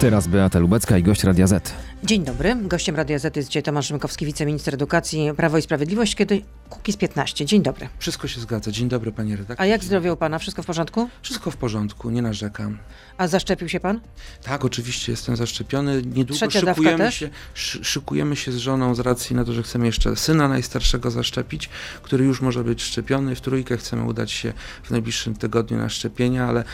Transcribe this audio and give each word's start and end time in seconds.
Teraz 0.00 0.26
Beata 0.28 0.58
Lubecka 0.58 0.98
i 0.98 1.02
gość 1.02 1.24
Radia 1.24 1.46
Z. 1.46 1.72
Dzień 2.04 2.24
dobry. 2.24 2.56
Gościem 2.62 2.96
Radia 2.96 3.18
Z 3.18 3.36
jest 3.36 3.48
dzisiaj 3.48 3.62
Tomasz 3.62 3.86
Rzymkowski, 3.88 4.26
wiceminister 4.26 4.74
edukacji, 4.74 5.30
Prawo 5.36 5.58
i 5.58 5.62
Sprawiedliwość, 5.62 6.14
kiedy 6.14 6.42
Kukiz 6.70 6.96
15. 6.96 7.46
Dzień 7.46 7.62
dobry. 7.62 7.88
Wszystko 7.98 8.28
się 8.28 8.40
zgadza. 8.40 8.70
Dzień 8.70 8.88
dobry, 8.88 9.12
panie 9.12 9.32
redaktor. 9.36 9.56
A 9.62 9.66
jak 9.66 9.84
zdrowie 9.84 10.12
u 10.12 10.16
pana? 10.16 10.38
Wszystko 10.38 10.62
w 10.62 10.66
porządku? 10.66 11.08
Wszystko 11.22 11.50
w 11.50 11.56
porządku, 11.56 12.10
nie 12.10 12.22
narzekam. 12.22 12.78
A 13.18 13.28
zaszczepił 13.28 13.68
się 13.68 13.80
pan? 13.80 14.00
Tak, 14.44 14.64
oczywiście 14.64 15.12
jestem 15.12 15.36
zaszczepiony. 15.36 16.02
Niedługo 16.02 16.34
Trzecia 16.34 16.60
szykujemy 16.60 17.12
się, 17.12 17.28
szy- 17.54 17.84
szykujemy 17.84 18.36
się 18.36 18.52
z 18.52 18.56
żoną 18.56 18.94
z 18.94 19.00
racji 19.00 19.36
na 19.36 19.44
to, 19.44 19.52
że 19.52 19.62
chcemy 19.62 19.86
jeszcze 19.86 20.16
syna 20.16 20.48
najstarszego 20.48 21.10
zaszczepić, 21.10 21.68
który 22.02 22.24
już 22.24 22.40
może 22.40 22.64
być 22.64 22.82
szczepiony. 22.82 23.34
W 23.34 23.40
trójkę 23.40 23.76
chcemy 23.76 24.04
udać 24.04 24.30
się 24.32 24.52
w 24.82 24.90
najbliższym 24.90 25.34
tygodniu 25.34 25.78
na 25.78 25.88
szczepienia, 25.88 26.46
ale 26.48 26.64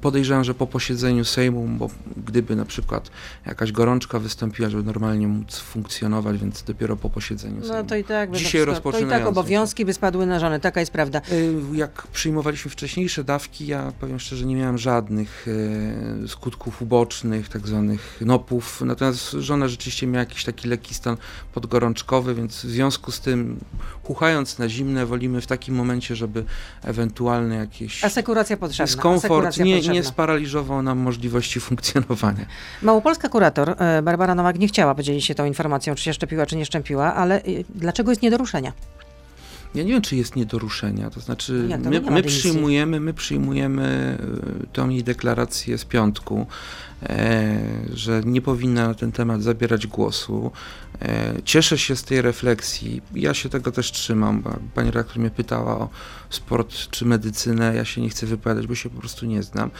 podejrzewam, 0.00 0.44
że 0.44 0.54
po 0.54 0.66
posiedzeniu 0.66 1.24
Sejmu, 1.24 1.68
bo 1.78 1.90
gdyby 2.26 2.56
na 2.56 2.64
przykład 2.72 3.10
jakaś 3.46 3.72
gorączka 3.72 4.18
wystąpiła, 4.18 4.68
żeby 4.70 4.82
normalnie 4.82 5.28
móc 5.28 5.58
funkcjonować, 5.58 6.38
więc 6.38 6.62
dopiero 6.62 6.96
po 6.96 7.10
posiedzeniu 7.10 7.60
No 7.60 7.66
Sejmu. 7.68 7.88
to 7.88 7.96
i 7.96 8.04
tak 8.04 8.30
Dzisiaj 8.30 8.66
to, 8.82 8.98
i 8.98 9.06
tak 9.06 9.26
obowiązki 9.26 9.84
by 9.84 9.94
spadły 9.94 10.26
na 10.26 10.40
żonę. 10.40 10.60
Taka 10.60 10.80
jest 10.80 10.92
prawda. 10.92 11.20
Y, 11.32 11.54
Jak 11.72 12.06
przyjmowaliśmy 12.06 12.70
wcześniejsze 12.70 13.24
dawki, 13.24 13.66
ja 13.66 13.92
powiem 14.00 14.18
szczerze, 14.20 14.46
nie 14.46 14.56
miałem 14.56 14.78
żadnych 14.78 15.46
e, 16.24 16.28
skutków 16.28 16.82
ubocznych, 16.82 17.48
tak 17.48 17.66
zwanych 17.66 18.18
nopów. 18.20 18.80
Natomiast 18.86 19.30
żona 19.30 19.68
rzeczywiście 19.68 20.06
miała 20.06 20.18
jakiś 20.24 20.44
taki 20.44 20.68
lekki 20.68 20.94
stan 20.94 21.16
podgorączkowy, 21.54 22.34
więc 22.34 22.56
w 22.56 22.70
związku 22.70 23.12
z 23.12 23.20
tym, 23.20 23.60
chuchając 24.04 24.58
na 24.58 24.68
zimne, 24.68 25.06
wolimy 25.06 25.40
w 25.40 25.46
takim 25.46 25.74
momencie, 25.74 26.16
żeby 26.16 26.44
ewentualne 26.82 27.56
jakieś 27.56 28.04
Asekuracja 28.04 28.56
potrzebna. 28.56 28.86
dyskomfort 28.86 29.22
asekuracja 29.24 29.64
nie, 29.64 29.74
potrzebna. 29.74 29.94
nie 29.94 30.04
sparaliżował 30.04 30.82
nam 30.82 30.98
możliwości 30.98 31.60
funkcjonowania. 31.60 32.46
Małopolska 32.82 33.28
kurator 33.28 33.74
e, 33.78 34.02
Barbara 34.02 34.34
Nowak 34.34 34.58
nie 34.58 34.68
chciała 34.68 34.94
podzielić 34.94 35.24
się 35.24 35.34
tą 35.34 35.44
informacją, 35.44 35.94
czy 35.94 36.04
się 36.04 36.12
szczepiła, 36.12 36.46
czy 36.46 36.56
nie 36.56 36.66
szczepiła, 36.66 37.14
ale 37.14 37.42
y, 37.42 37.64
dlaczego 37.74 38.10
jest 38.10 38.22
nie 38.22 38.30
do 38.30 38.36
ruszenia? 38.36 38.72
Ja 39.74 39.82
nie 39.82 39.92
wiem, 39.92 40.02
czy 40.02 40.16
jest 40.16 40.36
nie 40.36 40.46
do 40.46 40.58
ruszenia. 40.58 41.10
To 41.10 41.20
znaczy, 41.20 41.66
Jak 41.68 41.82
to? 41.82 41.90
my, 41.90 42.00
Nie 42.00 42.10
my 42.10 42.22
przyjmujemy, 42.22 43.00
my 43.00 43.14
przyjmujemy 43.14 44.18
y, 44.64 44.66
tą 44.72 44.88
jej 44.88 45.04
deklarację 45.04 45.78
z 45.78 45.84
piątku, 45.84 46.46
e, 47.02 47.58
że 47.94 48.20
nie 48.24 48.42
powinna 48.42 48.88
na 48.88 48.94
ten 48.94 49.12
temat 49.12 49.42
zabierać 49.42 49.86
głosu. 49.86 50.50
E, 51.02 51.32
cieszę 51.44 51.78
się 51.78 51.96
z 51.96 52.02
tej 52.04 52.22
refleksji. 52.22 53.02
Ja 53.14 53.34
się 53.34 53.48
tego 53.48 53.72
też 53.72 53.92
trzymam. 53.92 54.42
Bo 54.42 54.50
pani 54.74 54.90
redaktor 54.90 55.18
mnie 55.18 55.30
pytała 55.30 55.78
o 55.78 55.88
sport 56.30 56.74
czy 56.90 57.04
medycynę. 57.04 57.74
Ja 57.74 57.84
się 57.84 58.00
nie 58.00 58.08
chcę 58.08 58.26
wypowiadać, 58.26 58.66
bo 58.66 58.74
się 58.74 58.90
po 58.90 59.00
prostu 59.00 59.26
nie 59.26 59.42
znam. 59.42 59.70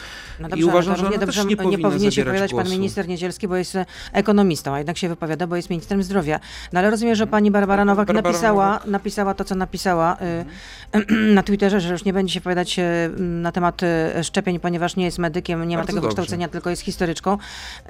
No 0.40 0.48
I 0.56 0.64
uważam, 0.64 0.96
że 0.96 1.06
ona 1.06 1.18
dobrze 1.18 1.44
nie 1.44 1.56
powinna 1.56 1.88
powinien 1.88 2.10
się 2.10 2.24
wypowiadać 2.24 2.50
pan 2.50 2.60
głosu. 2.60 2.72
minister 2.76 3.08
Niedzielski, 3.08 3.48
bo 3.48 3.56
jest 3.56 3.76
e, 3.76 3.86
ekonomistą, 4.12 4.74
a 4.74 4.78
jednak 4.78 4.98
się 4.98 5.08
wypowiada, 5.08 5.46
bo 5.46 5.56
jest 5.56 5.70
ministrem 5.70 6.02
zdrowia. 6.02 6.40
No 6.72 6.78
ale 6.80 6.90
rozumiem, 6.90 7.14
że 7.14 7.26
pani 7.26 7.50
Barbara 7.50 7.80
Tak, 7.82 7.86
Nowak 7.86 8.06
Barbara 8.06 8.30
napisała, 8.32 8.66
Nowak. 8.72 8.86
Napisała 8.86 9.34
to, 9.34 9.44
co 9.44 9.54
napisała 9.54 9.81
y, 9.90 11.04
na 11.34 11.42
Twitterze, 11.42 11.80
że 11.80 11.92
już 11.92 12.04
nie 12.04 12.12
będzie 12.12 12.34
się 12.34 12.40
wypowiadać 12.40 12.78
y, 12.78 12.82
na 13.18 13.52
temat 13.52 13.82
y, 13.82 14.24
szczepień, 14.24 14.60
ponieważ 14.60 14.96
nie 14.96 15.04
jest 15.04 15.18
medykiem, 15.18 15.68
nie 15.68 15.76
ma 15.76 15.80
Bardzo 15.80 15.86
tego 15.86 16.00
dobrze. 16.00 16.16
wykształcenia, 16.16 16.48
tylko 16.48 16.70
jest 16.70 16.82
historyczką. 16.82 17.38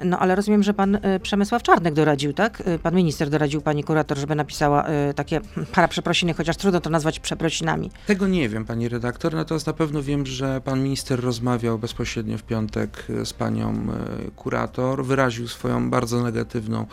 No 0.03 0.19
ale 0.19 0.35
rozumiem, 0.35 0.63
że 0.63 0.73
pan 0.73 0.97
Przemysław 1.21 1.63
Czarnek 1.63 1.93
doradził, 1.93 2.33
tak? 2.33 2.63
Pan 2.83 2.95
minister 2.95 3.29
doradził 3.29 3.61
pani 3.61 3.83
kurator, 3.83 4.17
żeby 4.17 4.35
napisała 4.35 4.85
takie 5.15 5.41
para 5.75 5.87
przeprosiny, 5.87 6.33
chociaż 6.33 6.57
trudno 6.57 6.81
to 6.81 6.89
nazwać 6.89 7.19
przeprosinami. 7.19 7.91
Tego 8.07 8.27
nie 8.27 8.49
wiem, 8.49 8.65
pani 8.65 8.89
redaktor, 8.89 9.33
natomiast 9.33 9.67
na 9.67 9.73
pewno 9.73 10.03
wiem, 10.03 10.25
że 10.25 10.61
pan 10.61 10.83
minister 10.83 11.19
rozmawiał 11.23 11.79
bezpośrednio 11.79 12.37
w 12.37 12.43
piątek 12.43 13.05
z 13.23 13.33
panią 13.33 13.87
kurator, 14.35 15.05
wyraził 15.05 15.47
swoją 15.47 15.89
bardzo 15.89 16.23
negatywną 16.23 16.85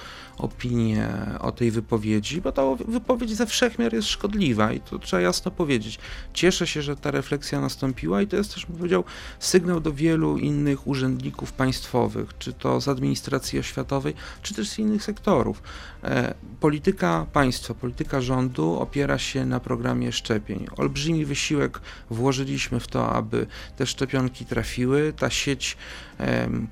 opinię 0.43 1.09
o 1.41 1.53
tej 1.53 1.71
wypowiedzi, 1.71 2.41
bo 2.41 2.53
ta 2.53 2.63
wypowiedź 2.89 3.37
ze 3.37 3.47
wszechmiar 3.47 3.95
jest 3.95 4.09
szkodliwa 4.09 4.73
i 4.73 4.81
to 4.81 4.99
trzeba 4.99 5.23
jasno 5.23 5.51
powiedzieć. 5.51 5.99
Cieszę 6.35 6.67
się, 6.67 6.83
że 6.83 6.97
ta 6.97 7.11
refleksja 7.11 7.61
nastąpiła 7.61 8.23
i 8.23 8.27
to 8.27 8.37
jest 8.37 8.55
też, 8.55 8.67
bym 8.67 8.77
powiedział, 8.77 9.05
sygnał 9.39 9.81
do 9.81 9.93
wielu 9.93 10.39
innych 10.39 10.87
urzędników 10.87 11.53
państwowych, 11.53 12.39
czy 12.39 12.53
to 12.53 12.81
z 12.81 12.89
administracji 12.89 13.59
oświatowej, 13.59 14.15
czy 14.43 14.55
też 14.55 14.69
z 14.69 14.79
innych 14.79 15.05
sektorów. 15.05 15.63
E, 16.05 16.35
Polityka 16.61 17.27
państwa, 17.33 17.75
polityka 17.75 18.21
rządu 18.21 18.81
opiera 18.81 19.19
się 19.19 19.47
na 19.47 19.61
programie 19.61 20.13
szczepień. 20.13 20.67
Olbrzymi 20.77 21.25
wysiłek 21.25 21.81
włożyliśmy 22.11 22.81
w 22.81 22.87
to, 22.87 23.13
aby 23.13 23.47
te 23.77 23.87
szczepionki 23.87 24.45
trafiły. 24.45 25.13
Ta 25.13 25.31
sieć 25.31 25.77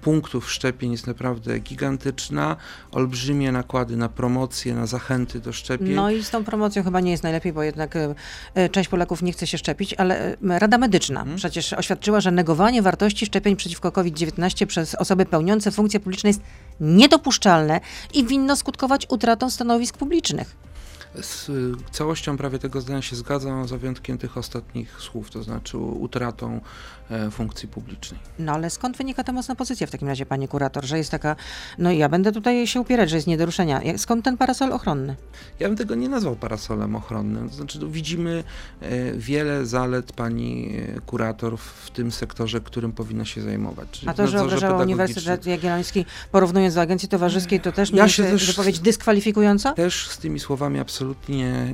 punktów 0.00 0.50
szczepień 0.50 0.92
jest 0.92 1.06
naprawdę 1.06 1.58
gigantyczna. 1.58 2.56
Olbrzymie 2.92 3.52
nakłady 3.52 3.96
na 3.96 4.08
promocje, 4.08 4.74
na 4.74 4.86
zachęty 4.86 5.40
do 5.40 5.52
szczepień. 5.52 5.94
No 5.94 6.10
i 6.10 6.24
z 6.24 6.30
tą 6.30 6.44
promocją 6.44 6.82
chyba 6.82 7.00
nie 7.00 7.10
jest 7.10 7.22
najlepiej, 7.22 7.52
bo 7.52 7.62
jednak 7.62 7.96
e, 7.96 8.14
e, 8.54 8.68
część 8.68 8.88
Polaków 8.88 9.22
nie 9.22 9.32
chce 9.32 9.46
się 9.46 9.58
szczepić, 9.58 9.94
ale 9.94 10.36
Rada 10.42 10.78
Medyczna 10.78 11.20
Mhm. 11.20 11.36
przecież 11.36 11.72
oświadczyła, 11.72 12.20
że 12.20 12.30
negowanie 12.30 12.82
wartości 12.82 13.26
szczepień 13.26 13.56
przeciwko 13.56 13.92
COVID-19 13.92 14.66
przez 14.66 14.94
osoby 14.94 15.26
pełniące 15.26 15.70
funkcje 15.70 16.00
publiczne 16.00 16.30
jest 16.30 16.40
niedopuszczalne 16.80 17.80
i 18.14 18.24
winno 18.24 18.56
skutkować 18.56 19.06
utratą 19.18 19.50
stanowisk 19.50 19.96
publicznych. 19.96 20.56
Z 21.14 21.50
całością 21.90 22.36
prawie 22.36 22.58
tego 22.58 22.80
zdania 22.80 23.02
się 23.02 23.16
zgadzam, 23.16 23.68
za 23.68 23.78
wyjątkiem 23.78 24.18
tych 24.18 24.38
ostatnich 24.38 25.00
słów, 25.00 25.30
to 25.30 25.42
znaczy 25.42 25.78
utratą 25.78 26.60
e, 27.10 27.30
funkcji 27.30 27.68
publicznej. 27.68 28.20
No 28.38 28.52
ale 28.52 28.70
skąd 28.70 28.96
wynika 28.96 29.24
ta 29.24 29.32
mocna 29.32 29.54
pozycja 29.54 29.86
w 29.86 29.90
takim 29.90 30.08
razie, 30.08 30.26
panie 30.26 30.48
kurator, 30.48 30.84
że 30.84 30.98
jest 30.98 31.10
taka, 31.10 31.36
no 31.78 31.92
ja 31.92 32.08
będę 32.08 32.32
tutaj 32.32 32.66
się 32.66 32.80
upierać, 32.80 33.10
że 33.10 33.16
jest 33.16 33.26
nie 33.28 33.38
do 33.38 33.46
ruszenia. 33.46 33.80
Skąd 33.96 34.24
ten 34.24 34.36
parasol 34.36 34.72
ochronny? 34.72 35.16
Ja 35.60 35.68
bym 35.68 35.76
tego 35.76 35.94
nie 35.94 36.08
nazwał 36.08 36.36
parasolem 36.36 36.96
ochronnym. 36.96 37.48
To 37.48 37.54
znaczy, 37.56 37.78
tu 37.78 37.90
widzimy 37.90 38.44
e, 38.80 39.12
wiele 39.12 39.66
zalet 39.66 40.12
pani 40.12 40.76
e, 40.96 41.00
kurator 41.00 41.58
w 41.58 41.90
tym 41.90 42.12
sektorze, 42.12 42.60
którym 42.60 42.92
powinna 42.92 43.24
się 43.24 43.40
zajmować. 43.42 43.88
Czyli 43.90 44.08
A 44.08 44.14
to, 44.14 44.26
że 44.26 44.42
obrażała. 44.42 44.82
Uniwersytet 44.82 45.46
Jagielloński, 45.46 46.04
porównując 46.32 46.74
do 46.74 46.80
Agencji 46.80 47.08
Towarzyskiej, 47.08 47.60
to 47.60 47.72
też 47.72 47.92
nie 47.92 47.98
Ja 47.98 48.04
jest 48.04 48.16
się 48.16 48.24
e, 48.24 48.30
też- 48.30 48.46
wypowiedź 48.46 48.78
dyskwalifikująca? 48.80 49.72
Też 49.72 50.08
z 50.08 50.18
tymi 50.18 50.40
słowami 50.40 50.78
absolutnie 50.78 50.97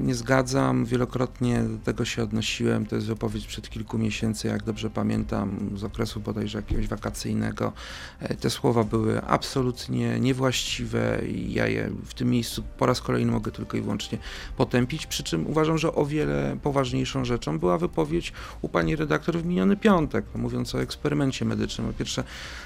nie 0.01 0.15
zgadzam. 0.15 0.85
Wielokrotnie 0.85 1.63
do 1.63 1.79
tego 1.79 2.05
się 2.05 2.23
odnosiłem. 2.23 2.87
To 2.87 2.95
jest 2.97 3.07
wypowiedź 3.07 3.47
przed 3.47 3.71
kilku 3.71 3.99
miesięcy, 3.99 4.49
jak 4.49 4.63
dobrze 4.63 4.91
pamiętam, 4.91 5.71
z 5.77 5.85
okresu 5.85 6.21
bodajże 6.21 6.59
jakiegoś 6.59 6.89
wakacyjnego. 6.89 7.73
E, 8.21 8.35
Te 8.35 8.51
słowa 8.51 8.85
były 8.85 9.23
absolutnie 9.23 10.21
niewłaściwe 10.21 11.21
i 11.29 11.53
ja 11.53 11.67
je 11.67 11.91
w 12.05 12.15
tym 12.15 12.31
miejscu 12.31 12.63
po 12.79 12.87
raz 12.87 13.01
kolejny 13.01 13.33
mogę 13.33 13.53
tylko 13.53 13.77
i 13.77 13.81
wyłącznie 13.81 14.19
potępić. 14.57 15.07
Przy 15.07 15.23
czym 15.23 15.47
uważam, 15.47 15.79
że 15.79 15.95
o 15.95 16.07
wiele 16.07 16.57
poważniejszą 16.63 17.25
rzeczą 17.25 17.59
była 17.59 17.79
wypowiedź 17.79 18.33
u 18.63 18.69
pani 18.69 18.97
redaktor 18.97 19.39
w 19.39 19.47
miniony 19.47 19.77
piątek, 19.77 20.25
no, 20.35 20.41
mówiąc 20.41 20.75
o 20.75 20.83
eksperymencie 20.83 21.45
medycznym. 21.45 21.87
Po 21.87 21.93
pierwsze, 21.93 22.25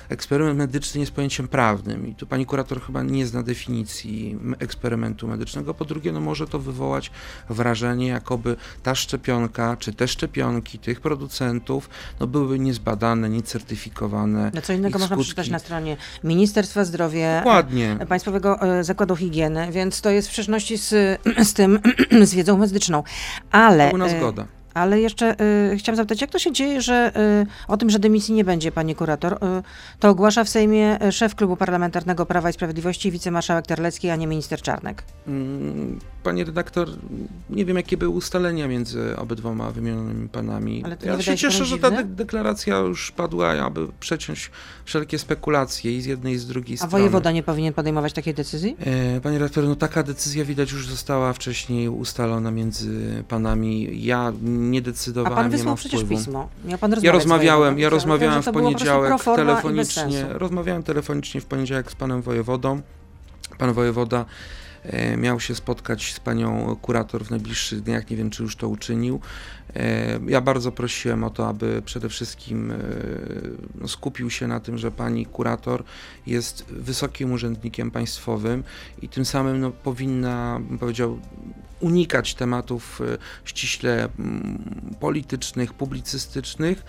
eksperyment 0.08 0.58
medyczny 0.58 1.00
jest 1.00 1.12
pojęciem 1.12 1.48
prawnym 1.48 2.06
i 2.06 2.14
tu 2.14 2.26
pani 2.26 2.46
kurator 2.46 2.80
chyba 2.82 3.02
nie 3.02 3.26
zna 3.26 3.42
definicji 3.42 4.38
eksperymentu 4.58 5.28
medycznego. 5.28 5.74
Po 5.74 5.84
drugie, 5.84 6.12
no 6.12 6.20
może 6.20 6.46
to 6.48 6.58
wywołać 6.58 7.10
wrażenie, 7.50 8.06
jakoby 8.06 8.56
ta 8.82 8.94
szczepionka, 8.94 9.76
czy 9.76 9.92
te 9.92 10.08
szczepionki 10.08 10.78
tych 10.78 11.00
producentów, 11.00 11.90
no 12.20 12.26
były 12.26 12.58
niezbadane, 12.58 13.28
niecertyfikowane. 13.28 14.50
No 14.54 14.62
co 14.62 14.72
innego 14.72 14.98
można 14.98 15.06
skutki. 15.16 15.22
przeczytać 15.22 15.50
na 15.50 15.58
stronie 15.58 15.96
Ministerstwa 16.24 16.84
Zdrowia, 16.84 17.38
Dokładnie. 17.38 17.96
e, 18.00 18.06
Państwowego 18.06 18.60
e, 18.60 18.84
Zakładu 18.84 19.16
Higieny, 19.16 19.72
więc 19.72 20.00
to 20.00 20.10
jest 20.10 20.28
w 20.28 20.30
sprzeczności 20.30 20.76
z, 20.76 21.20
z 21.50 21.52
tym, 21.54 21.80
z 22.28 22.34
wiedzą 22.34 22.58
medyczną. 22.58 23.02
Ale, 23.50 23.90
Pełna 23.90 24.06
e, 24.06 24.18
zgoda. 24.18 24.57
Ale 24.74 25.00
jeszcze 25.00 25.36
e, 25.72 25.76
chciałam 25.76 25.96
zapytać, 25.96 26.20
jak 26.20 26.30
to 26.30 26.38
się 26.38 26.52
dzieje, 26.52 26.82
że 26.82 27.12
e, 27.16 27.46
o 27.68 27.76
tym, 27.76 27.90
że 27.90 27.98
dymisji 27.98 28.34
nie 28.34 28.44
będzie, 28.44 28.72
pani 28.72 28.94
kurator, 28.94 29.32
e, 29.44 29.62
to 30.00 30.08
ogłasza 30.08 30.44
w 30.44 30.48
Sejmie 30.48 31.00
e, 31.02 31.12
szef 31.12 31.34
Klubu 31.34 31.56
Parlamentarnego 31.56 32.26
Prawa 32.26 32.50
i 32.50 32.52
Sprawiedliwości, 32.52 33.10
wicemarszałek 33.10 33.66
Terlecki, 33.66 34.10
a 34.10 34.16
nie 34.16 34.26
minister 34.26 34.62
Czarnek? 34.62 35.02
Mm, 35.26 35.98
Panie 36.22 36.44
redaktor, 36.44 36.88
nie 37.50 37.64
wiem 37.64 37.76
jakie 37.76 37.96
były 37.96 38.14
ustalenia 38.14 38.68
między 38.68 39.16
obydwoma 39.16 39.70
wymienionymi 39.70 40.28
panami. 40.28 40.82
Ale 40.84 40.96
ja 41.04 41.22
się 41.22 41.36
cieszę, 41.36 41.64
że 41.64 41.78
ta 41.78 41.90
de- 41.90 42.04
deklaracja 42.04 42.78
już 42.78 43.10
padła, 43.12 43.48
aby 43.50 43.86
przeciąć 44.00 44.50
wszelkie 44.84 45.18
spekulacje 45.18 45.96
i 45.96 46.02
z 46.02 46.06
jednej 46.06 46.34
i 46.34 46.38
z 46.38 46.46
drugiej 46.46 46.74
A 46.74 46.76
strony. 46.76 46.90
wojewoda 46.90 47.32
nie 47.32 47.42
powinien 47.42 47.74
podejmować 47.74 48.12
takiej 48.12 48.34
decyzji? 48.34 48.76
E, 49.16 49.20
Panie 49.20 49.38
redaktor, 49.38 49.64
no 49.64 49.76
taka 49.76 50.02
decyzja 50.02 50.44
widać 50.44 50.72
już 50.72 50.88
została 50.88 51.32
wcześniej 51.32 51.88
ustalona 51.88 52.50
między 52.50 53.24
panami. 53.28 54.04
Ja 54.04 54.32
nie 54.42 54.67
A 54.76 54.80
decydowałem, 54.80 55.36
pan 55.36 55.50
nie 55.50 55.56
wysłał 55.56 55.76
przecież 55.76 56.00
wpływu. 56.00 56.24
pismo. 56.24 56.48
Miał 56.64 56.78
pan 56.78 56.94
Ja 57.02 57.12
rozmawiałem, 57.12 57.78
ja 57.78 57.88
rozmawiałem 57.88 58.42
w 58.42 58.44
po 58.44 58.52
poniedziałek 58.52 59.12
bez 59.12 59.24
telefonicznie. 59.24 60.26
Rozmawiałem 60.28 60.82
telefonicznie 60.82 61.40
w 61.40 61.46
poniedziałek 61.46 61.90
z 61.90 61.94
panem 61.94 62.22
wojewodą. 62.22 62.80
Pan 63.58 63.72
wojewoda 63.72 64.24
e, 64.84 65.16
miał 65.16 65.40
się 65.40 65.54
spotkać 65.54 66.14
z 66.14 66.20
panią 66.20 66.76
kurator 66.82 67.24
w 67.24 67.30
najbliższych 67.30 67.82
dniach, 67.82 68.10
nie 68.10 68.16
wiem 68.16 68.30
czy 68.30 68.42
już 68.42 68.56
to 68.56 68.68
uczynił. 68.68 69.20
E, 69.76 70.20
Ja 70.28 70.40
bardzo 70.40 70.72
prosiłem 70.72 71.24
o 71.24 71.30
to, 71.30 71.48
aby 71.48 71.82
przede 71.84 72.08
wszystkim 72.08 72.70
e, 72.70 72.76
no, 73.74 73.88
skupił 73.88 74.30
się 74.30 74.46
na 74.46 74.60
tym, 74.60 74.78
że 74.78 74.90
pani 74.90 75.26
kurator 75.26 75.84
jest 76.26 76.64
wysokim 76.64 77.32
urzędnikiem 77.32 77.90
państwowym 77.90 78.64
i 79.02 79.08
tym 79.08 79.24
samym 79.24 79.60
no, 79.60 79.70
powinna, 79.70 80.60
bym 80.68 80.78
powiedział, 80.78 81.18
unikać 81.80 82.34
tematów 82.34 83.00
e, 83.00 83.18
ściśle 83.44 84.08
politycznych, 85.00 85.74
publicystycznych 85.74 86.84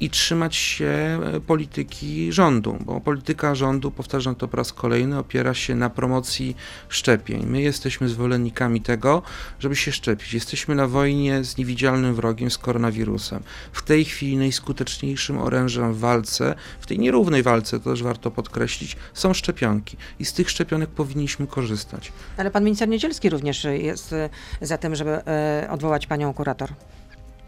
i 0.00 0.10
trzymać 0.10 0.56
się 0.56 1.20
polityki 1.46 2.32
rządu, 2.32 2.78
bo 2.80 3.00
polityka 3.00 3.54
rządu, 3.54 3.90
powtarzam 3.90 4.34
to 4.34 4.48
po 4.48 4.56
raz 4.56 4.72
kolejny, 4.72 5.18
opiera 5.18 5.54
się 5.54 5.74
na 5.74 5.90
promocji 5.90 6.56
szczepień. 6.88 7.46
My 7.46 7.62
jesteśmy 7.62 8.08
zwolennikami 8.08 8.80
tego, 8.80 9.22
żeby 9.58 9.76
się 9.76 9.92
szczepić. 9.92 10.34
Jesteśmy 10.34 10.74
na 10.74 10.88
wojnie 10.88 11.44
z 11.44 11.58
niewidzialnym 11.92 12.14
wrogiem, 12.14 12.50
z 12.50 12.58
koronawirusem. 12.58 13.42
W 13.72 13.82
tej 13.82 14.04
chwili 14.04 14.36
najskuteczniejszym 14.36 15.38
orężem 15.38 15.94
w 15.94 15.98
walce, 15.98 16.54
w 16.80 16.86
tej 16.86 16.98
nierównej 16.98 17.42
walce, 17.42 17.80
to 17.80 17.90
też 17.90 18.02
warto 18.02 18.30
podkreślić, 18.30 18.96
są 19.14 19.34
szczepionki 19.34 19.96
i 20.18 20.24
z 20.24 20.32
tych 20.32 20.50
szczepionek 20.50 20.90
powinniśmy 20.90 21.46
korzystać. 21.46 22.12
Ale 22.36 22.50
pan 22.50 22.64
minister 22.64 22.88
Niedzielski 22.88 23.30
również 23.30 23.64
jest 23.64 24.12
y, 24.12 24.28
za 24.60 24.78
tym, 24.78 24.94
żeby 24.94 25.18
y, 25.64 25.70
odwołać 25.70 26.06
panią 26.06 26.34
kurator. 26.34 26.70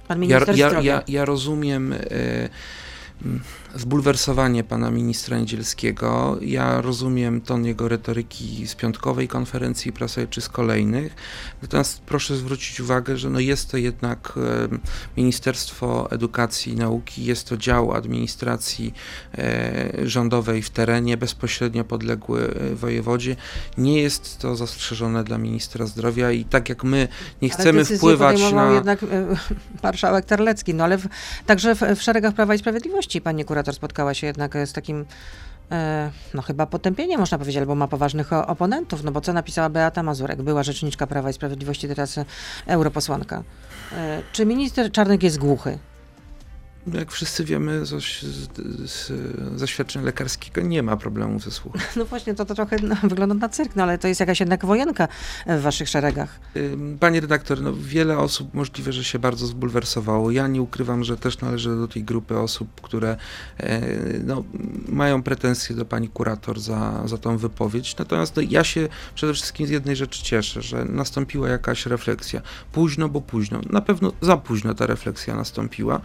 Pan 0.09 0.23
Ja, 0.23 0.29
minister 0.29 0.57
ja, 0.57 0.69
zdrowia. 0.69 0.93
ja, 0.93 1.03
ja 1.09 1.25
rozumiem 1.25 1.93
e, 1.93 1.99
m, 3.25 3.41
zbulwersowanie 3.75 4.65
pana 4.65 4.91
ministra 4.91 5.39
Niedzielskiego. 5.39 6.39
Ja 6.41 6.81
rozumiem 6.81 7.41
ton 7.41 7.65
jego 7.65 7.89
retoryki 7.89 8.67
z 8.67 8.75
piątkowej 8.75 9.29
konferencji 9.29 9.93
prasowej 9.93 10.29
czy 10.29 10.41
z 10.41 10.49
kolejnych. 10.49 11.15
Natomiast 11.63 12.01
proszę 12.01 12.37
zwrócić 12.37 12.81
uwagę, 12.81 13.17
że 13.17 13.31
no 13.31 13.41
jest 13.41 13.71
to 13.71 13.77
jednak 13.77 14.33
e, 14.37 14.69
Ministerstwo 15.17 16.11
Edukacji 16.11 16.73
i 16.73 16.77
Nauki, 16.77 17.25
jest 17.25 17.49
to 17.49 17.57
dział 17.57 17.93
administracji 17.93 18.95
e, 19.39 19.93
rządowej 20.03 20.63
w 20.63 20.71
terenie, 20.71 21.17
bezpośrednio 21.17 21.85
podległy 21.85 22.55
e, 22.55 22.75
wojewodzie. 22.75 23.37
Nie 23.79 24.03
jest 24.03 24.39
to 24.39 24.57
zastrzeżone 24.57 25.25
dla 25.25 25.39
ministra 25.39 25.87
zdrowia 25.87 26.31
i 26.31 26.45
tak 26.45 26.69
jak 26.69 26.85
my 26.85 27.09
nie 27.43 27.49
chcemy 27.49 27.85
wpływać 27.85 28.53
na... 28.53 28.73
jednak 28.73 29.05
marszałek 29.83 30.25
Terlecki, 30.25 30.75
no 30.75 30.85
ale 30.85 30.99
w, 30.99 31.09
także 31.47 31.75
w, 31.75 31.81
w 31.97 32.03
szeregach 32.03 32.35
Prawa 32.35 32.55
i 32.55 32.59
Sprawiedliwości 32.59 33.21
pani 33.21 33.45
kurator 33.45 33.64
spotkała 33.73 34.15
się 34.15 34.27
jednak 34.27 34.57
e, 34.57 34.67
z 34.67 34.73
takim 34.73 35.07
e, 35.71 36.11
no 36.35 36.43
chyba 36.43 36.67
potępieniem 36.67 37.21
można 37.21 37.39
powiedzieć, 37.39 37.61
albo 37.61 37.75
ma 37.75 37.89
poważnych 37.89 38.33
oponentów, 38.33 39.05
no 39.05 39.13
bo 39.13 39.21
co 39.21 39.33
napisała 39.33 39.69
Beata 39.69 40.03
Mazurek, 40.03 40.43
była 40.43 40.63
rzeczniczka 40.63 41.07
Prawa 41.07 41.31
i 41.31 41.33
Sprawiedliwości, 41.33 41.89
teraz 41.89 42.19
e, 42.19 42.25
europosłanka. 42.67 43.43
Czy 44.33 44.47
minister 44.47 44.93
Czarnek 44.93 45.23
jest 45.23 45.39
głuchy? 45.39 45.79
Jak 46.93 47.13
wszyscy 47.13 47.45
wiemy, 47.45 47.87
z, 47.87 47.91
z, 47.91 48.49
z 48.91 49.13
zaświadczeń 49.57 50.05
lekarskiego 50.05 50.61
nie 50.61 50.83
ma 50.83 50.97
problemu 50.97 51.41
ze 51.41 51.51
słuchem. 51.51 51.83
No 51.97 52.05
właśnie, 52.05 52.35
to, 52.35 52.45
to 52.45 52.55
trochę 52.55 52.77
no, 52.83 52.97
wygląda 53.03 53.35
na 53.35 53.49
cyrk, 53.49 53.77
no 53.77 53.83
ale 53.83 53.99
to 53.99 54.09
jest 54.09 54.21
jakaś 54.21 54.41
jednak 54.41 54.67
wojenka 54.67 55.09
w 55.47 55.61
waszych 55.61 55.89
szeregach. 55.89 56.41
Panie 57.01 57.21
redaktor, 57.21 57.63
no 57.63 57.73
wiele 57.75 58.19
osób 58.19 58.55
możliwe, 58.55 58.93
że 58.93 59.05
się 59.05 59.19
bardzo 59.19 59.47
zbulwersowało. 59.47 60.31
Ja 60.31 60.49
nie 60.49 60.63
ukrywam, 60.63 61.05
że 61.05 61.17
też 61.17 61.41
należę 61.41 61.77
do 61.77 61.89
tej 61.89 62.05
grupy 62.05 62.39
osób, 62.39 62.81
które 62.81 63.17
e, 63.59 63.81
no, 64.25 64.45
mają 64.89 65.23
pretensje 65.23 65.77
do 65.77 65.85
pani 65.85 66.09
kurator 66.09 66.61
za, 66.61 67.03
za 67.09 67.19
tą 67.19 67.39
wypowiedź. 67.39 67.97
Natomiast 67.97 68.37
no, 68.37 68.43
ja 68.49 68.65
się 68.65 68.89
przede 69.15 69.35
wszystkim 69.35 69.67
z 69.67 69.71
jednej 69.71 69.97
rzeczy 69.97 70.23
cieszę, 70.23 70.63
że 70.63 70.85
nastąpiła 70.85 71.49
jakaś 71.49 71.87
refleksja. 71.87 72.43
Późno, 72.73 73.09
bo 73.09 73.21
późno. 73.21 73.61
Na 73.71 73.81
pewno 73.81 74.13
za 74.21 74.37
późno 74.37 74.75
ta 74.75 74.87
refleksja 74.87 75.37
nastąpiła. 75.37 76.01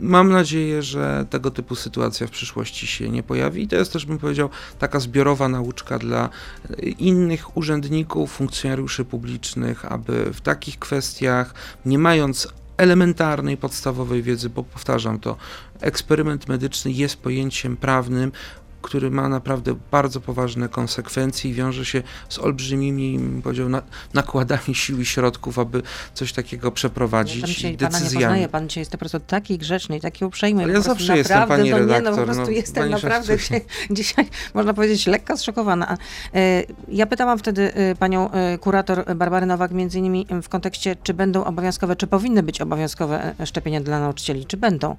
Mam 0.00 0.28
nadzieję, 0.28 0.82
że 0.82 1.26
tego 1.30 1.50
typu 1.50 1.74
sytuacja 1.74 2.26
w 2.26 2.30
przyszłości 2.30 2.86
się 2.86 3.08
nie 3.08 3.22
pojawi. 3.22 3.62
I 3.62 3.68
to 3.68 3.76
jest 3.76 3.92
też, 3.92 4.06
bym 4.06 4.18
powiedział, 4.18 4.50
taka 4.78 5.00
zbiorowa 5.00 5.48
nauczka 5.48 5.98
dla 5.98 6.28
e, 6.70 6.82
innych 6.82 7.56
urzędników, 7.56 8.32
funkcjonariuszy 8.32 9.04
publicznych, 9.04 9.92
aby 9.92 10.32
w 10.32 10.40
takich 10.40 10.78
kwestiach, 10.78 11.54
nie 11.86 11.98
mając 11.98 12.48
elementarnej, 12.76 13.56
podstawowej 13.56 14.22
wiedzy, 14.22 14.50
bo 14.50 14.64
powtarzam 14.64 15.20
to, 15.20 15.36
eksperyment 15.80 16.48
medyczny 16.48 16.90
jest 16.90 17.16
pojęciem 17.16 17.76
prawnym, 17.76 18.32
który 18.82 19.10
ma 19.10 19.28
naprawdę 19.28 19.74
bardzo 19.90 20.20
poważne 20.20 20.68
konsekwencje 20.68 21.50
i 21.50 21.54
wiąże 21.54 21.84
się 21.84 22.02
z 22.28 22.38
olbrzymimi, 22.38 23.42
powiedział, 23.42 23.68
na, 23.68 23.82
nakładami 24.14 24.74
sił 24.82 25.00
i 25.00 25.06
środków, 25.06 25.58
aby 25.58 25.82
coś 26.14 26.32
takiego 26.32 26.68
Ja 26.68 26.72
przeprowadzić 26.72 27.40
pan 27.40 27.50
dzisiaj 27.50 27.74
i 27.74 27.76
pana 27.76 27.88
nie 27.88 28.04
decyzjami. 28.04 28.24
poznaje, 28.24 28.48
pan 28.48 28.68
dzisiaj 28.68 28.80
jest 28.80 28.92
po 28.92 28.98
prostu 28.98 29.20
taki 29.20 29.58
grzeczny 29.58 29.96
i 29.96 30.00
taki 30.00 30.24
uprzejmy. 30.24 30.62
Ale 30.62 30.72
po 30.72 30.78
ja 30.78 30.82
zawsze 30.82 31.16
jestem, 31.16 31.48
pani 31.48 31.70
no 31.70 31.78
Nie, 31.78 31.82
no 31.84 31.88
po 31.88 31.94
redaktor, 31.94 32.24
prostu 32.24 32.44
no, 32.44 32.50
jestem 32.50 32.90
naprawdę 32.90 33.38
dzisiaj, 33.38 33.64
dzisiaj, 33.90 34.26
można 34.54 34.74
powiedzieć, 34.74 35.06
lekko 35.06 35.36
zszokowana. 35.36 35.96
E, 36.34 36.62
Ja 36.88 37.06
pytałam 37.06 37.38
wtedy 37.38 37.74
e, 37.74 37.94
panią 37.94 38.30
e, 38.30 38.58
kurator 38.58 39.16
Barbarę 39.16 39.46
Nowak 39.46 39.70
między 39.70 39.98
innymi 39.98 40.26
w 40.42 40.48
kontekście, 40.48 40.96
czy 41.02 41.14
będą 41.14 41.44
obowiązkowe, 41.44 41.96
czy 41.96 42.06
powinny 42.06 42.42
być 42.42 42.60
obowiązkowe 42.60 43.34
szczepienia 43.44 43.80
dla 43.80 44.00
nauczycieli, 44.00 44.46
czy 44.46 44.56
będą? 44.56 44.96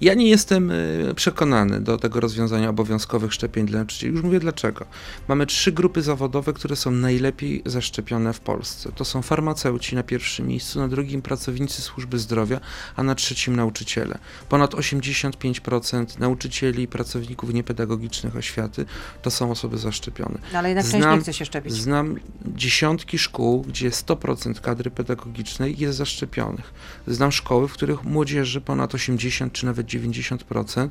Ja 0.00 0.14
nie 0.14 0.28
jestem 0.28 0.70
y, 0.70 1.12
przekonany 1.16 1.80
do 1.80 1.98
tego 1.98 2.20
rozwiązania 2.20 2.68
obowiązkowych 2.68 3.32
szczepień 3.34 3.66
dla 3.66 3.78
nauczycieli. 3.78 4.12
Już 4.12 4.22
mówię 4.22 4.40
dlaczego. 4.40 4.86
Mamy 5.28 5.46
trzy 5.46 5.72
grupy 5.72 6.02
zawodowe, 6.02 6.52
które 6.52 6.76
są 6.76 6.90
najlepiej 6.90 7.62
zaszczepione 7.66 8.32
w 8.32 8.40
Polsce. 8.40 8.92
To 8.92 9.04
są 9.04 9.22
farmaceuci 9.22 9.96
na 9.96 10.02
pierwszym 10.02 10.46
miejscu, 10.46 10.78
na 10.78 10.88
drugim 10.88 11.22
pracownicy 11.22 11.82
służby 11.82 12.18
zdrowia, 12.18 12.60
a 12.96 13.02
na 13.02 13.14
trzecim 13.14 13.56
nauczyciele. 13.56 14.18
Ponad 14.48 14.74
85% 14.74 16.18
nauczycieli 16.18 16.82
i 16.82 16.88
pracowników 16.88 17.54
niepedagogicznych 17.54 18.36
oświaty 18.36 18.84
to 19.22 19.30
są 19.30 19.50
osoby 19.50 19.78
zaszczepione. 19.78 20.38
No, 20.52 20.58
ale 20.58 20.68
jednak 20.68 20.86
Znam- 20.86 21.16
nie 21.16 21.22
chce 21.22 21.32
się 21.32 21.44
szczepić. 21.44 21.72
Znam 21.72 22.16
dziesiątki 22.46 23.18
szkół, 23.18 23.62
gdzie 23.62 23.90
100% 23.90 24.60
kadry 24.60 24.90
pedagogicznej 24.90 25.78
jest 25.78 25.98
zaszczepionych. 25.98 26.72
Znam 27.06 27.32
szkoły, 27.32 27.68
w 27.68 27.72
których 27.72 28.04
młodzieży 28.04 28.60
ponad 28.60 28.94
80 28.94 29.47
czy 29.50 29.66
nawet 29.66 29.86
90% 29.86 30.88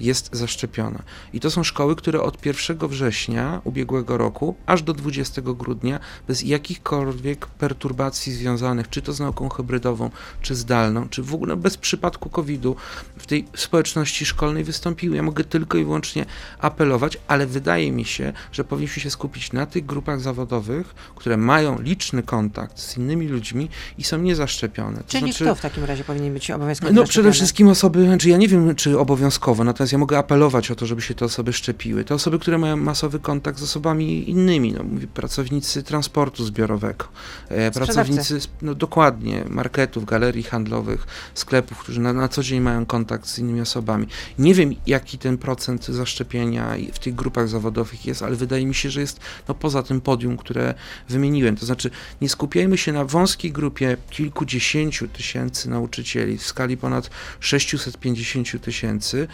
jest 0.00 0.28
zaszczepiona. 0.32 1.02
I 1.32 1.40
to 1.40 1.50
są 1.50 1.64
szkoły, 1.64 1.96
które 1.96 2.22
od 2.22 2.46
1 2.46 2.88
września 2.88 3.60
ubiegłego 3.64 4.16
roku 4.16 4.54
aż 4.66 4.82
do 4.82 4.94
20 4.94 5.42
grudnia 5.42 6.00
bez 6.28 6.42
jakichkolwiek 6.42 7.46
perturbacji 7.46 8.32
związanych 8.32 8.88
czy 8.88 9.02
to 9.02 9.12
z 9.12 9.20
nauką 9.20 9.48
hybrydową, 9.48 10.10
czy 10.42 10.54
zdalną, 10.54 11.08
czy 11.08 11.22
w 11.22 11.34
ogóle 11.34 11.56
bez 11.56 11.76
przypadku 11.76 12.30
COVID-u 12.30 12.76
w 13.18 13.26
tej 13.26 13.44
społeczności 13.56 14.26
szkolnej 14.26 14.64
wystąpiły. 14.64 15.16
Ja 15.16 15.22
mogę 15.22 15.44
tylko 15.44 15.78
i 15.78 15.84
wyłącznie 15.84 16.26
apelować, 16.58 17.18
ale 17.28 17.46
wydaje 17.46 17.92
mi 17.92 18.04
się, 18.04 18.32
że 18.52 18.64
powinniśmy 18.64 19.02
się 19.02 19.10
skupić 19.10 19.52
na 19.52 19.66
tych 19.66 19.86
grupach 19.86 20.20
zawodowych, 20.20 20.94
które 21.16 21.36
mają 21.36 21.82
liczny 21.82 22.22
kontakt 22.22 22.78
z 22.78 22.96
innymi 22.96 23.28
ludźmi 23.28 23.68
i 23.98 24.04
są 24.04 24.18
niezaszczepione. 24.18 24.98
To 24.98 25.04
Czyli 25.06 25.32
kto 25.32 25.54
w 25.54 25.60
takim 25.60 25.84
razie 25.84 26.04
powinien 26.04 26.32
być 26.34 26.50
obowiązkowy? 26.50 26.92
no 26.92 27.04
przede 27.04 27.32
wszystkim 27.32 27.68
osoby, 27.68 28.04
znaczy 28.04 28.28
ja 28.28 28.36
nie 28.36 28.48
wiem 28.48 28.74
czy 28.74 28.98
obowiązkowo, 28.98 29.64
natomiast 29.64 29.87
ja 29.92 29.98
mogę 29.98 30.18
apelować 30.18 30.70
o 30.70 30.74
to, 30.74 30.86
żeby 30.86 31.02
się 31.02 31.14
te 31.14 31.24
osoby 31.24 31.52
szczepiły. 31.52 32.04
Te 32.04 32.14
osoby, 32.14 32.38
które 32.38 32.58
mają 32.58 32.76
masowy 32.76 33.18
kontakt 33.18 33.58
z 33.58 33.62
osobami 33.62 34.30
innymi, 34.30 34.72
no 34.72 34.82
mówię, 34.82 35.06
pracownicy 35.06 35.82
transportu 35.82 36.44
zbiorowego, 36.44 37.04
e, 37.04 37.48
Sprzedawcy. 37.48 37.80
pracownicy, 37.80 38.40
no 38.62 38.74
dokładnie, 38.74 39.44
marketów, 39.48 40.04
galerii 40.04 40.42
handlowych, 40.42 41.06
sklepów, 41.34 41.78
którzy 41.78 42.00
na, 42.00 42.12
na 42.12 42.28
co 42.28 42.42
dzień 42.42 42.60
mają 42.60 42.86
kontakt 42.86 43.26
z 43.26 43.38
innymi 43.38 43.60
osobami. 43.60 44.06
Nie 44.38 44.54
wiem 44.54 44.74
jaki 44.86 45.18
ten 45.18 45.38
procent 45.38 45.86
zaszczepienia 45.86 46.74
w 46.92 46.98
tych 46.98 47.14
grupach 47.14 47.48
zawodowych 47.48 48.06
jest, 48.06 48.22
ale 48.22 48.36
wydaje 48.36 48.66
mi 48.66 48.74
się, 48.74 48.90
że 48.90 49.00
jest 49.00 49.20
no, 49.48 49.54
poza 49.54 49.82
tym 49.82 50.00
podium, 50.00 50.36
które 50.36 50.74
wymieniłem. 51.08 51.56
To 51.56 51.66
znaczy 51.66 51.90
nie 52.20 52.28
skupiajmy 52.28 52.78
się 52.78 52.92
na 52.92 53.04
wąskiej 53.04 53.52
grupie 53.52 53.96
kilkudziesięciu 54.10 55.08
tysięcy 55.08 55.70
nauczycieli 55.70 56.38
w 56.38 56.42
skali 56.42 56.76
ponad 56.76 57.10
650 57.40 58.60
tysięcy, 58.62 59.28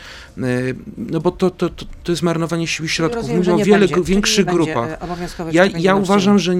no 0.97 1.21
bo 1.21 1.31
to, 1.31 1.51
to, 1.51 1.69
to, 1.69 1.85
to 2.03 2.13
jest 2.13 2.23
marnowanie 2.23 2.67
sił 2.67 2.85
i 2.85 2.89
środków. 2.89 3.29
Rozumiem, 3.29 3.61
o 3.61 3.65
wiele 3.65 3.89
będzie, 3.89 4.03
większych 4.03 4.47
grupach. 4.47 4.91
e, 4.91 5.53
Ja, 5.53 5.67
ja 5.67 5.95
uważam, 5.95 6.39
że, 6.39 6.55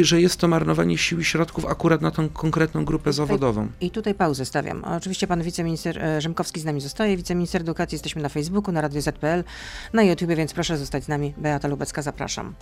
że 0.00 0.20
jest 0.20 0.36
to 0.36 0.48
marnowanie 0.48 0.98
sił 0.98 1.20
i 1.20 1.24
środków 1.24 1.66
akurat 1.66 2.00
na 2.00 2.10
tą 2.10 2.28
konkretną 2.28 2.84
grupę 2.84 3.12
zawodową. 3.12 3.68
I 3.80 3.90
tutaj 3.90 4.14
pauzę 4.14 4.44
stawiam. 4.44 4.84
Oczywiście 4.84 5.26
pan 5.26 5.42
wiceminister 5.42 5.98
e, 6.04 6.20
Rzymkowski 6.20 6.60
z 6.60 6.64
nami 6.64 6.80
zostaje. 6.80 7.16
Wiceminister 7.16 7.60
edukacji 7.60 7.94
jesteśmy 7.94 8.22
na 8.22 8.28
Facebooku, 8.28 8.72
na 8.72 8.80
Radio 8.80 9.02
ZPL, 9.02 9.44
na 9.92 10.02
YouTubie, 10.02 10.36
więc 10.36 10.52
proszę 10.52 10.78
zostać 10.78 11.04
z 11.04 11.08
nami. 11.08 11.34
Beata 11.36 11.68
Lubecka, 11.68 12.02
zapraszam. 12.02 12.54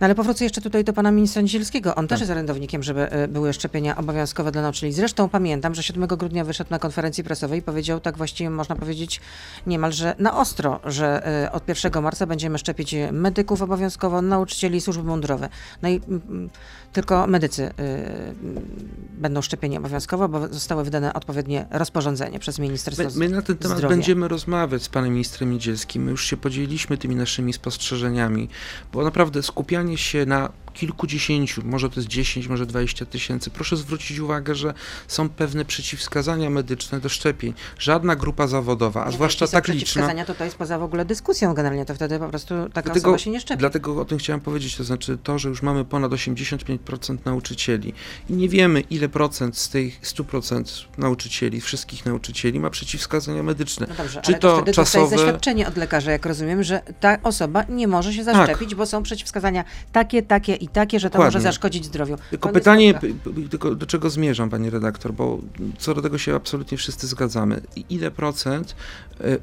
No 0.00 0.04
ale 0.04 0.14
powrócę 0.14 0.44
jeszcze 0.44 0.60
tutaj 0.60 0.84
do 0.84 0.92
pana 0.92 1.10
ministra 1.10 1.42
Niedzielskiego. 1.42 1.94
On 1.94 2.08
też 2.08 2.16
Tak. 2.16 2.20
jest 2.20 2.32
orędownikiem, 2.32 2.82
żeby 2.82 3.14
y, 3.24 3.28
były 3.28 3.52
szczepienia 3.52 3.96
obowiązkowe 3.96 4.52
dla 4.52 4.62
nauczycieli. 4.62 4.92
Zresztą 4.92 5.28
pamiętam, 5.28 5.74
że 5.74 5.82
7 5.82 6.06
grudnia 6.06 6.44
wyszedł 6.44 6.70
na 6.70 6.78
konferencji 6.78 7.24
prasowej 7.24 7.58
i 7.58 7.62
powiedział 7.62 8.00
tak 8.00 8.16
właściwie 8.16 8.50
można 8.50 8.76
powiedzieć 8.76 9.20
niemalże 9.66 10.14
na 10.18 10.38
ostro, 10.38 10.80
że 10.84 11.28
y, 11.46 11.50
od 11.52 11.68
1 11.68 12.02
marca 12.02 12.26
będziemy 12.26 12.58
szczepić 12.58 12.94
medyków 13.12 13.62
obowiązkowo, 13.62 14.22
nauczycieli 14.22 14.76
i 14.78 14.80
służby 14.80 15.02
mundurowe. 15.04 15.48
No 15.82 15.88
i 15.88 16.00
tylko 16.92 17.26
medycy 17.26 17.62
y, 17.62 17.70
mm, 17.72 18.64
będą 19.18 19.42
szczepieni 19.42 19.78
obowiązkowo, 19.78 20.28
bo 20.28 20.48
zostały 20.48 20.84
wydane 20.84 21.14
odpowiednie 21.14 21.66
rozporządzenie 21.70 22.38
przez 22.38 22.58
My, 22.58 22.64
Ministerstwo 22.66 23.18
my 23.18 23.28
na 23.28 23.42
ten 23.42 23.56
temat 23.56 23.78
Zdrowia. 23.78 23.96
będziemy 23.96 24.28
rozmawiać 24.28 24.82
z 24.82 24.88
panem 24.88 25.12
ministrem 25.12 25.50
Niedzielskim. 25.50 26.02
My 26.02 26.10
już 26.10 26.24
się 26.24 26.36
podzieliliśmy 26.36 26.98
tymi 26.98 27.16
naszymi 27.16 27.52
spostrzeżeniami, 27.52 28.48
bo 28.92 29.04
naprawdę 29.04 29.42
skupianie 29.42 29.98
się 29.98 30.26
na 30.26 30.52
kilkudziesięciu, 30.76 31.62
może 31.64 31.90
to 31.90 32.00
jest 32.00 32.08
10, 32.08 32.48
może 32.48 32.66
20 32.66 33.06
tysięcy. 33.06 33.50
Proszę 33.50 33.76
zwrócić 33.76 34.18
uwagę, 34.18 34.54
że 34.54 34.74
są 35.08 35.28
pewne 35.28 35.64
przeciwwskazania 35.64 36.50
medyczne 36.50 37.00
do 37.00 37.08
szczepień. 37.08 37.54
Żadna 37.78 38.16
grupa 38.16 38.46
zawodowa, 38.46 39.02
a 39.04 39.06
Nie, 39.06 39.12
zwłaszcza 39.12 39.46
tak 39.46 39.68
liczna, 39.68 39.74
przeciwwskazania, 39.76 40.24
to 40.24 40.34
to 40.34 40.44
jest 40.44 40.56
poza 40.56 40.78
w 40.78 40.82
ogóle 40.82 41.04
dyskusją 41.04 41.54
generalnie, 41.54 41.84
to 41.84 41.94
wtedy 41.94 42.18
po 42.18 42.28
prostu 42.28 42.54
taka 42.72 42.82
Dlatego- 42.82 43.10
osoba 43.10 43.18
się 43.18 43.30
nie 43.30 43.40
szczepi. 43.40 43.58
Dlatego 43.60 44.00
o 44.00 44.04
tym 44.04 44.18
chciałem 44.18 44.40
powiedzieć, 44.40 44.76
to 44.76 44.84
znaczy 44.84 45.18
to, 45.22 45.38
że 45.38 45.48
już 45.48 45.62
mamy 45.62 45.84
ponad 45.84 46.12
85% 46.12 47.18
nauczycieli 47.24 47.92
i 48.30 48.32
nie 48.32 48.48
wiemy 48.48 48.80
ile 48.80 49.08
procent 49.08 49.58
z 49.58 49.68
tych 49.68 50.00
100% 50.02 50.84
nauczycieli, 50.98 51.60
wszystkich 51.60 52.06
nauczycieli 52.06 52.60
ma 52.60 52.70
przeciwwskazania 52.70 53.42
medyczne. 53.42 53.86
No 53.90 53.94
dobrze, 53.94 54.20
Czy 54.22 54.32
ale 54.32 54.38
to 54.38 54.56
wtedy 54.56 54.72
czasowe- 54.72 55.08
zaświadczenie 55.18 55.68
od 55.68 55.76
lekarza, 55.76 56.12
jak 56.12 56.26
rozumiem, 56.26 56.62
że 56.62 56.82
ta 57.00 57.22
osoba 57.22 57.64
nie 57.68 57.88
może 57.88 58.12
się 58.12 58.24
Tak. 58.24 58.34
zaszczepić, 58.36 58.74
bo 58.74 58.86
są 58.86 59.02
przeciwwskazania 59.02 59.64
takie, 59.92 60.22
takie 60.22 60.54
i 60.54 60.65
takie, 60.68 61.00
że 61.00 61.10
to 61.10 61.12
Dokładnie. 61.12 61.26
może 61.36 61.40
zaszkodzić 61.40 61.84
zdrowiu. 61.84 62.16
Tylko 62.30 62.48
Koniec 62.48 62.64
pytanie, 62.64 63.00
tylko 63.50 63.74
do 63.74 63.86
czego 63.86 64.10
zmierzam, 64.10 64.50
panie 64.50 64.70
redaktor, 64.70 65.12
bo 65.12 65.38
co 65.78 65.94
do 65.94 66.02
tego 66.02 66.18
się 66.18 66.34
absolutnie 66.34 66.78
wszyscy 66.78 67.06
zgadzamy. 67.06 67.60
I 67.76 67.84
Ile 67.88 68.10
procent 68.10 68.76
y, 69.20 69.40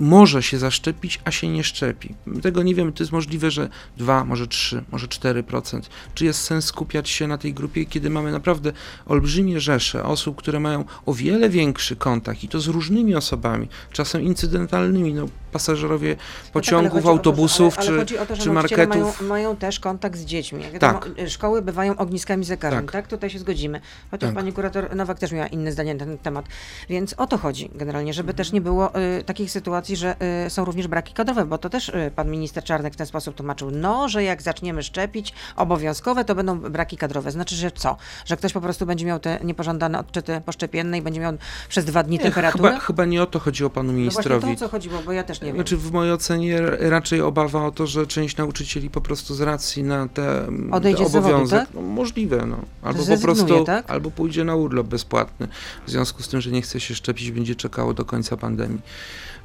może 0.00 0.42
się 0.42 0.58
zaszczepić, 0.58 1.20
a 1.24 1.30
się 1.30 1.48
nie 1.48 1.64
szczepi? 1.64 2.14
My 2.26 2.40
Tego 2.40 2.62
nie 2.62 2.74
wiemy, 2.74 2.92
to 2.92 3.02
jest 3.02 3.12
możliwe, 3.12 3.50
że 3.50 3.68
2, 3.96 4.24
może 4.24 4.46
3, 4.46 4.84
może 4.92 5.06
4%. 5.06 5.80
Czy 6.14 6.24
jest 6.24 6.40
sens 6.40 6.64
skupiać 6.64 7.08
się 7.10 7.26
na 7.26 7.38
tej 7.38 7.54
grupie, 7.54 7.86
kiedy 7.86 8.10
mamy 8.10 8.32
naprawdę 8.32 8.72
olbrzymie 9.06 9.60
rzesze 9.60 10.04
osób, 10.04 10.36
które 10.36 10.60
mają 10.60 10.84
o 11.06 11.14
wiele 11.14 11.48
większy 11.50 11.96
kontakt 11.96 12.44
i 12.44 12.48
to 12.48 12.60
z 12.60 12.66
różnymi 12.66 13.14
osobami, 13.14 13.68
czasem 13.92 14.22
incydentalnymi, 14.22 15.14
no 15.14 15.26
pasażerowie 15.52 16.08
No 16.10 16.16
tak, 16.44 16.52
pociągów, 16.52 16.92
to, 17.02 17.02
że- 17.02 17.08
autobusów 17.08 17.74
ale, 17.78 17.86
czy, 17.86 17.90
ale 17.92 17.98
chodzi 17.98 18.18
o 18.18 18.26
to, 18.26 18.36
czy 18.36 18.52
marketów. 18.52 18.88
Mają, 18.88 19.12
mają 19.28 19.56
też 19.56 19.80
kontakt 19.80 20.18
z 20.18 20.24
dziećmi. 20.24 20.62
Jak 20.62 20.78
Tak. 20.78 21.04
wiadomo, 21.08 21.28
Szkoły 21.30 21.62
bywają 21.62 21.96
ogniskami 21.96 22.44
zakażeń, 22.44 22.80
tak. 22.80 22.92
Tak. 22.92 23.06
Tutaj 23.08 23.30
się 23.30 23.38
zgodzimy. 23.38 23.80
Chociaż 24.10 24.26
Tak. 24.28 24.34
pani 24.34 24.52
kurator 24.52 24.96
Nowak 24.96 25.18
też 25.18 25.32
miała 25.32 25.46
inne 25.46 25.72
zdanie 25.72 25.94
na 25.94 25.98
ten 26.04 26.18
temat. 26.18 26.46
Więc 26.88 27.12
o 27.16 27.26
to 27.26 27.38
chodzi 27.38 27.70
generalnie, 27.74 28.14
żeby 28.14 28.26
Mhm. 28.30 28.36
też 28.36 28.52
nie 28.52 28.60
było 28.60 28.92
y, 29.18 29.24
takich 29.24 29.50
sytuacji, 29.50 29.87
że 29.96 30.16
y, 30.46 30.50
są 30.50 30.64
również 30.64 30.88
braki 30.88 31.14
kadrowe, 31.14 31.44
bo 31.44 31.58
to 31.58 31.70
też 31.70 31.88
y, 31.88 32.12
pan 32.16 32.30
minister 32.30 32.64
Czarnek 32.64 32.94
w 32.94 32.96
ten 32.96 33.06
sposób 33.06 33.34
tłumaczył. 33.34 33.70
No, 33.70 34.08
że 34.08 34.24
jak 34.24 34.42
zaczniemy 34.42 34.82
szczepić 34.82 35.34
obowiązkowe, 35.56 36.24
to 36.24 36.34
będą 36.34 36.60
braki 36.60 36.96
kadrowe. 36.96 37.30
Znaczy, 37.30 37.54
że 37.54 37.70
co? 37.70 37.96
Że 38.24 38.36
ktoś 38.36 38.52
po 38.52 38.60
prostu 38.60 38.86
będzie 38.86 39.06
miał 39.06 39.18
te 39.18 39.38
niepożądane 39.44 39.98
odczyty 39.98 40.40
poszczepienne 40.44 40.98
i 40.98 41.02
będzie 41.02 41.20
miał 41.20 41.32
przez 41.68 41.84
dwa 41.84 42.02
dni 42.02 42.16
Nie, 42.16 42.22
temperaturę? 42.22 42.68
chyba, 42.68 42.80
chyba 42.80 43.04
nie 43.04 43.22
o 43.22 43.26
to 43.26 43.38
chodziło 43.38 43.70
panu 43.70 43.92
no 43.92 43.92
właśnie 43.92 44.00
ministrowi. 44.00 44.46
to 44.46 44.52
o 44.52 44.56
co 44.56 44.68
chodziło, 44.68 44.98
bo 45.06 45.12
ja 45.12 45.22
też 45.24 45.40
nie 45.40 45.46
wiem. 45.46 45.56
Znaczy 45.56 45.76
w 45.76 45.92
mojej 45.92 46.12
ocenie 46.12 46.60
raczej 46.78 47.20
obawa 47.20 47.66
o 47.66 47.70
to, 47.70 47.86
że 47.86 48.06
część 48.06 48.36
nauczycieli 48.36 48.90
po 48.90 49.00
prostu 49.00 49.34
z 49.34 49.40
racji 49.40 49.82
na 49.82 50.08
te, 50.08 50.46
mm, 50.46 50.72
Odejdzie 50.72 51.04
te 51.04 51.18
obowiązek, 51.18 51.60
tak? 51.60 51.68
no, 51.74 51.82
możliwe, 51.82 52.46
no. 52.46 52.58
Albo 52.82 53.04
po 53.04 53.18
prostu, 53.22 53.64
tak? 53.64 53.90
albo 53.90 54.10
pójdzie 54.10 54.44
na 54.44 54.56
urlop 54.56 54.86
bezpłatny, 54.86 55.48
w 55.86 55.90
związku 55.90 56.22
z 56.22 56.28
tym, 56.28 56.40
że 56.40 56.50
nie 56.50 56.62
chce 56.62 56.80
się 56.80 56.94
szczepić, 56.94 57.30
będzie 57.30 57.54
czekało 57.54 57.94
do 57.94 58.04
końca 58.04 58.36
pandemii. 58.36 58.80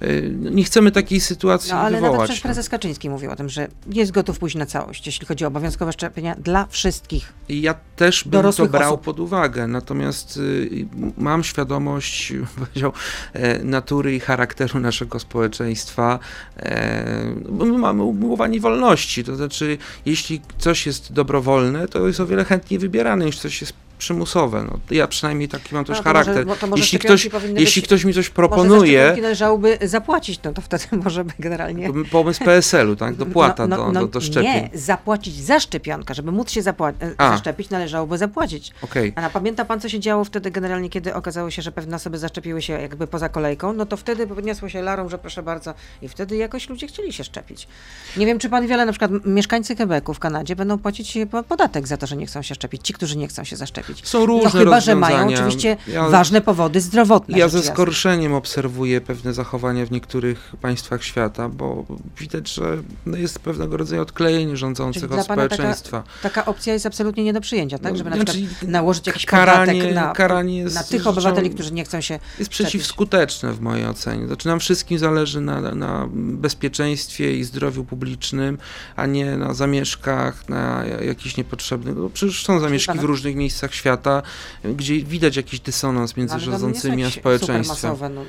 Yy, 0.02 0.32
no, 0.32 0.33
Nie 0.34 0.64
chcemy 0.64 0.92
takiej 0.92 1.20
sytuacji 1.20 1.72
No 1.72 1.78
ale 1.78 1.92
nawet 1.92 2.02
wywołać. 2.02 2.30
przecież 2.30 2.44
no. 2.44 2.48
prezes 2.48 2.70
Kaczyński 2.70 3.10
mówił 3.10 3.32
o 3.32 3.36
tym, 3.36 3.50
że 3.50 3.68
jest 3.88 4.12
gotów 4.12 4.40
pójść 4.40 4.56
na 4.56 4.66
całość, 4.66 5.06
jeśli 5.06 5.28
chodzi 5.28 5.46
o 5.46 5.48
obowiązkowe 5.48 5.94
szczepienia 5.94 6.36
dla 6.36 6.66
wszystkich. 6.70 7.34
Ja 7.50 7.76
też 7.96 8.24
bym 8.24 8.52
to 8.52 8.66
brał 8.66 8.94
osób. 8.94 9.04
pod 9.04 9.20
uwagę, 9.20 9.68
natomiast 9.68 10.38
y, 10.38 10.86
mam 11.18 11.44
świadomość 11.44 12.34
powiedział, 12.60 12.94
e, 13.34 13.64
natury 13.64 14.16
i 14.16 14.20
charakteru 14.20 14.80
naszego 14.80 15.20
społeczeństwa, 15.20 16.20
e, 16.58 17.36
bo 17.50 17.66
my 17.66 17.78
mamy 17.78 18.04
umiłowanie 18.04 18.60
wolności, 18.60 19.24
to 19.24 19.36
znaczy 19.36 19.78
jeśli 20.06 20.42
coś 20.58 20.86
jest 20.86 21.14
dobrowolne, 21.14 21.88
to 21.88 22.08
jest 22.08 22.20
o 22.20 22.28
wiele 22.28 22.46
chętniej 22.46 22.80
wybierane 22.80 23.26
niż 23.26 23.40
coś 23.40 23.62
jest 23.62 23.74
przymusowe. 24.04 24.64
No, 24.64 24.80
ja 24.92 25.08
przynajmniej 25.08 25.48
taki 25.50 25.76
mam 25.76 25.86
też 25.86 25.98
może- 25.98 26.04
charakter. 26.04 26.46
może 26.46 26.68
jeśli 26.76 27.00
ktoś, 27.00 27.30
jeśli 27.56 27.82
być- 27.82 27.88
ktoś 27.88 28.04
mi 28.06 28.14
coś 28.14 28.26
Może 28.30 28.36
proponuje, 28.36 29.00
szczepionki 29.00 29.22
należałoby 29.22 29.78
zapłacić, 29.82 30.40
no 30.44 30.54
to 30.54 30.62
wtedy 30.62 30.84
może 31.04 31.24
by 31.24 31.34
generalnie... 31.40 31.90
pomysł 32.12 32.44
PSL-u, 32.46 32.96
tak, 32.96 33.16
dopłata 33.16 33.68
no, 33.68 33.78
no, 33.78 33.86
do, 33.86 33.92
no, 33.92 34.00
do, 34.02 34.08
do 34.08 34.22
szczepień. 34.22 34.44
Nie, 34.54 34.70
zapłacić 34.74 35.36
za 35.36 35.60
szczepionkę, 35.60 36.14
żeby 36.16 36.32
móc 36.32 36.52
się 36.52 36.62
zapła- 36.62 36.94
e, 37.02 37.12
A. 37.18 37.30
zaszczepić, 37.32 37.70
należałoby 37.70 38.18
zapłacić. 38.18 38.72
Okej. 38.82 39.14
A 39.16 39.30
pamięta 39.30 39.66
pan, 39.66 39.80
co 39.80 39.90
się 39.90 40.00
działo 40.00 40.24
wtedy 40.24 40.52
generalnie, 40.52 40.90
kiedy 40.90 41.14
okazało 41.14 41.52
się, 41.52 41.62
że 41.62 41.72
pewne 41.72 41.96
osoby 41.96 42.18
zaszczepiły 42.18 42.62
się 42.62 42.74
jakby 42.74 43.08
poza 43.08 43.30
kolejką? 43.30 43.74
No 43.74 43.86
to 43.86 43.98
wtedy 43.98 44.28
podniosło 44.28 44.70
się 44.70 44.82
larą, 44.82 45.10
że 45.10 45.18
proszę 45.18 45.44
bardzo, 45.44 45.74
i 46.02 46.08
wtedy 46.10 46.36
jakoś 46.36 46.70
ludzie 46.70 46.88
chcieli 46.88 47.14
się 47.14 47.24
szczepić. 47.24 47.68
Nie 48.18 48.26
wiem, 48.26 48.40
czy 48.40 48.50
pan 48.50 48.68
wiele, 48.68 48.86
na 48.86 48.92
przykład 48.92 49.12
mieszkańcy 49.26 49.76
Quebecu 49.76 50.14
w 50.14 50.20
Kanadzie 50.20 50.56
będą 50.56 50.78
płacić 50.80 51.18
e, 51.18 51.26
po- 51.26 51.44
podatek 51.44 51.88
za 51.88 51.98
to, 51.98 52.08
że 52.08 52.16
nie 52.18 52.26
chcą 52.26 52.42
się 52.42 52.56
szczepić. 52.56 52.82
Ci, 52.88 52.94
którzy 52.94 53.18
nie 53.18 53.28
chcą 53.28 53.44
się 53.44 53.56
zaszczepić. 53.56 53.93
Są 54.04 54.26
różne 54.26 54.44
No 54.54 54.60
chyba, 54.60 54.80
że 54.80 54.96
mają 54.96 55.28
oczywiście 55.28 55.78
Ja- 55.88 56.10
ważne 56.10 56.42
powody 56.42 56.82
zdrowotne. 56.82 57.38
Ja 57.38 57.50
ze 57.50 57.64
skorszeniem 57.64 58.34
obserwuję 58.34 59.02
pewne 59.02 59.34
zachowania 59.34 59.86
w 59.86 59.92
niektórych 59.92 60.52
państwach 60.62 61.04
świata, 61.04 61.50
bo 61.50 61.86
widać, 62.20 62.54
że 62.54 62.78
no 63.06 63.18
jest 63.18 63.40
pewnego 63.40 63.78
rodzaju 63.78 64.02
odklejenie 64.02 64.46
Czyli 64.46 64.58
rządzących 64.58 65.08
dla 65.08 65.22
od 65.22 65.28
pana 65.28 65.42
taka, 65.44 65.56
społeczeństwa. 65.56 66.04
taka 66.24 66.46
opcja 66.46 66.74
jest 66.74 66.86
absolutnie 66.86 67.24
nie 67.24 67.34
do 67.34 67.42
przyjęcia, 67.42 67.78
tak? 67.80 67.92
No, 67.92 67.98
Żeby 67.98 68.10
na 68.10 68.16
znaczy, 68.16 68.32
przykład 68.34 68.72
nałożyć 68.72 69.08
jakiś 69.08 69.26
karanie- 69.26 69.94
na, 69.94 70.12
karanie 70.14 70.58
jest 70.58 70.76
na 70.76 70.84
tych 70.84 71.08
obywateli, 71.08 71.50
którzy 71.50 71.74
nie 71.74 71.84
chcą 71.86 72.02
się 72.02 72.20
Jest 72.40 72.52
przeciwskuteczne 72.52 73.54
w 73.54 73.62
mojej 73.62 73.86
ocenie. 73.86 74.28
Znaczy 74.28 74.48
nam 74.48 74.60
wszystkim 74.60 75.00
zależy 75.00 75.42
na, 75.42 75.62
na 75.62 76.08
bezpieczeństwie 76.14 77.38
i 77.38 77.44
zdrowiu 77.44 77.84
publicznym, 77.86 78.58
a 78.96 79.06
nie 79.06 79.38
na 79.38 79.54
zamieszkach, 79.54 80.50
na 80.50 80.84
jakichś 81.06 81.38
niepotrzebnych. 81.38 81.96
No 81.98 82.10
przecież 82.10 82.46
są 82.46 82.60
zamieszki 82.60 83.00
w 83.00 83.04
różnych 83.04 83.36
miejscach 83.36 83.73
świata, 83.74 84.22
gdzie 84.64 85.04
widać 85.04 85.36
jakiś 85.36 85.60
dysonans 85.60 86.18
między 86.18 86.34
No, 86.36 86.40
rządzącymi 86.40 87.04
a 87.04 87.12
społeczeństwem. 87.12 87.96
no. 88.16 88.26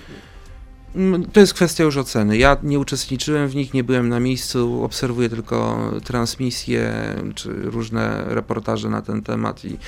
Mm, 0.97 1.25
To 1.25 1.41
jest 1.41 1.55
kwestia 1.55 1.85
już 1.85 1.97
oceny. 1.97 2.37
Ja 2.37 2.57
nie 2.63 2.79
uczestniczyłem 2.79 3.49
w 3.49 3.55
nich, 3.55 3.75
nie 3.75 3.85
byłem 3.85 4.09
na 4.09 4.21
miejscu, 4.21 4.85
obserwuję 4.85 5.29
tylko 5.29 5.91
transmisje 6.05 6.93
czy 7.35 7.53
różne 7.53 8.25
reportaże 8.27 8.89
na 8.89 9.03
ten 9.03 9.23
temat 9.23 9.65
i 9.65 9.79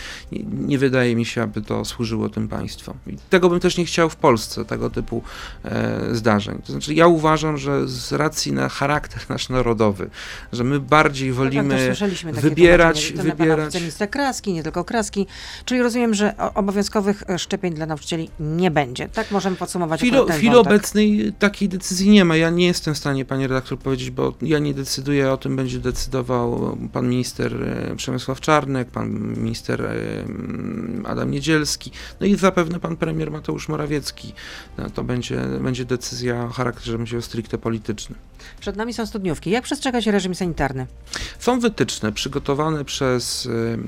nie, 0.52 0.78
wydaje 0.78 1.16
mi 1.16 1.24
się, 1.24 1.42
aby 1.42 1.62
to 1.62 1.84
służyło 1.84 2.28
tym 2.28 2.48
państwom. 2.48 2.96
I 3.06 3.16
tego 3.30 3.48
bym 3.48 3.60
też 3.60 3.78
nie 3.78 3.84
chciał 3.84 4.10
w 4.10 4.16
Polsce, 4.16 4.64
tego 4.64 4.90
typu 4.90 5.22
e, 5.64 6.00
zdarzeń. 6.12 6.62
To 6.66 6.72
znaczy, 6.72 6.94
ja 6.94 7.06
uważam, 7.06 7.58
że 7.58 7.88
z 7.88 8.12
racji 8.12 8.52
na 8.52 8.68
charakter 8.68 9.22
nasz 9.28 9.48
narodowy, 9.48 10.10
że 10.52 10.64
my 10.64 10.80
bardziej 10.80 11.28
No 11.30 11.34
tak, 11.34 11.44
wolimy 11.44 11.84
słyszeliśmy 11.86 12.32
takie 12.32 12.42
wybierać, 12.48 13.12
pana 13.12 13.22
wybierać. 13.34 13.66
wiceministra 13.66 14.06
Kraski, 14.06 14.52
nie 14.52 14.62
tylko 14.62 14.84
Kraski. 14.84 15.26
Czyli 15.64 15.82
rozumiem, 15.82 16.14
że 16.14 16.34
obowiązkowych 16.54 17.22
e, 17.30 17.38
szczepień 17.38 17.74
dla 17.74 17.86
nauczycieli 17.86 18.30
nie 18.40 18.70
będzie. 18.70 19.08
Tak 19.08 19.30
możemy 19.30 19.56
podsumować 19.56 20.00
w 20.00 20.02
ten 20.02 20.10
wątek. 20.54 20.76
Obecnej 20.96 21.32
takiej 21.32 21.68
decyzji 21.68 22.10
nie 22.10 22.24
ma. 22.24 22.36
Ja 22.36 22.50
nie 22.50 22.66
jestem 22.66 22.94
w 22.94 22.98
stanie, 22.98 23.24
panie 23.24 23.48
redaktor, 23.48 23.78
powiedzieć, 23.78 24.10
bo 24.10 24.34
ja 24.42 24.58
nie 24.58 24.74
decyduję, 24.74 25.32
o 25.32 25.36
tym 25.36 25.56
będzie 25.56 25.78
decydował 25.78 26.78
pan 26.92 27.08
minister 27.08 27.62
e, 27.62 27.96
Przemysław 27.96 28.40
Czarnek, 28.40 28.90
pan 28.90 29.10
minister 29.36 29.82
e, 29.82 30.20
mm, 30.20 31.04
Adam 31.06 31.30
Niedzielski, 31.30 31.90
no 32.20 32.26
i 32.26 32.36
zapewne 32.36 32.80
pan 32.80 32.96
premier 32.96 33.30
Mateusz 33.30 33.68
Morawiecki. 33.68 34.32
No, 34.78 34.90
to 34.90 35.04
będzie, 35.04 35.40
będzie 35.60 35.84
decyzja 35.84 36.44
o 36.44 36.48
charakterze 36.48 36.98
będzie 36.98 37.22
stricte 37.22 37.58
politycznym. 37.58 38.18
Przed 38.60 38.76
nami 38.76 38.92
są 38.92 39.06
studniówki. 39.06 39.50
Jak 39.50 39.64
przestrzegać 39.64 40.06
reżim 40.06 40.34
sanitarny? 40.34 40.86
Są 41.38 41.60
wytyczne 41.60 42.12
przygotowane 42.12 42.84
przez 42.84 43.46
y, 43.46 43.78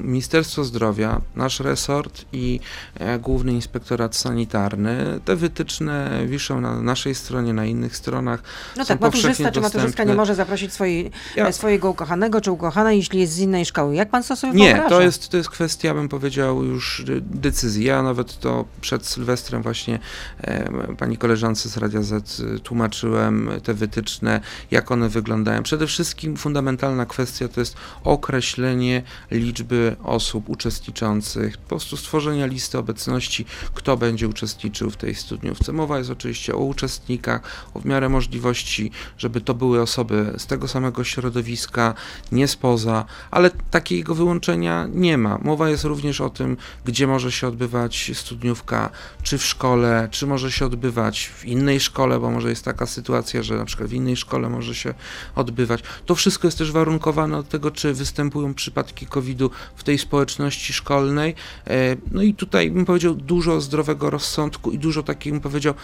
Ministerstwo 0.00 0.64
Zdrowia, 0.64 1.20
nasz 1.36 1.60
resort 1.60 2.24
i 2.32 2.60
e, 2.94 3.18
Główny 3.18 3.52
Inspektorat 3.52 4.16
Sanitarny. 4.16 5.20
Te 5.24 5.36
wytyczne 5.36 6.22
wiszą 6.26 6.55
na 6.60 6.82
naszej 6.82 7.14
stronie, 7.14 7.52
na 7.52 7.64
innych 7.64 7.96
stronach. 7.96 8.42
No 8.76 8.84
tak, 8.84 9.00
maturzysta 9.00 9.50
czy 9.50 9.60
maturzyska 9.60 9.82
dostępne. 9.82 10.06
nie 10.06 10.14
może 10.14 10.34
zaprosić 10.34 10.72
swojej, 10.72 11.10
Ja- 11.36 11.46
e, 11.48 11.52
swojego 11.52 11.90
ukochanego 11.90 12.40
czy 12.40 12.50
ukochanej, 12.52 12.98
jeśli 12.98 13.20
jest 13.20 13.32
z 13.32 13.38
innej 13.38 13.64
szkoły. 13.66 13.94
Jak 13.94 14.10
pan 14.10 14.22
to 14.22 14.36
sobie 14.36 14.52
Nie, 14.52 14.66
wyobraża? 14.68 14.88
to 14.88 15.02
jest, 15.02 15.28
to 15.28 15.36
jest 15.36 15.50
kwestia, 15.50 15.94
bym 15.94 16.08
powiedział, 16.08 16.64
już 16.64 17.04
decyzji. 17.20 17.84
Ja 17.84 18.02
nawet 18.02 18.40
to 18.40 18.64
przed 18.80 19.06
Sylwestrem 19.06 19.62
właśnie 19.62 19.98
e, 20.40 20.94
pani 20.98 21.16
koleżance 21.16 21.68
z 21.68 21.76
Radia 21.76 22.02
Z 22.02 22.40
y, 22.40 22.60
tłumaczyłem 22.60 23.50
te 23.62 23.74
wytyczne, 23.74 24.40
jak 24.70 24.90
one 24.90 25.08
wyglądają. 25.08 25.62
Przede 25.62 25.86
wszystkim 25.86 26.36
fundamentalna 26.36 27.06
kwestia 27.06 27.48
to 27.48 27.60
jest 27.60 27.76
określenie 28.04 29.02
liczby 29.30 29.96
osób 30.04 30.48
uczestniczących, 30.48 31.56
po 31.58 31.68
prostu 31.68 31.96
stworzenia 31.96 32.46
listy 32.46 32.78
obecności, 32.78 33.44
kto 33.74 33.96
będzie 33.96 34.28
uczestniczył 34.28 34.90
w 34.90 34.96
tej 34.96 35.14
studniówce. 35.14 35.72
Mowa 35.72 35.98
jest 35.98 36.10
oczywiście 36.10 36.45
o 36.54 36.58
uczestnikach, 36.58 37.66
o 37.74 37.80
w 37.80 37.84
miarę 37.84 38.08
możliwości, 38.08 38.90
żeby 39.18 39.40
to 39.40 39.54
były 39.54 39.82
osoby 39.82 40.34
z 40.38 40.46
tego 40.46 40.68
samego 40.68 41.04
środowiska, 41.04 41.94
nie 42.32 42.48
spoza, 42.48 43.04
ale 43.30 43.50
takiego 43.70 44.14
wyłączenia 44.14 44.88
nie 44.92 45.18
ma. 45.18 45.38
Mowa 45.42 45.70
jest 45.70 45.84
również 45.84 46.20
o 46.20 46.30
tym, 46.30 46.56
gdzie 46.84 47.06
może 47.06 47.32
się 47.32 47.48
odbywać 47.48 48.10
studniówka, 48.14 48.90
czy 49.22 49.38
w 49.38 49.44
szkole, 49.44 50.08
czy 50.10 50.26
może 50.26 50.52
się 50.52 50.66
odbywać 50.66 51.26
w 51.26 51.44
innej 51.44 51.80
szkole, 51.80 52.20
bo 52.20 52.30
może 52.30 52.50
jest 52.50 52.64
taka 52.64 52.86
sytuacja, 52.86 53.42
że 53.42 53.56
na 53.56 53.64
przykład 53.64 53.90
w 53.90 53.94
innej 53.94 54.16
szkole 54.16 54.48
może 54.48 54.74
się 54.74 54.94
odbywać. 55.34 55.82
To 56.06 56.14
wszystko 56.14 56.48
jest 56.48 56.58
też 56.58 56.72
warunkowane 56.72 57.38
od 57.38 57.48
tego, 57.48 57.70
czy 57.70 57.94
występują 57.94 58.54
przypadki 58.54 59.06
COVID-u 59.06 59.50
w 59.76 59.84
tej 59.84 59.98
społeczności 59.98 60.72
szkolnej. 60.72 61.34
E, 61.66 61.96
No 62.12 62.22
i 62.22 62.34
tutaj 62.34 62.70
bym 62.70 62.84
powiedział 62.84 63.14
dużo 63.14 63.60
zdrowego 63.60 64.10
rozsądku 64.10 64.70
i 64.70 64.78
dużo 64.78 65.02
takich, 65.02 65.32
bym 65.32 65.40
powiedział, 65.40 65.74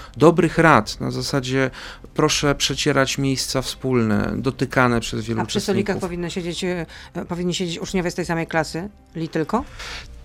dobrych 0.43 0.59
rad 0.59 1.01
na 1.01 1.11
zasadzie 1.11 1.71
proszę 2.15 2.55
przecierać 2.55 3.19
miejsca 3.19 3.63
wspólne, 3.63 4.33
dotykane 4.37 5.01
przez 5.01 5.25
wielu 5.25 5.41
A 5.41 5.45
przy 5.47 5.61
stolikach 5.61 5.97
uczestników. 5.97 6.09
powinny 6.09 6.31
siedzieć, 6.31 6.65
e, 6.65 6.87
powinni 7.29 7.55
siedzieć 7.55 7.79
uczniowie 7.79 8.11
z 8.11 8.15
tej 8.15 8.25
samej 8.25 8.47
klasy? 8.47 8.89
Li 9.15 9.29
tylko? 9.29 9.65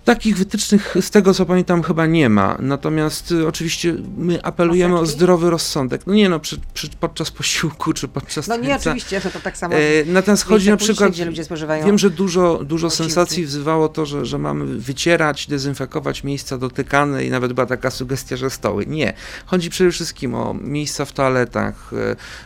Takich 0.04 0.36
wytycznych 0.36 0.94
z 1.00 1.10
tego 1.10 1.34
co 1.34 1.46
pamiętam 1.46 1.82
chyba 1.82 2.06
nie 2.06 2.28
ma. 2.28 2.56
Natomiast 2.60 3.32
y, 3.32 3.46
oczywiście 3.48 3.94
my 4.16 4.42
apelujemy 4.42 4.94
o 4.94 5.00
Maseczki? 5.00 5.16
zdrowy 5.18 5.50
rozsądek. 5.50 6.06
No 6.06 6.14
nie 6.14 6.28
no, 6.28 6.40
przy, 6.40 6.60
przy, 6.74 6.88
podczas 7.00 7.30
posiłku 7.30 7.92
czy 7.92 8.08
podczas 8.08 8.48
No 8.48 8.56
nie, 8.56 8.68
tańca. 8.68 8.90
oczywiście, 8.90 9.20
no 9.24 9.30
to 9.30 9.40
tak 9.40 9.56
samo. 9.56 9.74
E, 9.74 9.78
natomiast 10.06 10.44
chodzi 10.44 10.70
na 10.70 10.76
przykład. 10.76 11.10
gdzie 11.12 11.24
ludzie 11.24 11.44
spożywają 11.44 11.86
Wiem, 11.86 11.98
że 11.98 12.10
dużo, 12.10 12.64
dużo 12.64 12.86
posiłki. 12.86 13.12
sensacji 13.12 13.44
wzywało 13.46 13.88
to, 13.88 14.06
że, 14.06 14.26
że 14.26 14.38
mamy 14.38 14.64
wycierać, 14.78 15.46
dezynfekować 15.46 16.24
miejsca 16.24 16.58
dotykane 16.58 17.24
i 17.24 17.30
nawet 17.30 17.52
była 17.52 17.66
taka 17.66 17.90
sugestia, 17.90 18.36
że 18.36 18.50
stoły. 18.50 18.86
Nie. 18.86 19.12
Chodzi 19.46 19.70
przede 19.70 19.90
wszystkim 19.90 20.34
o 20.34 20.54
miejsca 20.54 21.04
w 21.04 21.12
toaletach, 21.12 21.90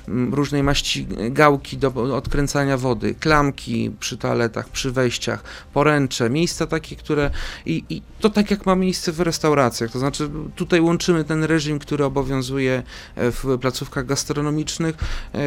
m, 0.08 0.34
różnej 0.34 0.62
maści 0.62 1.06
gałki 1.30 1.78
do 1.78 2.16
odkręcania 2.16 2.76
wody, 2.76 3.14
klamki 3.14 3.90
przy 4.00 4.16
toaletach, 4.16 4.68
przy 4.68 4.90
wejściach, 4.92 5.42
poręcze, 5.72 6.30
miejsca 6.30 6.66
takie, 6.66 6.96
które 6.96 7.30
i, 7.66 7.84
i 7.90 8.02
to 8.20 8.30
tak 8.30 8.50
jak 8.50 8.66
ma 8.66 8.74
miejsce 8.74 9.12
w 9.12 9.20
restauracjach, 9.20 9.90
to 9.90 9.98
znaczy 9.98 10.30
tutaj 10.56 10.80
łączymy 10.80 11.24
ten 11.24 11.44
reżim, 11.44 11.78
który 11.78 12.04
obowiązuje 12.04 12.82
e, 13.16 13.30
w 13.30 13.58
placówkach 13.60 14.06
gastronomicznych, 14.06 14.96
e, 15.34 15.38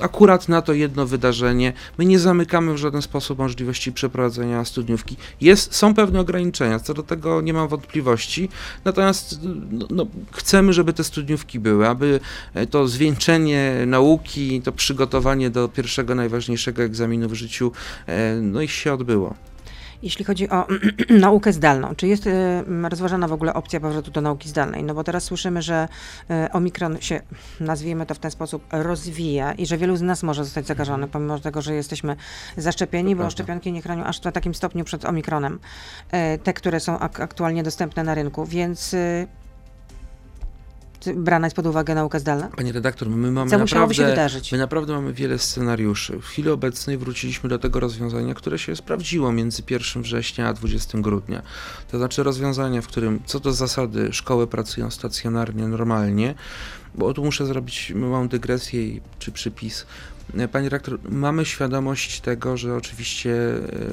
akurat 0.00 0.48
na 0.48 0.62
to 0.62 0.72
jedno 0.72 1.06
wydarzenie. 1.06 1.72
My 1.98 2.04
nie 2.04 2.18
zamykamy 2.18 2.74
w 2.74 2.76
żaden 2.76 3.02
sposób 3.02 3.38
możliwości 3.38 3.92
przeprowadzenia 3.92 4.64
studniówki. 4.64 5.16
Jest, 5.40 5.74
są 5.74 5.94
pewne 5.94 6.20
ograniczenia, 6.20 6.78
co 6.78 6.94
do 6.94 7.02
tego 7.02 7.40
nie 7.40 7.52
mam 7.52 7.68
wątpliwości, 7.68 8.48
natomiast 8.84 9.38
no, 9.70 9.86
no, 9.90 10.06
chcemy, 10.32 10.72
żeby 10.72 10.92
te 10.92 11.04
studniówki 11.04 11.60
były, 11.60 11.88
aby 11.88 12.20
e, 12.54 12.66
to 12.66 12.88
zwieńczenie 12.88 13.72
nauki, 13.86 14.62
to 14.62 14.72
przygotowanie 14.72 15.50
do 15.50 15.68
pierwszego 15.68 16.14
najważniejszego 16.14 16.82
egzaminu 16.82 17.28
w 17.28 17.34
życiu, 17.34 17.72
no 18.42 18.60
i 18.60 18.68
się 18.68 18.92
odbyło. 18.92 19.34
Jeśli 20.02 20.24
chodzi 20.24 20.50
o 20.50 20.66
naukę 21.26 21.52
zdalną, 21.52 21.94
czy 21.96 22.06
jest 22.06 22.26
e, 22.26 22.64
rozważana 22.88 23.28
w 23.28 23.32
ogóle 23.32 23.54
opcja 23.54 23.80
powrotu 23.80 24.10
do 24.10 24.20
nauki 24.20 24.48
zdalnej? 24.48 24.84
No 24.84 24.94
bo 24.94 25.04
teraz 25.04 25.24
słyszymy, 25.24 25.62
że 25.62 25.88
e, 26.30 26.48
omikron 26.52 27.00
się, 27.00 27.20
nazwijmy 27.60 28.06
to 28.06 28.14
w 28.14 28.18
ten 28.18 28.30
sposób, 28.30 28.64
rozwija 28.72 29.52
i 29.52 29.66
że 29.66 29.76
wielu 29.78 29.96
z 29.96 30.02
nas 30.02 30.22
może 30.22 30.44
zostać 30.44 30.66
zakażony, 30.66 31.08
pomimo 31.08 31.38
tego, 31.38 31.62
że 31.62 31.74
jesteśmy 31.74 32.16
zaszczepieni, 32.56 33.10
To 33.12 33.16
bo 33.16 33.20
prawda. 33.20 33.30
szczepionki 33.30 33.72
nie 33.72 33.82
chronią 33.82 34.04
aż 34.04 34.18
w 34.18 34.32
takim 34.32 34.54
stopniu 34.54 34.84
przed 34.84 35.04
omikronem, 35.04 35.58
e, 36.10 36.38
te, 36.38 36.52
które 36.52 36.80
są 36.80 36.98
ak- 36.98 37.20
aktualnie 37.20 37.62
dostępne 37.62 38.04
na 38.04 38.14
rynku, 38.14 38.44
więc 38.46 38.96
brana 41.14 41.46
jest 41.46 41.56
pod 41.56 41.66
uwagę 41.66 41.94
nauka 41.94 42.18
zdalna? 42.18 42.48
Panie 42.48 42.72
redaktor, 42.72 43.10
my 43.10 43.30
mamy 43.30 43.50
Co 43.50 43.58
musiałoby 43.58 43.94
się 43.94 44.02
naprawdę, 44.02 44.22
wydarzyć? 44.22 44.52
my 44.52 44.58
naprawdę 44.58 44.92
mamy 44.92 45.12
wiele 45.12 45.38
scenariuszy. 45.38 46.18
W 46.18 46.24
chwili 46.24 46.50
obecnej 46.50 46.98
wróciliśmy 46.98 47.48
do 47.48 47.58
tego 47.58 47.80
rozwiązania, 47.80 48.34
które 48.34 48.58
się 48.58 48.76
sprawdziło 48.76 49.32
między 49.32 49.62
1 49.70 50.02
września 50.02 50.48
a 50.48 50.52
20 50.52 50.98
grudnia. 50.98 51.42
To 51.90 51.98
znaczy 51.98 52.22
rozwiązania, 52.22 52.82
w 52.82 52.86
którym 52.86 53.20
co 53.26 53.40
do 53.40 53.52
zasady 53.52 54.12
szkoły 54.12 54.46
pracują 54.46 54.90
stacjonarnie, 54.90 55.68
normalnie, 55.68 56.34
bo 56.94 57.14
tu 57.14 57.24
muszę 57.24 57.46
zrobić 57.46 57.92
małą 57.94 58.28
dygresję 58.28 59.00
czy 59.18 59.32
przypis. 59.32 59.86
E, 60.34 60.48
Panie 60.48 60.68
rektor, 60.68 60.98
mamy 61.10 61.44
świadomość 61.44 62.20
tego, 62.20 62.56
że 62.56 62.74
oczywiście 62.74 63.32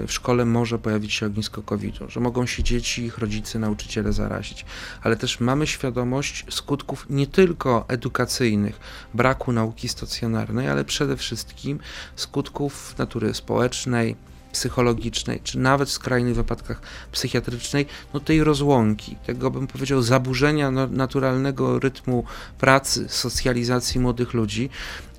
e, 0.04 0.08
w 0.08 0.12
szkole 0.12 0.46
może 0.46 0.80
pojawić 0.80 1.14
się 1.14 1.26
ognisko 1.26 1.62
COVID-u, 1.62 2.10
że 2.10 2.20
mogą 2.20 2.46
się 2.46 2.64
dzieci, 2.64 3.04
ich 3.04 3.18
rodzice, 3.18 3.60
nauczyciele 3.60 4.14
zarazić, 4.14 4.66
ale 5.02 5.16
też 5.16 5.40
mamy 5.40 5.68
świadomość 5.68 6.46
skutków 6.50 7.06
nie 7.10 7.28
tylko 7.28 7.86
edukacyjnych, 7.88 8.80
braku 9.14 9.52
nauki 9.52 9.90
stacjonarnej, 9.90 10.68
ale 10.68 10.86
przede 10.86 11.18
wszystkim 11.18 11.80
skutków 12.16 12.98
natury 12.98 13.34
społecznej, 13.34 14.16
psychologicznej, 14.54 15.42
czy 15.44 15.60
nawet 15.60 15.90
w 15.90 15.92
skrajnych 15.92 16.36
wypadkach 16.36 16.82
psychiatrycznej, 17.12 17.86
no 18.14 18.20
tej 18.20 18.44
rozłąki, 18.44 19.16
tego 19.26 19.52
bym 19.52 19.68
powiedział 19.68 20.02
zaburzenia 20.02 20.72
naturalnego 20.72 21.80
rytmu 21.80 22.24
pracy, 22.60 23.06
socjalizacji 23.10 24.00
młodych 24.00 24.34
ludzi. 24.34 24.70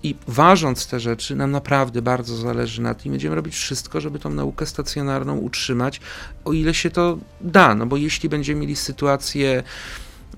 I 0.04 0.14
ważąc 0.28 0.86
te 0.86 1.00
rzeczy, 1.00 1.36
nam 1.36 1.50
naprawdę 1.50 2.02
bardzo 2.02 2.36
zależy 2.36 2.82
na 2.82 2.94
tym. 2.94 3.12
Będziemy 3.12 3.34
robić 3.34 3.54
wszystko, 3.54 4.00
żeby 4.00 4.18
tą 4.18 4.30
naukę 4.30 4.66
stacjonarną 4.66 5.36
utrzymać, 5.38 6.00
o 6.44 6.52
ile 6.52 6.74
się 6.74 6.90
to 6.90 7.18
da. 7.40 7.74
No 7.74 7.86
bo 7.86 7.96
jeśli 7.96 8.28
będziemy 8.28 8.60
mieli 8.60 8.76
sytuację 8.76 9.62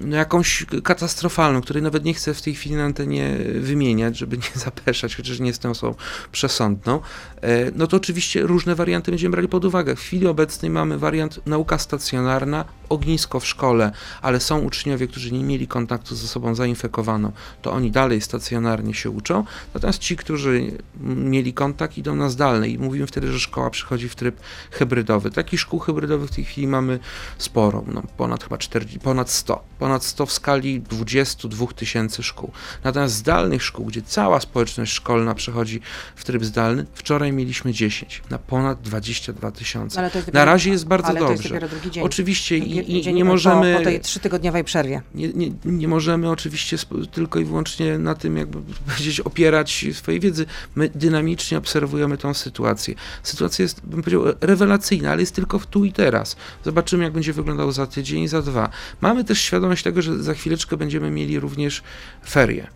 no 0.01 0.17
jakąś 0.17 0.67
katastrofalną, 0.85 1.61
której 1.61 1.83
nawet 1.83 2.05
nie 2.05 2.15
chcę 2.15 2.35
w 2.35 2.43
tej 2.43 2.55
chwili 2.55 2.77
na 2.77 2.85
antenie 2.85 3.37
wymieniać, 3.61 4.19
żeby 4.19 4.37
nie 4.37 4.61
zapeszać, 4.65 5.17
chociaż 5.17 5.41
nie 5.41 5.47
jestem 5.47 5.71
osobą 5.71 5.95
przesądną, 6.33 7.01
e, 7.41 7.71
no 7.75 7.87
to 7.87 7.97
oczywiście 7.97 8.43
różne 8.43 8.75
warianty 8.75 9.11
będziemy 9.11 9.33
brali 9.33 9.49
pod 9.49 9.65
uwagę. 9.65 9.97
W 9.97 10.01
chwili 10.01 10.27
obecnej 10.27 10.71
mamy 10.71 10.99
wariant 10.99 11.47
nauka 11.47 11.79
stacjonarna, 11.79 12.65
ognisko 12.89 13.41
w 13.41 13.47
szkole, 13.47 13.93
ale 14.23 14.41
są 14.41 14.59
uczniowie, 14.59 15.09
którzy 15.09 15.33
nie 15.33 15.45
mieli 15.45 15.69
kontaktu 15.69 16.15
z 16.15 16.25
osobą 16.25 16.55
zainfekowaną, 16.55 17.33
to 17.63 17.73
oni 17.73 17.91
dalej 17.91 18.21
stacjonarnie 18.21 18.95
się 18.95 19.11
uczą, 19.11 19.45
natomiast 19.75 19.99
ci, 19.99 20.17
którzy 20.17 20.73
mieli 21.01 21.53
kontakt, 21.53 21.99
idą 21.99 22.17
na 22.17 22.29
zdalne. 22.29 22.69
I 22.69 22.79
mówimy 22.79 23.07
wtedy, 23.07 23.33
że 23.33 23.41
szkoła 23.41 23.71
przychodzi 23.71 24.09
w 24.09 24.15
tryb 24.15 24.41
hybrydowy. 24.71 25.31
Takich 25.31 25.61
szkół 25.61 25.79
hybrydowych 25.79 26.31
w 26.31 26.35
tej 26.35 26.45
chwili 26.45 26.67
mamy 26.67 26.99
sporo, 27.39 27.85
no, 27.87 28.03
ponad 28.17 28.45
chyba 28.45 28.59
40, 28.59 29.01
ponad 29.01 29.31
100, 29.31 29.65
ponad 29.87 30.05
100 30.05 30.27
w 30.27 30.33
skali 30.33 30.81
22 30.81 31.67
tysięcy 31.67 32.23
szkół. 32.23 32.51
Natomiast 32.85 33.15
zdalnych 33.15 33.63
szkół, 33.63 33.87
gdzie 33.87 34.03
cała 34.03 34.41
społeczność 34.41 34.93
szkolna 34.93 35.35
przechodzi 35.35 35.81
w 36.17 36.25
tryb 36.25 36.45
zdalny, 36.45 36.87
wczoraj 36.95 37.33
mieliśmy 37.33 37.73
10 37.73 38.23
na 38.31 38.39
ponad 38.39 38.81
22 38.83 39.51
tysiące. 39.51 40.03
Na 40.03 40.09
dopiero- 40.11 40.45
razie 40.45 40.71
jest 40.71 40.87
bardzo 40.87 41.09
ale 41.09 41.21
to 41.21 41.31
jest 41.31 41.43
dobrze. 41.43 41.69
drugi 41.69 41.91
dzień. 41.91 42.05
Oczywiście 42.05 42.59
i, 42.59 42.97
i, 42.99 43.03
Dzień 43.03 43.15
nie 43.17 43.25
możemy 43.25 43.73
Po, 43.73 43.79
po 43.79 43.85
tej 43.85 44.01
trzytygodniowej 44.01 44.65
przerwie. 44.65 45.03
nie, 45.15 45.29
nie, 45.29 45.51
nie 45.65 45.89
możemy 45.89 46.31
oczywiście 46.31 46.77
tylko 47.13 47.39
i 47.39 47.45
wyłącznie 47.45 47.99
na 47.99 48.15
tym, 48.15 48.37
jakby 48.37 48.59
powiedzieć, 48.87 49.21
opierać 49.21 49.87
swojej 49.93 50.21
wiedzy. 50.21 50.47
My 50.75 50.91
dynamicznie 50.95 51.59
obserwujemy 51.59 52.19
tą 52.19 52.35
sytuację. 52.35 52.95
Sytuacja 53.23 53.63
jest, 53.63 53.81
bym 53.87 54.03
powiedział, 54.03 54.23
rewelacyjna, 54.41 55.11
ale 55.13 55.21
jest 55.21 55.35
tylko 55.35 55.59
w 55.59 55.67
tu 55.67 55.85
i 55.85 55.93
teraz. 55.93 56.37
Zobaczymy, 56.65 57.05
jak 57.05 57.13
będzie 57.13 57.33
wyglądał 57.33 57.73
za 57.73 57.87
tydzień 57.87 58.23
i 58.23 58.29
za 58.29 58.43
dwa. 58.43 58.69
Mamy 59.01 59.25
też 59.25 59.41
świadomość 59.41 59.76
tego, 59.83 60.03
że 60.03 60.23
za 60.23 60.35
chwileczkę 60.35 60.77
będziemy 60.77 61.11
mieli 61.11 61.41
również 61.41 61.83
ferie. 62.29 62.67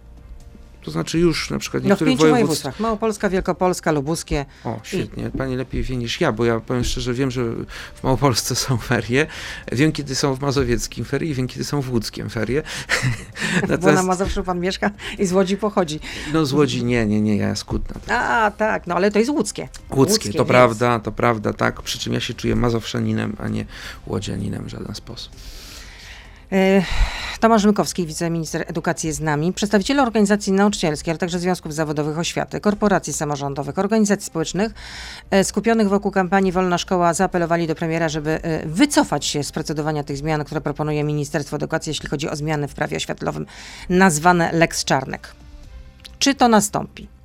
To 0.82 0.90
znaczy 0.90 1.18
już 1.18 1.50
na 1.50 1.58
przykład 1.58 1.84
No 1.84 1.96
w 1.96 1.98
pięciu 1.98 2.06
województw... 2.06 2.32
województwach. 2.32 2.80
Małopolska, 2.80 3.30
Wielkopolska, 3.30 3.92
Lubuskie. 3.92 4.46
O, 4.64 4.80
świetnie. 4.82 5.30
Pani 5.38 5.56
lepiej 5.56 5.82
wie 5.82 5.96
niż 5.96 6.20
ja, 6.20 6.32
bo 6.32 6.44
ja 6.44 6.60
powiem 6.60 6.84
szczerze, 6.84 7.14
wiem, 7.14 7.30
że 7.30 7.44
w 7.94 8.02
Małopolsce 8.02 8.54
są 8.54 8.76
ferie. 8.76 9.26
Wiem, 9.72 9.92
kiedy 9.92 10.14
są 10.14 10.34
w 10.34 10.40
Mazowieckim 10.40 11.04
ferie 11.04 11.30
i 11.30 11.34
wiem, 11.34 11.48
kiedy 11.48 11.64
są 11.64 11.80
w 11.80 11.90
Łódzkiem 11.90 12.30
ferie. 12.30 12.62
Bo 13.80 13.92
na 13.92 14.02
Mazowszu 14.02 14.44
pan 14.44 14.60
mieszka 14.60 14.90
i 15.18 15.26
z 15.26 15.32
Łodzi 15.32 15.56
pochodzi. 15.56 16.00
No 16.32 16.46
z 16.46 16.52
Łodzi 16.52 16.84
nie, 16.84 17.06
nie, 17.06 17.20
nie, 17.20 17.36
ja 17.36 17.56
z 17.56 17.64
Kutna. 17.64 18.16
A, 18.16 18.50
tak, 18.50 18.86
no 18.86 18.94
ale 18.94 19.10
to 19.10 19.18
jest 19.18 19.30
łódzkie. 19.30 19.68
Łódzkie, 19.90 20.32
to 20.32 20.38
więc- 20.38 20.48
prawda, 20.48 20.98
to 20.98 21.12
prawda, 21.12 21.52
tak. 21.52 21.82
Przy 21.82 21.98
czym 21.98 22.12
ja 22.12 22.20
się 22.20 22.34
czuję 22.34 22.56
mazowszaninem, 22.56 23.36
a 23.38 23.48
nie 23.48 23.64
łodzianinem 24.06 24.64
w 24.64 24.68
żaden 24.68 24.94
sposób. 24.94 25.32
E, 26.52 26.82
Tomasz 27.40 27.62
Rzymkowski, 27.62 28.06
wiceminister 28.06 28.64
edukacji 28.66 29.06
jest 29.06 29.18
z 29.18 29.22
nami. 29.22 29.52
Przedstawiciele 29.52 30.02
organizacji 30.02 30.52
nauczycielskich, 30.52 31.08
ale 31.08 31.18
także 31.18 31.38
związków 31.38 31.74
zawodowych 31.74 32.18
oświaty, 32.18 32.60
korporacji 32.60 33.12
samorządowych, 33.12 33.78
organizacji 33.78 34.26
społecznych 34.26 34.72
e, 35.30 35.44
skupionych 35.44 35.88
wokół 35.88 36.10
kampanii 36.10 36.52
Wolna 36.52 36.78
Szkoła 36.78 37.14
zaapelowali 37.14 37.66
do 37.66 37.74
premiera, 37.74 38.08
żeby 38.08 38.42
e, 38.42 38.66
wycofać 38.66 39.24
się 39.24 39.44
z 39.44 39.52
procedowania 39.52 40.04
tych 40.04 40.16
zmian, 40.16 40.44
które 40.44 40.60
proponuje 40.60 41.04
Ministerstwo 41.04 41.56
Edukacji, 41.56 41.90
jeśli 41.90 42.08
chodzi 42.08 42.28
o 42.28 42.36
zmiany 42.36 42.68
w 42.68 42.74
prawie 42.74 42.96
oświatlowym, 42.96 43.46
nazwane 43.88 44.52
Lex 44.52 44.84
Czarnek. 44.84 45.34
Czy 46.18 46.34
to 46.34 46.48
nastąpi? 46.48 47.19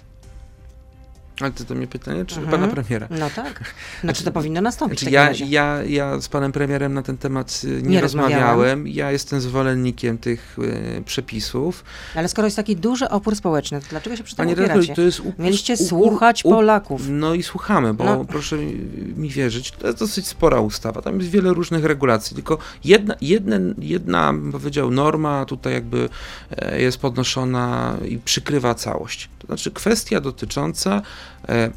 Ale 1.42 1.52
to 1.52 1.64
do 1.64 1.76
mnie 1.76 1.88
pytanie, 1.88 2.26
czy 2.26 2.40
Mhm. 2.40 2.60
pana 2.62 2.74
premiera? 2.74 3.08
No 3.10 3.30
tak. 3.36 3.74
Znaczy 4.04 4.24
to 4.24 4.32
powinno 4.32 4.62
nastąpić 4.62 5.00
Znaczy, 5.00 5.14
ja, 5.14 5.28
razie. 5.28 5.46
ja, 5.46 5.84
ja 5.84 6.20
z 6.22 6.28
panem 6.28 6.52
premierem 6.52 6.94
na 6.94 7.02
ten 7.02 7.18
temat 7.18 7.62
y, 7.64 7.68
nie, 7.82 7.90
Nie 7.90 8.02
rozmawiałem. 8.02 8.34
rozmawiałem. 8.44 8.88
Ja 8.88 9.12
jestem 9.12 9.42
zwolennikiem 9.42 10.18
tych 10.18 10.58
y, 11.00 11.04
przepisów. 11.06 11.84
Ale 12.16 12.28
skoro 12.28 12.48
jest 12.48 12.58
taki 12.58 12.76
duży 12.76 13.10
opór 13.10 13.36
społeczny, 13.36 13.82
to 13.82 13.86
dlaczego 13.90 14.16
się 14.16 14.24
przy 14.24 14.36
tym 14.36 14.46
Panie 14.46 14.54
opieracie? 14.54 14.96
to 14.96 15.02
jest 15.02 15.20
u, 15.20 15.34
Mieliście 15.40 15.78
słuchać 15.78 16.44
Polaków. 16.44 17.02
No 17.10 17.34
i 17.34 17.44
słuchamy, 17.44 17.94
bo 17.94 18.04
No. 18.04 18.26
proszę 18.26 18.58
mi, 18.58 19.30
wierzyć, 19.30 19.72
to 19.72 19.88
jest 19.88 20.00
dosyć 20.00 20.28
spora 20.28 20.60
ustawa. 20.60 21.02
Tam 21.02 21.18
jest 21.20 21.30
wiele 21.32 21.54
różnych 21.54 21.86
regulacji, 21.86 22.36
tylko 22.36 22.58
jedna, 22.84 23.16
jedna, 23.22 23.56
jedna 23.80 24.34
powiedział, 24.52 24.92
norma 24.92 25.46
tutaj 25.46 25.74
jakby 25.74 26.10
e, 26.58 26.82
jest 26.82 26.98
podnoszona 26.98 27.98
i 28.10 28.18
przykrywa 28.18 28.76
całość. 28.76 29.30
To 29.40 29.48
znaczy 29.48 29.72
kwestia 29.72 30.22
dotycząca 30.22 31.02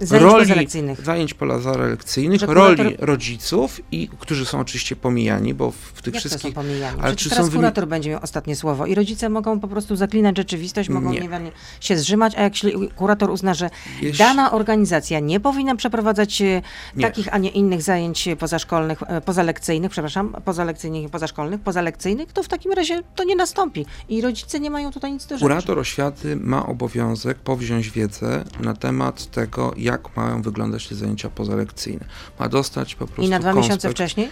Zajęć 0.00 0.22
roli 0.24 0.68
zajęć 1.04 1.34
kurator- 1.34 2.54
roli 2.54 2.96
rodziców, 2.98 3.80
i 3.92 4.08
którzy 4.18 4.46
są 4.46 4.60
oczywiście 4.60 4.96
pomijani, 4.96 5.54
bo 5.54 5.70
w, 5.70 6.02
tych 6.02 6.14
Jak 6.14 6.22
to 6.22 6.28
wszystkich 6.28 6.54
są 6.54 6.62
pomijani? 6.62 7.00
ale 7.02 7.16
czy 7.16 7.30
teraz 7.30 7.46
są 7.46 7.52
kurator 7.52 7.88
będzie 7.88 8.10
miał 8.10 8.20
ostatnie 8.22 8.56
słowo 8.56 8.86
i 8.86 8.94
rodzice 8.94 9.28
mogą 9.28 9.60
po 9.60 9.68
prostu 9.68 9.96
zaklinać 9.96 10.36
rzeczywistość, 10.36 10.88
mogą 10.88 11.12
Nie. 11.12 11.20
niewiele 11.20 11.50
się 11.80 11.96
zrzymać, 11.98 12.34
a 12.36 12.42
jak 12.42 12.52
śli- 12.52 12.88
kurator 12.94 13.30
uzna, 13.30 13.54
że 13.54 13.70
Jeśli- 14.02 14.18
dana 14.18 14.52
organizacja 14.52 15.20
nie 15.20 15.40
powinna 15.40 15.76
przeprowadzać 15.76 16.42
e, 16.42 16.62
Nie. 16.96 17.02
takich, 17.02 17.34
a 17.34 17.38
nie 17.38 17.48
innych 17.50 17.82
zajęć 17.82 18.28
pozaszkolnych, 18.38 19.02
e, 19.06 19.20
pozalekcyjnych, 19.20 19.90
przepraszam, 19.90 20.36
pozalekcyjnych 20.44 21.02
i 21.02 21.08
pozaszkolnych, 21.08 21.60
pozalekcyjnych, 21.60 22.32
to 22.32 22.42
w 22.42 22.48
takim 22.48 22.72
razie 22.72 23.02
to 23.14 23.24
nie 23.24 23.36
nastąpi 23.36 23.86
i 24.08 24.20
rodzice 24.20 24.60
nie 24.60 24.70
mają 24.70 24.90
tutaj 24.92 25.12
nic 25.12 25.26
do 25.26 25.34
rzeczy. 25.34 25.42
Kurator 25.44 25.78
oświaty 25.78 26.36
ma 26.36 26.66
obowiązek 26.66 27.38
powziąć 27.38 27.90
wiedzę 27.90 28.44
na 28.60 28.74
temat 28.74 29.30
tego, 29.40 29.74
jak 29.76 30.16
mają 30.16 30.42
wyglądać 30.42 30.88
te 30.88 30.94
zajęcia 30.94 31.30
pozalekcyjne. 31.30 32.04
Ma 32.40 32.48
dostać 32.48 32.94
po 32.94 33.06
prostu 33.06 33.22
I 33.22 33.28
na 33.28 33.38
dwa 33.38 33.52
miesiące 33.52 33.68
konspekt. 33.88 33.94
wcześniej, 33.94 34.28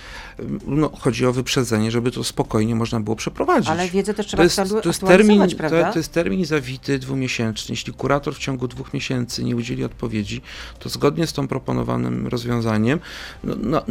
No, 0.66 0.90
chodzi 1.00 1.26
o 1.26 1.32
wyprzedzenie, 1.32 1.90
żeby 1.90 2.10
to 2.10 2.24
spokojnie 2.24 2.74
można 2.74 3.00
było 3.00 3.16
przeprowadzić. 3.16 3.70
ale 3.70 3.88
wiedzę 3.88 4.14
też 4.14 4.26
trzeba 4.26 4.40
to 4.40 4.44
jest, 4.44 4.56
to, 4.82 4.88
jest 4.88 5.00
termin, 5.00 5.48
to, 5.48 5.56
prawda? 5.56 5.92
to 5.92 5.98
jest 5.98 6.12
termin 6.12 6.44
zawity 6.44 6.98
dwumiesięczny. 6.98 7.72
Jeśli 7.72 7.92
kurator 7.92 8.34
w 8.34 8.38
ciągu 8.38 8.68
dwóch 8.68 8.94
miesięcy 8.94 9.44
nie 9.44 9.56
udzieli 9.56 9.84
odpowiedzi, 9.84 10.42
to 10.78 10.88
zgodnie 10.88 11.26
z 11.26 11.32
tą 11.32 11.48
proponowanym 11.48 12.26
rozwiązaniem 12.26 13.00
no, 13.44 13.54
no, 13.62 13.82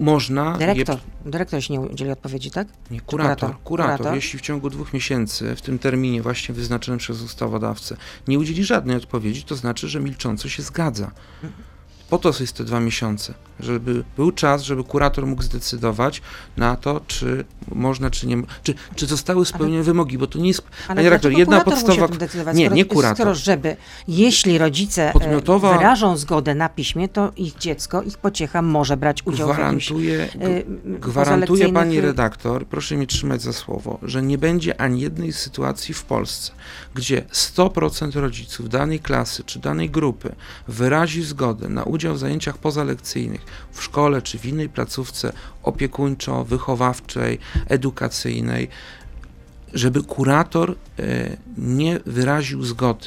można... 0.00 0.58
Dyrektor, 0.58 0.98
dyrektor 1.24 1.62
się 1.64 1.72
nie 1.72 1.80
udzieli 1.80 2.10
odpowiedzi, 2.10 2.50
tak? 2.50 2.68
Je, 2.68 2.74
nie, 2.90 3.00
kurator? 3.00 3.36
kurator, 3.38 3.62
kurator, 3.64 3.96
Kurator? 3.96 4.14
jeśli 4.14 4.38
w 4.38 4.42
ciągu 4.42 4.70
dwóch 4.70 4.92
miesięcy, 4.92 5.56
w 5.56 5.62
tym 5.62 5.78
terminie 5.78 6.22
właśnie 6.22 6.54
wyznaczonym 6.54 6.98
przez 6.98 7.22
ustawodawcę, 7.22 7.96
nie 8.28 8.38
udzieli 8.38 8.64
żadnej 8.64 8.96
odpowiedzi, 8.96 9.42
to 9.42 9.56
znaczy, 9.56 9.88
że 9.88 10.00
milcząco 10.00 10.48
się 10.48 10.59
zgadza. 10.60 11.12
Po 12.10 12.18
to 12.18 12.32
jest 12.40 12.52
te 12.52 12.64
dwa 12.64 12.80
miesiące, 12.80 13.34
żeby 13.60 14.04
był 14.16 14.32
czas, 14.32 14.62
żeby 14.62 14.84
kurator 14.84 15.26
mógł 15.26 15.42
zdecydować 15.42 16.22
na 16.56 16.76
to, 16.76 17.00
czy 17.06 17.44
można, 17.68 18.10
czy 18.10 18.26
nie, 18.26 18.42
czy, 18.62 18.74
czy 18.94 19.06
zostały 19.06 19.46
spełnione 19.46 19.82
wymogi, 19.82 20.18
bo 20.18 20.26
to 20.26 20.38
nie 20.38 20.48
jest, 20.48 20.62
Ale 20.88 21.02
redaktor, 21.02 21.32
jedna 21.32 21.60
podstawa, 21.60 22.08
nie, 22.52 22.64
skoro, 22.64 22.74
nie 22.76 22.84
kurator. 22.84 23.16
Skoro 23.16 23.34
żeby, 23.34 23.76
jeśli 24.08 24.58
rodzice 24.58 25.12
Podmiotowa- 25.14 25.74
e, 25.74 25.78
wyrażą 25.78 26.16
zgodę 26.16 26.54
na 26.54 26.68
piśmie, 26.68 27.08
to 27.08 27.32
ich 27.36 27.58
dziecko, 27.58 28.02
ich 28.02 28.18
pociecha 28.18 28.62
może 28.62 28.96
brać 28.96 29.26
udział 29.26 29.54
w 29.54 29.58
jakimś 29.58 29.86
Gwarantuje, 29.88 30.22
e, 30.22 30.28
gwarantuje 30.84 31.00
pozalekcyjnych, 31.26 31.72
pani 31.74 32.00
redaktor, 32.00 32.66
proszę 32.66 32.96
mnie 32.96 33.06
trzymać 33.06 33.42
za 33.42 33.52
słowo, 33.52 33.98
że 34.02 34.22
nie 34.22 34.38
będzie 34.38 34.80
ani 34.80 35.00
jednej 35.00 35.32
sytuacji 35.32 35.94
w 35.94 36.02
Polsce, 36.04 36.52
gdzie 36.94 37.22
100% 37.32 38.16
rodziców 38.20 38.68
danej 38.68 39.00
klasy 39.00 39.44
czy 39.44 39.58
danej 39.58 39.90
grupy 39.90 40.34
wyrazi 40.68 41.22
zgodę 41.22 41.68
na 41.68 41.84
udział 41.84 41.99
w 42.08 42.18
zajęciach 42.18 42.58
pozalekcyjnych 42.58 43.40
w 43.72 43.82
szkole 43.82 44.22
czy 44.22 44.38
w 44.38 44.46
innej 44.46 44.68
placówce 44.68 45.32
opiekuńczo-wychowawczej, 45.62 47.38
edukacyjnej, 47.68 48.68
żeby 49.74 50.02
kurator 50.02 50.70
e, 50.98 51.36
nie 51.58 52.00
wyraził 52.06 52.62
zgody. 52.62 53.06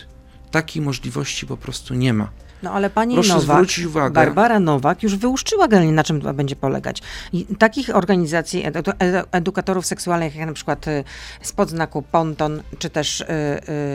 Takiej 0.52 0.82
możliwości 0.82 1.48
po 1.48 1.58
prostu 1.58 1.94
nie 1.94 2.14
ma. 2.14 2.30
No 2.64 2.72
ale 2.72 2.90
pani 2.90 3.14
Proszę 3.16 3.30
Nowak, 3.34 3.44
zwrócić 3.44 3.86
uwagę. 3.86 4.14
Barbara 4.14 4.60
Nowak 4.60 5.04
już 5.04 5.16
wyłuszczyła 5.16 5.68
generalnie, 5.68 5.94
na 5.94 6.04
czym 6.04 6.22
to 6.22 6.34
będzie 6.34 6.56
polegać. 6.56 7.02
I 7.34 7.46
takich 7.46 7.96
organizacji 7.96 8.66
edu, 8.66 8.80
edu, 9.00 9.28
edukatorów 9.32 9.86
seksualnych, 9.86 10.36
jak 10.36 10.48
na 10.48 10.54
przykład 10.54 10.88
y, 10.88 11.04
spod 11.42 11.70
znaku 11.70 12.02
Ponton, 12.12 12.62
czy 12.80 12.90
też 12.90 13.22
y, 13.22 13.26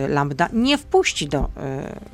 y, 0.04 0.08
Lambda, 0.08 0.48
nie 0.52 0.78
wpuści 0.78 1.28
do, 1.28 1.48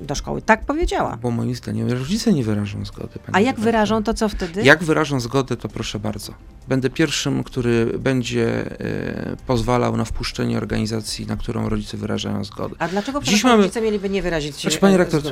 y, 0.01 0.05
do 0.07 0.15
szkoły. 0.15 0.43
Tak 0.43 0.65
powiedziała. 0.65 1.19
Bo 1.23 1.31
moim 1.31 1.55
zdaniem 1.55 1.91
rodzice 1.93 2.33
nie 2.33 2.45
wyrażą 2.45 2.85
zgody. 2.85 3.09
pani 3.09 3.21
A 3.33 3.41
jak 3.41 3.47
redaktor. 3.47 3.65
wyrażą, 3.65 4.03
to 4.03 4.15
co 4.15 4.29
wtedy? 4.29 4.63
Jak 4.63 4.85
wyrażą 4.85 5.21
zgodę, 5.21 5.57
to 5.57 5.69
proszę 5.69 5.99
bardzo. 5.99 6.33
Będę 6.69 6.91
pierwszym, 6.91 7.45
który 7.45 7.87
będzie 7.99 8.65
e, 8.81 9.37
pozwalał 9.47 9.97
na 9.97 10.05
wpuszczenie 10.05 10.59
organizacji, 10.59 11.27
na 11.27 11.37
którą 11.37 11.69
rodzice 11.69 11.97
wyrażają 11.97 12.45
zgodę. 12.45 12.75
A 12.79 12.89
dlaczego 12.89 13.21
Dziś 13.23 13.45
mamy- 13.45 13.57
rodzice 13.57 13.81
mieliby 13.81 14.11
nie 14.11 14.23
wyrazić 14.23 14.61
Znaczy, 14.61 14.77
e, 14.77 14.81
panie 14.81 14.97
rektor, 14.97 15.23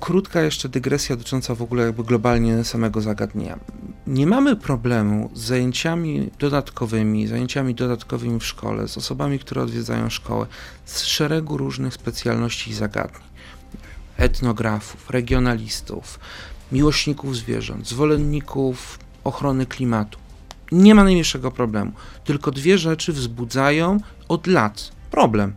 krótka 0.00 0.40
jeszcze 0.40 0.57
dygresja 0.66 1.16
dotycząca 1.16 1.54
w 1.54 1.62
ogóle 1.62 1.84
jakby 1.84 2.04
globalnie 2.04 2.64
samego 2.64 3.00
zagadnienia. 3.00 3.58
Nie 4.06 4.26
mamy 4.26 4.56
problemu 4.56 5.30
z 5.34 5.40
zajęciami 5.40 6.30
dodatkowymi, 6.38 7.26
zajęciami 7.26 7.74
dodatkowymi 7.74 8.40
w 8.40 8.46
szkole, 8.46 8.88
z 8.88 8.98
osobami, 8.98 9.38
które 9.38 9.62
odwiedzają 9.62 10.10
szkołę, 10.10 10.46
z 10.84 11.02
szeregu 11.02 11.56
różnych 11.56 11.94
specjalności 11.94 12.70
i 12.70 12.74
zagadnień. 12.74 13.22
Etnografów, 14.16 15.10
regionalistów, 15.10 16.20
miłośników 16.72 17.36
zwierząt, 17.36 17.88
zwolenników 17.88 18.98
ochrony 19.24 19.66
klimatu. 19.66 20.18
Nie 20.72 20.94
ma 20.94 21.04
najmniejszego 21.04 21.50
problemu. 21.50 21.92
Tylko 22.24 22.50
dwie 22.50 22.78
rzeczy 22.78 23.12
wzbudzają 23.12 24.00
od 24.28 24.46
lat 24.46 24.92
problem. 25.10 25.54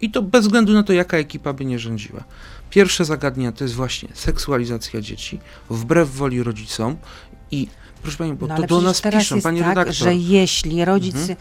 I 0.00 0.10
to 0.10 0.22
bez 0.22 0.42
względu 0.44 0.72
na 0.72 0.82
to, 0.82 0.92
jaka 0.92 1.16
ekipa 1.16 1.52
by 1.52 1.64
nie 1.64 1.78
rządziła. 1.78 2.24
Pierwsze 2.70 3.04
zagadnienie 3.04 3.52
to 3.52 3.64
jest 3.64 3.74
właśnie 3.74 4.08
seksualizacja 4.14 5.00
dzieci, 5.00 5.40
wbrew 5.70 6.10
woli 6.10 6.42
rodzicom 6.42 6.96
i 7.50 7.68
proszę 8.02 8.18
Pani, 8.18 8.32
bo 8.32 8.46
No, 8.46 8.56
to 8.56 8.66
do 8.66 8.80
nas 8.80 9.00
teraz 9.00 9.22
piszą, 9.22 9.34
jest 9.34 9.44
Pani 9.44 9.58
tak, 9.60 9.68
redaktor. 9.68 9.94
że 9.94 10.14
jeśli 10.14 10.84
rodzic 10.84 11.16
Mhm. 11.16 11.36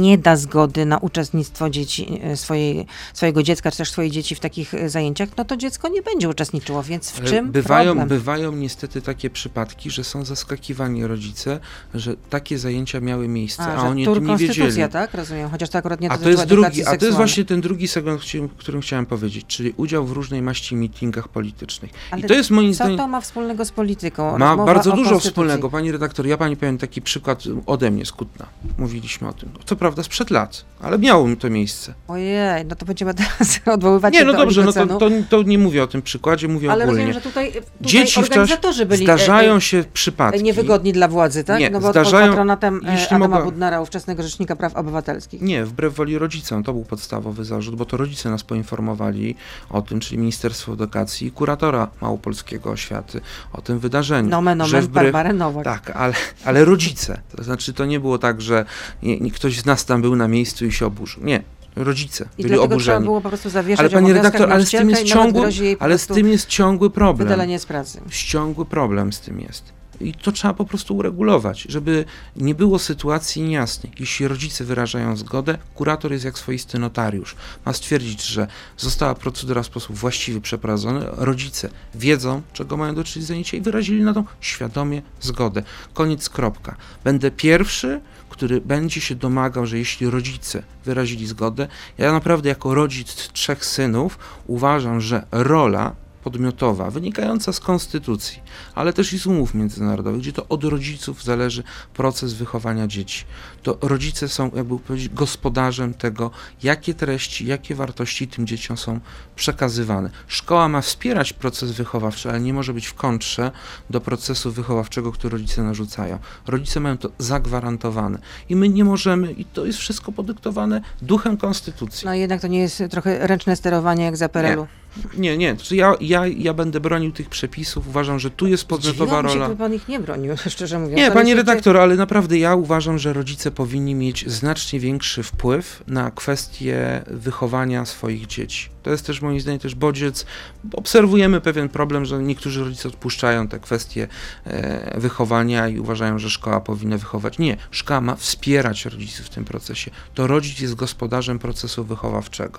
nie 0.00 0.18
da 0.18 0.36
zgody 0.36 0.86
na 0.86 0.98
uczestnictwo 0.98 1.70
dzieci, 1.70 2.20
e, 2.22 2.36
swojej, 2.36 2.86
swojego 3.14 3.42
dziecka, 3.42 3.70
czy 3.70 3.76
też 3.76 3.90
swojej 3.90 4.10
dzieci 4.10 4.34
w 4.34 4.40
takich 4.40 4.74
e, 4.74 4.88
zajęciach, 4.88 5.28
no 5.36 5.44
to 5.44 5.56
dziecko 5.56 5.88
nie 5.88 6.02
będzie 6.02 6.28
uczestniczyło, 6.28 6.82
więc 6.82 7.10
w 7.10 7.20
Ale 7.20 7.28
czym 7.30 7.52
bywają, 7.52 7.84
problem? 7.90 8.08
bywają 8.08 8.52
niestety 8.52 9.02
takie 9.02 9.30
przypadki, 9.30 9.90
że 9.90 10.04
są 10.04 10.24
zaskakiwani 10.24 11.06
rodzice, 11.06 11.60
że 11.94 12.14
takie 12.30 12.58
zajęcia 12.58 13.00
miały 13.00 13.28
miejsce, 13.28 13.62
a, 13.62 13.80
że 13.80 13.86
oni 13.86 14.08
o 14.08 14.14
tym 14.14 14.26
nie 14.26 14.30
wiedzieli. 14.36 14.48
konstytucja, 14.48 14.88
tak? 14.88 15.14
Rozumiem, 15.14 15.50
chociaż 15.50 15.68
to 15.68 15.78
akurat 15.78 16.00
nie 16.00 16.10
A 16.12 16.18
to 16.18 16.28
jest 16.28 16.44
drugi, 16.44 16.84
a 16.86 16.96
to 16.96 17.04
jest 17.06 17.16
właśnie 17.16 17.44
ten 17.44 17.60
drugi 17.60 17.88
segment, 17.88 18.22
którym 18.58 18.80
chciałem 18.80 19.06
powiedzieć, 19.06 19.44
czyli 19.46 19.74
udział 19.76 20.06
w 20.06 20.12
różnej 20.12 20.42
maści 20.42 20.76
meetingach 20.76 21.28
politycznych. 21.28 21.90
I 21.90 21.94
Ale 22.10 22.22
to 22.22 22.34
jest 22.34 22.50
moim 22.50 22.70
Co 22.70 22.74
zdaniem 22.74 22.98
to 22.98 23.08
ma 23.08 23.20
wspólnego 23.20 23.64
z 23.64 23.70
polityką? 23.72 24.38
Ma 24.38 24.48
Rozmowa 24.48 24.64
bardzo 24.74 24.92
dużo 24.92 25.18
wspólnego. 25.20 25.70
Pani 25.70 25.92
redaktor, 25.92 26.01
ja 26.24 26.36
pani 26.36 26.56
powiem 26.56 26.78
taki 26.78 27.02
przykład 27.02 27.42
ode 27.66 27.90
mnie 27.90 28.06
z 28.06 28.12
Kutna. 28.12 28.46
Mówiliśmy 28.78 29.28
o 29.28 29.32
tym. 29.32 29.48
Co 29.64 29.76
prawda 29.76 30.02
sprzed 30.02 30.30
lat, 30.30 30.64
ale 30.80 30.98
miało 30.98 31.28
to 31.40 31.50
miejsce. 31.50 31.94
Ojej, 32.08 32.64
no 32.66 32.76
to 32.76 32.86
będziemy 32.86 33.14
teraz 33.22 33.60
odwoływać 33.66 34.12
Nie, 34.14 34.18
się 34.20 34.24
no 34.24 34.32
do 34.32 34.38
dobrze, 34.38 34.64
no 34.64 34.72
to, 34.72 34.86
to, 34.86 35.10
to 35.30 35.42
nie 35.42 35.58
mówię 35.58 35.82
o 35.82 35.86
tym 35.86 36.02
przykładzie, 36.02 36.48
mówię 36.48 36.72
Ale 36.72 36.84
ogólnie. 36.84 37.00
rozumiem, 37.06 37.22
że 37.22 37.28
tutaj, 37.28 37.46
tutaj 37.52 37.62
Dzieci 37.80 38.20
organizatorzy 38.20 38.86
byli 38.86 39.02
e, 39.02 39.06
zdarzają 39.06 39.54
e, 39.56 39.60
się 39.60 39.84
przypadki. 39.92 40.42
niewygodni 40.42 40.92
dla 40.92 41.08
władzy, 41.08 41.44
tak? 41.44 41.60
Nie, 41.60 41.70
no 41.70 41.80
bo 41.80 41.90
zdarzają- 41.90 42.26
pod 42.26 42.30
patronatem 42.30 42.80
e, 42.86 42.92
jeśli 42.92 43.06
Adama 43.16 43.28
mogę- 43.28 43.44
Budnara, 43.44 43.80
ówczesnego 43.80 44.22
Rzecznika 44.22 44.56
Praw 44.56 44.76
Obywatelskich. 44.76 45.42
Nie, 45.42 45.64
wbrew 45.64 45.94
woli 45.94 46.18
rodzicom. 46.18 46.62
To 46.64 46.72
był 46.72 46.84
podstawowy 46.84 47.44
zarzut, 47.44 47.76
bo 47.76 47.84
to 47.84 47.96
rodzice 47.96 48.30
nas 48.30 48.42
poinformowali 48.42 49.34
o 49.70 49.82
tym, 49.82 50.00
czyli 50.00 50.18
Ministerstwo 50.18 50.72
Edukacji 50.72 51.26
i 51.26 51.30
kuratora 51.30 51.88
Małopolskiego 52.00 52.70
Oświaty 52.70 53.20
o 53.52 53.62
tym 53.62 53.78
wydarzeniu. 53.78 54.28
Nomen 54.28 54.58
że 54.64 54.76
omen 54.76 54.86
wbrew, 54.88 55.04
Barbarę 55.04 55.32
Nowak. 55.32 55.64
Tak, 55.64 55.91
ale, 55.94 56.14
ale 56.44 56.64
rodzice. 56.64 57.20
To 57.36 57.44
znaczy, 57.44 57.72
to 57.72 57.84
nie 57.84 58.00
było 58.00 58.18
tak, 58.18 58.40
że 58.40 58.64
nie, 59.02 59.20
nie, 59.20 59.30
ktoś 59.30 59.60
z 59.60 59.64
nas 59.64 59.84
tam 59.84 60.02
był 60.02 60.16
na 60.16 60.28
miejscu 60.28 60.66
i 60.66 60.72
się 60.72 60.86
oburzył. 60.86 61.24
Nie. 61.24 61.42
Rodzice 61.76 62.28
I 62.38 62.42
byli 62.42 62.58
oburzeni. 62.58 63.04
było 63.04 63.20
po 63.20 63.28
prostu 63.28 63.50
zawieszać 63.50 63.80
Ale 63.80 63.90
pani 63.90 64.12
redaktor, 64.12 64.52
ale 64.52 64.66
z 64.66 64.70
tym 64.70 64.90
jest 64.90 65.02
ciągły, 65.02 65.48
ale 65.78 65.98
z 65.98 66.06
tym 66.06 66.28
jest 66.28 66.46
ciągły 66.46 66.90
problem. 66.90 67.28
Wydalenie 67.28 67.58
z 67.58 67.66
pracy. 67.66 68.00
Ciągły 68.10 68.66
problem 68.66 69.12
z 69.12 69.20
tym 69.20 69.40
jest. 69.40 69.81
I 70.02 70.14
to 70.14 70.32
trzeba 70.32 70.54
po 70.54 70.64
prostu 70.64 70.96
uregulować, 70.96 71.62
żeby 71.62 72.04
nie 72.36 72.54
było 72.54 72.78
sytuacji 72.78 73.42
niejasnej. 73.42 73.92
Jeśli 74.00 74.28
rodzice 74.28 74.64
wyrażają 74.64 75.16
zgodę, 75.16 75.58
kurator 75.74 76.12
jest 76.12 76.24
jak 76.24 76.38
swoisty 76.38 76.78
notariusz. 76.78 77.36
Ma 77.64 77.72
stwierdzić, 77.72 78.26
że 78.26 78.46
została 78.76 79.14
procedura 79.14 79.62
w 79.62 79.66
sposób 79.66 79.96
właściwy 79.96 80.40
przeprowadzona, 80.40 81.00
rodzice 81.16 81.70
wiedzą, 81.94 82.42
czego 82.52 82.76
mają 82.76 82.94
dotyczyć 82.94 83.24
zajęcia 83.24 83.56
i 83.56 83.60
wyrazili 83.60 84.02
na 84.02 84.14
to 84.14 84.24
świadomie 84.40 85.02
zgodę. 85.20 85.62
Koniec, 85.94 86.28
kropka. 86.28 86.76
Będę 87.04 87.30
pierwszy, 87.30 88.00
który 88.28 88.60
będzie 88.60 89.00
się 89.00 89.14
domagał, 89.14 89.66
że 89.66 89.78
jeśli 89.78 90.10
rodzice 90.10 90.62
wyrazili 90.84 91.26
zgodę, 91.26 91.68
ja 91.98 92.12
naprawdę 92.12 92.48
jako 92.48 92.74
rodzic 92.74 93.14
trzech 93.32 93.64
synów 93.64 94.18
uważam, 94.46 95.00
że 95.00 95.26
rola 95.32 95.94
podmiotowa, 96.24 96.90
wynikająca 96.90 97.52
z 97.52 97.60
konstytucji, 97.60 98.42
ale 98.74 98.92
też 98.92 99.12
i 99.12 99.18
z 99.18 99.26
umów 99.26 99.54
międzynarodowych, 99.54 100.20
gdzie 100.20 100.32
to 100.32 100.48
od 100.48 100.64
rodziców 100.64 101.24
zależy 101.24 101.62
proces 101.94 102.34
wychowania 102.34 102.86
dzieci. 102.86 103.24
To 103.62 103.78
rodzice 103.82 104.28
są, 104.28 104.50
jakby 104.56 104.78
powiedzieć, 104.78 105.08
gospodarzem 105.08 105.94
tego, 105.94 106.30
jakie 106.62 106.94
treści, 106.94 107.46
jakie 107.46 107.74
wartości 107.74 108.28
tym 108.28 108.46
dzieciom 108.46 108.76
są 108.76 109.00
przekazywane. 109.36 110.10
Szkoła 110.26 110.68
ma 110.68 110.80
wspierać 110.80 111.32
proces 111.32 111.72
wychowawczy, 111.72 112.28
ale 112.28 112.40
nie 112.40 112.54
może 112.54 112.74
być 112.74 112.86
w 112.86 112.94
kontrze 112.94 113.50
do 113.90 114.00
procesu 114.00 114.52
wychowawczego, 114.52 115.12
który 115.12 115.38
rodzice 115.38 115.62
narzucają. 115.62 116.18
Rodzice 116.46 116.80
mają 116.80 116.98
to 116.98 117.10
zagwarantowane 117.18 118.18
i 118.48 118.56
my 118.56 118.68
nie 118.68 118.84
możemy, 118.84 119.32
i 119.32 119.44
to 119.44 119.66
jest 119.66 119.78
wszystko 119.78 120.12
podyktowane 120.12 120.80
duchem 121.02 121.36
konstytucji. 121.36 122.06
No 122.06 122.14
jednak 122.14 122.40
to 122.40 122.46
nie 122.46 122.58
jest 122.58 122.82
trochę 122.90 123.26
ręczne 123.26 123.56
sterowanie 123.56 124.04
jak 124.04 124.16
za 124.16 124.28
PRL-u. 124.28 124.62
Nie, 124.62 124.81
nie. 125.18 125.56
To 125.56 125.74
ja, 125.74 125.94
ja, 126.00 126.26
ja 126.26 126.54
będę 126.54 126.80
bronił 126.80 127.12
tych 127.12 127.28
przepisów. 127.28 127.88
Uważam, 127.88 128.18
że 128.18 128.30
tu 128.30 128.46
jest 128.46 128.64
podmiotowa 128.64 129.16
się, 129.16 129.22
rola. 129.22 129.46
gdyby 129.46 129.58
pan 129.58 129.74
ich 129.74 129.88
nie 129.88 130.00
bronił, 130.00 130.34
szczerze 130.48 130.78
mówiąc. 130.78 130.96
Nie, 130.96 131.10
panie 131.10 131.30
się- 131.30 131.36
redaktor, 131.36 131.76
ale 131.76 131.96
naprawdę 131.96 132.38
ja 132.38 132.54
uważam, 132.54 132.98
że 132.98 133.12
rodzice 133.12 133.50
powinni 133.50 133.94
mieć 133.94 134.30
znacznie 134.30 134.80
większy 134.80 135.22
wpływ 135.22 135.82
na 135.86 136.10
kwestie 136.10 137.02
wychowania 137.06 137.84
swoich 137.84 138.26
dzieci. 138.26 138.68
To 138.82 138.90
jest 138.90 139.06
też 139.06 139.22
moim 139.22 139.40
zdaniem 139.40 139.60
też 139.60 139.74
bodziec. 139.74 140.26
Obserwujemy 140.72 141.40
pewien 141.40 141.68
problem, 141.68 142.04
że 142.04 142.22
niektórzy 142.22 142.64
rodzice 142.64 142.88
odpuszczają 142.88 143.48
te 143.48 143.58
kwestie 143.58 144.08
e, 144.44 145.00
wychowania 145.00 145.68
i 145.68 145.78
uważają, 145.78 146.18
że 146.18 146.30
szkoła 146.30 146.60
powinna 146.60 146.98
wychować. 146.98 147.38
Nie, 147.38 147.56
szkoła 147.70 148.00
ma 148.00 148.16
wspierać 148.16 148.84
rodziców 148.84 149.26
w 149.26 149.30
tym 149.30 149.44
procesie. 149.44 149.90
To 150.14 150.26
rodzic 150.26 150.60
jest 150.60 150.74
gospodarzem 150.74 151.38
procesu 151.38 151.84
wychowawczego. 151.84 152.58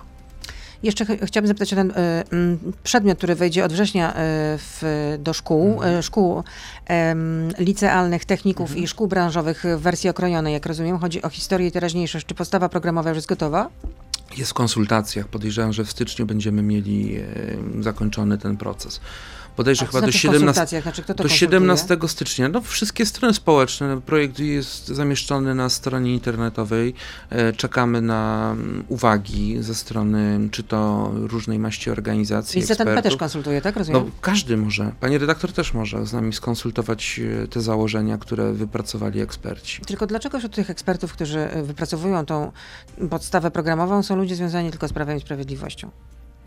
Jeszcze 0.83 1.05
ch- 1.05 1.21
chciałabym 1.25 1.47
zapytać 1.47 1.73
o 1.73 1.75
ten 1.75 1.91
y, 1.91 1.93
przedmiot, 2.83 3.17
który 3.17 3.35
wejdzie 3.35 3.65
od 3.65 3.73
września 3.73 4.11
y, 4.11 4.15
w, 4.57 4.81
do 5.19 5.33
szkół, 5.33 5.73
Mhm. 5.73 5.99
y, 5.99 6.03
szkół 6.03 6.43
licealnych, 7.59 8.25
techników 8.25 8.77
i 8.77 8.87
szkół 8.87 9.07
branżowych 9.07 9.63
w 9.77 9.81
wersji 9.81 10.09
okrojonej, 10.09 10.53
jak 10.53 10.65
rozumiem. 10.65 10.97
Chodzi 10.99 11.21
o 11.21 11.29
historię 11.29 11.67
i 11.67 11.71
teraźniejszość. 11.71 12.25
Czy 12.25 12.35
podstawa 12.35 12.69
programowa 12.69 13.09
już 13.09 13.17
jest 13.17 13.27
gotowa? 13.27 13.69
jest 14.37 14.51
w 14.51 14.53
konsultacjach. 14.53 15.27
Podejrzewam, 15.27 15.73
że 15.73 15.83
w 15.85 15.91
styczniu 15.91 16.25
będziemy 16.25 16.61
mieli 16.63 17.17
e, 17.17 17.23
zakończony 17.83 18.37
ten 18.37 18.57
proces. 18.57 18.99
Bodajże 19.57 19.85
A 19.85 19.87
chyba 19.87 20.01
do 20.01 20.05
znaczy 20.05 20.17
w 20.17 20.21
17, 20.21 20.45
konsultacjach? 20.45 20.83
Znaczy, 20.83 21.01
do 21.01 21.07
konsultuje? 21.07 21.37
17 21.37 21.97
stycznia. 22.07 22.49
No, 22.49 22.61
wszystkie 22.61 23.05
strony 23.05 23.33
społeczne. 23.33 24.01
Projekt 24.01 24.39
jest 24.39 24.87
zamieszczony 24.87 25.55
na 25.55 25.69
stronie 25.69 26.13
internetowej. 26.13 26.93
E, 27.29 27.53
Czekamy 27.53 28.01
na 28.01 28.51
mm, 28.51 28.83
uwagi 28.87 29.57
ze 29.63 29.75
strony 29.75 30.49
czy 30.51 30.63
to 30.63 31.11
różnej 31.13 31.59
maści 31.59 31.89
organizacji, 31.89 32.61
Więc 32.61 32.77
ZNP 32.77 33.01
też 33.01 33.17
konsultuje, 33.17 33.61
tak? 33.61 33.75
Rozumiem? 33.75 34.03
No, 34.05 34.11
każdy 34.21 34.57
może. 34.57 34.91
Pani 34.99 35.17
redaktor 35.17 35.51
też 35.51 35.73
może 35.73 36.05
z 36.05 36.13
nami 36.13 36.33
skonsultować 36.33 37.19
e, 37.43 37.47
te 37.47 37.61
założenia, 37.61 38.17
które 38.17 38.53
wypracowali 38.53 39.21
eksperci. 39.21 39.81
Tylko 39.81 40.07
dlaczego 40.07 40.37
wśród 40.37 40.55
tych 40.55 40.69
ekspertów, 40.69 41.13
którzy 41.13 41.55
y, 41.55 41.63
wypracowują 41.63 42.25
tą 42.25 42.51
podstawę 43.09 43.51
programową, 43.51 44.03
są 44.03 44.15
ludzie 44.15 44.35
związani 44.35 44.71
tylko 44.71 44.87
z 44.87 44.93
Prawem 44.93 45.17
i 45.17 45.21
Sprawiedliwością? 45.21 45.91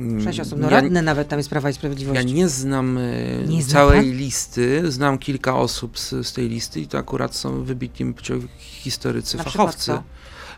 Mm, 0.00 0.24
Sześć 0.24 0.40
osób, 0.40 0.58
no 0.58 0.64
ja- 0.64 0.70
radny 0.80 1.02
nawet 1.02 1.28
tam 1.28 1.38
jest 1.38 1.50
Prawa 1.50 1.68
i 1.68 1.72
Ja 1.72 1.74
Sprawiedliwości. 1.74 2.34
nie 2.34 2.48
znam 2.48 2.98
e, 2.98 3.02
Nie 3.48 3.64
całej 3.64 4.00
pan? 4.00 4.10
listy, 4.10 4.92
znam 4.92 5.18
kilka 5.18 5.56
osób 5.56 5.98
z, 5.98 6.10
z 6.26 6.32
tej 6.32 6.48
listy 6.48 6.80
i 6.80 6.86
to 6.86 6.98
akurat 6.98 7.34
są 7.34 7.64
wybitni 7.64 8.14
historycy, 8.58 9.36
Na 9.36 9.44
przykład 9.44 9.66
fachowcy. 9.66 9.90
kto? 9.92 10.02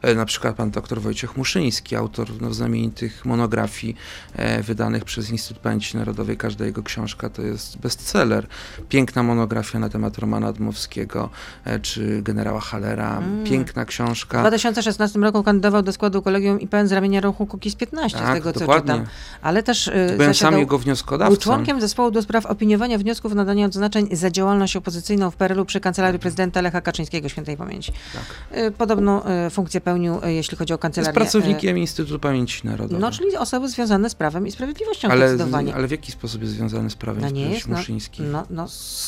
E, 0.03 0.15
Na 0.15 0.25
przykład 0.25 0.57
pan 0.57 0.71
dr 0.71 1.01
Wojciech 1.01 1.37
Muszyński, 1.37 1.97
autor 1.97 2.29
no, 2.41 2.55
znamienitych 2.55 3.25
monografii 3.27 3.97
e, 4.37 4.63
wydanych 4.63 5.05
przez 5.05 5.31
Instytut 5.31 5.63
Pamięci 5.63 5.97
Narodowej. 5.97 6.37
Każda 6.37 6.65
jego 6.65 6.83
książka 6.83 7.29
to 7.31 7.43
jest 7.43 7.79
bestseller. 7.79 8.47
Piękna 8.89 9.23
monografia 9.23 9.79
na 9.79 9.89
temat 9.89 10.19
Romana 10.19 10.53
Dmowskiego 10.53 11.31
e, 11.65 11.81
czy 11.81 12.23
generała 12.23 12.61
Hallera. 12.61 13.19
Mm. 13.19 13.45
Piękna 13.45 13.85
W 13.85 13.89
książka. 13.89 14.41
2016 14.41 15.19
roku 15.19 15.43
kandydował 15.43 15.83
do 15.83 15.93
składu 15.93 16.23
kolegium 16.23 16.61
IPN 16.61 16.89
z 16.89 16.93
ramienia 16.93 17.21
ruchu 17.21 17.47
Kukiz 17.47 17.75
15, 17.75 18.19
z 18.19 18.21
Tak, 18.21 18.35
tego 18.35 18.53
co 18.53 18.61
dokładnie. 18.61 18.93
czytam. 18.95 19.07
Ale 19.43 19.63
też 19.63 19.91
Byłem 20.17 20.35
sam 20.35 20.55
jego 20.59 20.69
Był 20.69 20.79
wnioskodawcą. 20.79 21.37
członkiem 21.37 21.81
zespołu 21.81 22.11
do 22.11 22.23
spraw 22.23 22.47
opiniowania 22.47 22.99
wniosków 22.99 23.35
nadania 23.35 23.67
odznaczeń 23.67 24.09
za 24.13 24.31
działalność 24.31 24.77
opozycyjną 24.77 25.31
w 25.31 25.37
PRL-u 25.37 25.65
przy 25.65 25.81
kancelarii 25.81 26.21
prezydenta 26.21 26.61
Lecha 26.61 26.81
Kaczyńskiego, 26.81 27.29
świętej 27.29 27.57
pamięci. 27.57 27.93
Tak. 28.13 28.73
Podobną 28.75 29.23
funkcję 29.51 29.81
pełnił, 29.89 30.25
y, 30.25 30.33
jeśli 30.33 30.57
chodzi 30.57 30.73
o 30.73 30.75
Jest 30.75 30.83
kancelarię. 30.83 31.15
pracownikiem 31.15 31.79
Instytutu 31.79 32.19
Pamięci 32.19 32.67
Narodowej. 32.67 33.01
No, 33.01 33.11
czyli 33.11 33.37
osoby 33.37 33.69
związane 33.69 34.11
z 34.11 34.15
prawem 34.15 34.47
i 34.47 34.51
sprawiedliwością 34.51 35.09
ale, 35.09 35.29
zdecydowanie. 35.29 35.75
ale 35.75 35.89
w 35.89 35.91
jaki 35.91 36.13
sposób 36.13 36.43
jest 36.43 36.55
związany 36.55 36.91
z 36.91 36.97
prawem 36.97 37.23
No 37.23 37.31
nie 37.31 37.51
jest, 37.51 37.69
no, 37.69 37.77
Muszyński? 37.77 38.23
no, 38.23 38.47
no, 38.51 38.67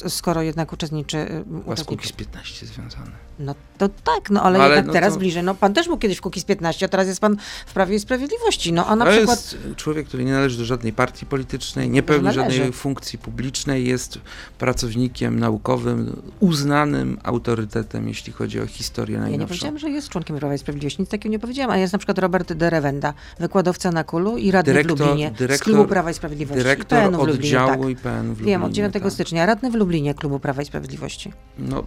skoro 0.08 0.42
jednak 0.42 0.72
uczestniczy, 0.72 1.18
y, 1.18 1.44
z 1.44 1.66
uczestniczy 1.66 1.84
Kukiz 1.84 2.12
15 2.12 2.66
związany. 2.66 3.10
No 3.40 3.54
to 3.78 3.88
tak, 3.88 4.30
no 4.30 4.42
ale, 4.42 4.58
No, 4.58 4.64
ale 4.64 4.74
jednak 4.74 4.86
no 4.86 4.92
teraz 4.92 5.12
to- 5.14 5.18
bliżej. 5.18 5.42
No 5.42 5.54
pan 5.54 5.74
też 5.74 5.86
był 5.86 5.98
kiedyś 5.98 6.18
w 6.18 6.20
Kukiz 6.20 6.44
15, 6.44 6.86
a 6.86 6.88
teraz 6.88 7.06
jest 7.06 7.20
pan 7.20 7.36
w 7.66 7.72
Prawie 7.72 7.96
i 7.96 8.00
Sprawiedliwości. 8.00 8.72
No 8.72 8.86
a 8.86 8.96
na 8.96 9.04
to 9.04 9.10
przykład... 9.10 9.38
jest 9.38 9.76
człowiek, 9.76 10.06
który 10.08 10.24
nie 10.24 10.32
należy 10.32 10.58
do 10.58 10.64
żadnej 10.64 10.92
partii 10.92 11.26
politycznej, 11.26 11.90
nie 11.90 12.02
pełni 12.02 12.32
żadnej 12.32 12.72
funkcji 12.72 13.18
publicznej, 13.18 13.86
jest 13.86 14.18
pracownikiem 14.58 15.38
naukowym, 15.40 16.22
uznanym 16.40 17.18
autorytetem, 17.22 18.08
jeśli 18.08 18.32
chodzi 18.32 18.60
o 18.60 18.66
historię 18.66 19.14
Ja 19.16 19.22
nie 19.24 19.28
najnowszą. 19.30 19.48
powiedziałam, 19.48 19.78
że 19.78 19.90
jest 19.90 20.08
członkiem 20.08 20.36
Prawa 20.38 20.54
i 20.54 20.58
Sprawiedliwości, 20.58 21.02
nic 21.02 21.10
takiego 21.10 21.32
nie 21.32 21.38
powiedziałam, 21.38 21.70
a 21.70 21.76
jest 21.76 21.92
na 21.92 21.98
przykład 21.98 22.18
Robert 22.18 22.52
de 22.52 22.70
Rewenda, 22.70 23.14
wykładowca 23.38 23.90
na 23.90 24.04
Kulu 24.04 24.36
i 24.36 24.50
radny 24.50 24.72
Dyrektor- 24.74 24.96
w 24.96 25.00
Lublinie 25.00 25.32
z 25.36 25.38
dyrektor- 25.38 25.64
Klubu 25.64 25.84
Prawa 25.84 26.10
i 26.10 26.14
Sprawiedliwości. 26.14 26.62
Dyrektor 26.62 26.98
IPN-u 26.98 27.24
w 27.24 27.28
Lublinie, 27.28 27.56
tak. 27.56 27.80
IPN 27.88 28.22
w 28.24 28.28
Lublinie. 28.28 28.52
Wiem, 28.52 28.64
od 28.64 28.72
9 28.72 28.92
tak. 29.02 29.12
stycznia, 29.12 29.46
radny 29.46 29.70
w 29.70 29.74
Lublinie 29.74 30.14
Klubu 30.14 30.38
Prawa 30.40 30.62
i 30.62 30.64
Sprawiedliwości. 30.64 31.32
No, 31.58 31.84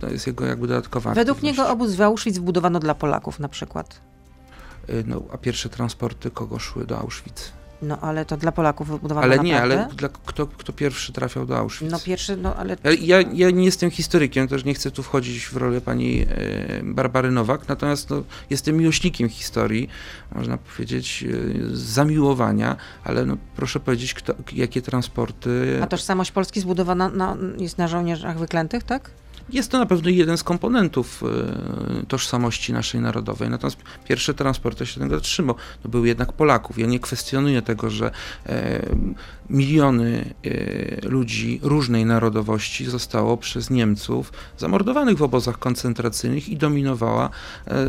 to 0.00 0.10
jest 0.10 0.26
jego 0.26 0.46
jakby 0.46 0.68
Według 1.14 1.42
niego 1.42 1.68
obóz 1.68 1.94
w 1.94 2.00
Auschwitz 2.02 2.38
budowano 2.38 2.80
dla 2.80 2.94
Polaków 2.94 3.40
na 3.40 3.48
przykład. 3.48 4.00
Y, 4.90 5.04
No, 5.06 5.22
a 5.32 5.38
pierwsze 5.38 5.68
transporty 5.68 6.30
kogo 6.30 6.58
szły 6.58 6.86
do 6.86 6.98
Auschwitz? 6.98 7.52
No 7.82 8.00
ale 8.00 8.24
to 8.24 8.36
dla 8.36 8.52
Polaków 8.52 8.88
wybudowano 8.88 9.24
Ale 9.24 9.38
nie, 9.38 9.52
naprawdę? 9.52 9.84
ale 9.84 9.94
dla, 9.94 10.08
kto, 10.08 10.46
kto 10.46 10.72
pierwszy 10.72 11.12
trafiał 11.12 11.46
do 11.46 11.58
Auschwitz? 11.58 11.90
No 11.90 11.98
pierwszy, 11.98 12.36
no 12.36 12.56
ale... 12.56 12.76
Ja, 13.00 13.20
ja, 13.32 13.50
nie 13.50 13.64
jestem 13.64 13.90
historykiem, 13.90 14.48
też 14.48 14.64
nie 14.64 14.74
chcę 14.74 14.90
tu 14.90 15.02
wchodzić 15.02 15.46
w 15.46 15.56
rolę 15.56 15.80
pani 15.80 16.22
e, 16.22 16.26
Barbary 16.82 17.30
Nowak, 17.30 17.68
natomiast 17.68 18.10
no, 18.10 18.22
jestem 18.50 18.76
miłośnikiem 18.76 19.28
historii, 19.28 19.88
można 20.34 20.58
powiedzieć, 20.58 21.24
z 21.72 21.78
zamiłowania, 21.78 22.76
ale 23.04 23.26
no, 23.26 23.36
proszę 23.56 23.80
powiedzieć, 23.80 24.14
kto, 24.14 24.34
jakie 24.52 24.82
transporty. 24.82 25.80
A 25.82 25.86
tożsamość 25.86 26.32
Polski 26.32 26.60
zbudowana 26.60 27.08
na, 27.08 27.36
jest 27.58 27.78
na 27.78 27.88
żołnierzach 27.88 28.38
wyklętych, 28.38 28.84
tak? 28.84 29.10
Jest 29.52 29.70
to 29.70 29.78
na 29.78 29.86
pewno 29.86 30.10
jeden 30.10 30.38
z 30.38 30.42
komponentów 30.42 31.22
e, 31.22 32.06
tożsamości 32.06 32.72
naszej 32.72 33.00
narodowej. 33.00 33.50
Natomiast 33.50 33.76
pierwsze 34.04 34.34
transporty 34.34 34.86
się 34.86 35.00
tego 35.00 35.20
trzymał. 35.20 35.56
To 35.82 35.88
były 35.88 36.08
jednak 36.08 36.32
Polaków. 36.32 36.78
Ja 36.78 36.86
nie 36.86 37.00
kwestionuję 37.00 37.62
tego, 37.62 37.90
że 37.90 38.10
e, 38.46 38.86
miliony 39.50 40.34
e, 40.44 41.08
ludzi 41.08 41.60
różnej 41.62 42.06
narodowości 42.06 42.84
zostało 42.84 43.36
przez 43.36 43.70
Niemców 43.70 44.32
zamordowanych 44.58 45.18
w 45.18 45.22
obozach 45.22 45.58
koncentracyjnych 45.58 46.48
i 46.48 46.56
dominowała 46.56 47.30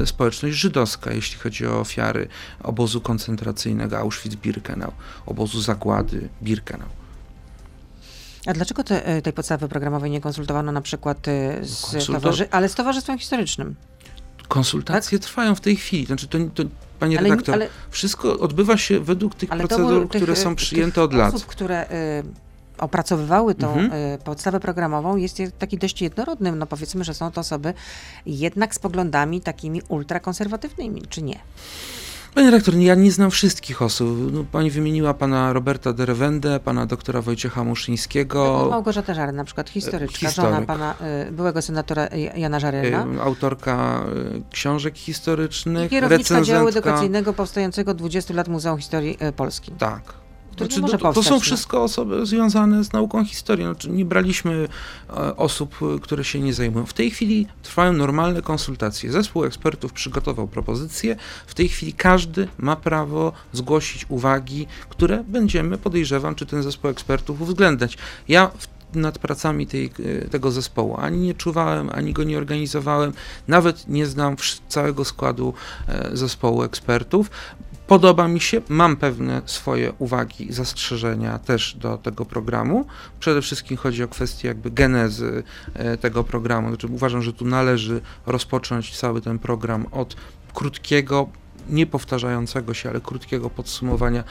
społeczność 0.06 0.58
żydowska, 0.58 1.14
jeśli 1.14 1.40
chodzi 1.40 1.68
o 1.68 1.80
ofiary 1.80 2.28
obozu 2.64 3.02
koncentracyjnego 3.02 3.98
Auschwitz-Birkenau, 3.98 4.92
obozu 5.26 5.62
zagłady 5.62 6.30
Birkenau. 6.42 7.01
A 8.46 8.54
dlaczego 8.54 8.84
te, 8.84 9.06
e, 9.06 9.22
tej 9.22 9.34
podstawy 9.34 9.68
programowej 9.68 10.12
nie 10.12 10.22
konsultowano 10.22 10.72
na 10.72 10.82
przykład 10.82 11.28
e, 11.28 11.66
z 11.66 11.82
Konsulto- 11.82 12.14
towarzy... 12.14 12.48
ale 12.52 12.70
z 12.70 12.76
Towarzystwem 12.76 13.20
Historycznym? 13.20 13.76
Konsultacje 14.48 15.20
trwają 15.20 15.56
w 15.56 15.62
tej 15.62 15.76
chwili. 15.76 16.06
Znaczy, 16.06 16.28
to, 16.28 16.38
to, 16.56 16.64
panie 17.00 17.20
Ale, 17.20 17.30
redaktor, 17.30 17.56
ale, 17.56 17.68
Wszystko 17.90 18.40
odbywa 18.40 18.78
się 18.78 19.00
według 19.00 19.36
tych 19.36 19.50
procedur, 19.50 20.10
tych, 20.10 20.22
które 20.22 20.34
e, 20.34 20.36
są 20.36 20.50
tych 20.50 20.58
przyjęte 20.58 21.04
od 21.04 21.14
lat. 21.14 21.34
osób, 21.34 21.48
które 21.48 21.90
e, 21.90 22.24
opracowywały 22.78 23.56
tą 23.56 23.74
Mhm. 23.74 23.92
e, 23.94 24.18
podstawę 24.18 24.60
programową 24.60 25.16
jest 25.16 25.40
je- 25.40 25.52
taki 25.52 25.78
dość 25.78 26.02
jednorodny. 26.02 26.52
No 26.52 26.66
powiedzmy, 26.66 27.04
że 27.04 27.14
są 27.14 27.32
to 27.32 27.42
osoby 27.42 27.74
jednak 28.26 28.76
z 28.76 28.80
poglądami 28.80 29.42
takimi 29.42 29.82
ultrakonserwatywnymi, 29.88 31.02
czy 31.10 31.22
nie? 31.22 31.40
Panie 32.36 32.52
redaktor, 32.52 32.76
ja 32.76 32.96
nie 32.96 33.12
znam 33.12 33.32
wszystkich 33.32 33.82
osób. 33.82 34.18
No, 34.34 34.46
pani 34.52 34.72
wymieniła 34.72 35.14
pana 35.14 35.54
Roberta 35.54 35.94
Derewendę, 35.94 36.60
pana 36.60 36.86
doktora 36.86 37.22
Wojciecha 37.22 37.64
Muszyńskiego. 37.64 38.68
Małgorzata 38.72 39.14
Żary, 39.14 39.32
na 39.32 39.44
przykład 39.44 39.70
historyczka, 39.70 40.18
Historyk. 40.28 40.54
żona 40.54 40.66
pana 40.66 40.96
y, 41.28 41.32
byłego 41.32 41.62
senatora 41.62 42.08
Jana 42.36 42.60
Żaryla. 42.60 43.06
y, 43.16 43.22
Autorka 43.22 44.04
książek 44.52 44.98
I 44.98 45.00
historycznych, 45.00 45.90
kierowniczka 45.92 46.42
działu 46.42 46.66
recenzentka. 46.66 46.80
edukacyjnego 46.90 47.34
powstającego 47.34 47.94
20 47.94 48.34
lat 48.34 48.48
Muzeum 48.48 48.78
Historii 48.78 49.18
Polski. 49.36 49.72
Tak. 49.72 50.21
Który 50.52 50.68
nie 50.70 50.76
Znaczy, 50.76 50.82
może 50.82 50.94
no, 50.94 51.00
to, 51.00 51.08
to 51.08 51.14
powstać, 51.14 51.30
są 51.30 51.36
no. 51.36 51.40
wszystko 51.40 51.84
osoby 51.84 52.26
związane 52.26 52.84
z 52.84 52.94
nauką 52.94 53.26
historii. 53.26 53.66
Znaczy, 53.66 53.90
nie 53.90 54.06
braliśmy 54.06 54.68
e, 55.10 55.36
osób, 55.36 55.76
e, 55.96 56.00
które 56.00 56.24
się 56.24 56.40
nie 56.40 56.54
zajmują. 56.54 56.86
W 56.86 56.94
tej 56.94 57.12
chwili 57.12 57.48
trwają 57.64 57.94
normalne 57.94 58.42
konsultacje. 58.42 59.12
Zespół 59.12 59.46
ekspertów 59.46 59.94
przygotował 59.94 60.48
propozycje. 60.48 61.16
W 61.48 61.54
tej 61.54 61.70
chwili 61.70 61.94
każdy 61.94 62.48
ma 62.58 62.76
prawo 62.76 63.32
zgłosić 63.54 64.06
uwagi, 64.10 64.68
które 64.90 65.24
będziemy, 65.24 65.78
podejrzewam, 65.78 66.36
czy 66.36 66.46
ten 66.46 66.64
zespół 66.64 66.92
ekspertów 66.92 67.42
uwzględniać. 67.42 67.98
Ja 68.28 68.52
nad 68.94 69.20
pracami 69.20 69.68
tej, 69.68 69.86
e, 69.86 70.30
tego 70.30 70.52
zespołu. 70.52 70.98
Ani 70.98 71.20
nie 71.20 71.34
czuwałem, 71.34 71.90
ani 71.94 72.14
go 72.14 72.24
nie 72.24 72.38
organizowałem, 72.38 73.14
nawet 73.48 73.88
nie 73.88 74.06
znam 74.06 74.36
całego 74.70 75.06
składu 75.06 75.54
zespołu 76.14 76.64
ekspertów. 76.64 77.30
Podoba 77.92 78.28
mi 78.28 78.40
się, 78.40 78.62
mam 78.70 78.98
pewne 78.98 79.42
swoje 79.46 79.94
uwagi 80.00 80.54
zastrzeżenia 80.54 81.40
też 81.40 81.76
do 81.76 81.98
tego 81.98 82.26
programu. 82.26 82.86
Przede 83.20 83.42
wszystkim 83.42 83.78
chodzi 83.78 84.04
o 84.04 84.08
kwestię 84.08 84.48
jakby 84.48 84.72
genezy 84.72 85.44
e, 85.74 85.98
tego 85.98 86.24
programu. 86.24 86.68
Znaczy 86.68 86.88
uważam, 86.88 87.22
że 87.22 87.34
tu 87.34 87.46
należy 87.46 88.02
rozpocząć 88.26 88.98
cały 88.98 89.22
ten 89.22 89.40
program 89.40 89.86
od 89.92 90.16
krótkiego, 90.54 91.30
niepowtarzającego 91.70 92.74
się, 92.74 92.90
ale 92.90 93.02
krótkiego 93.02 93.50
podsumowania 93.50 94.24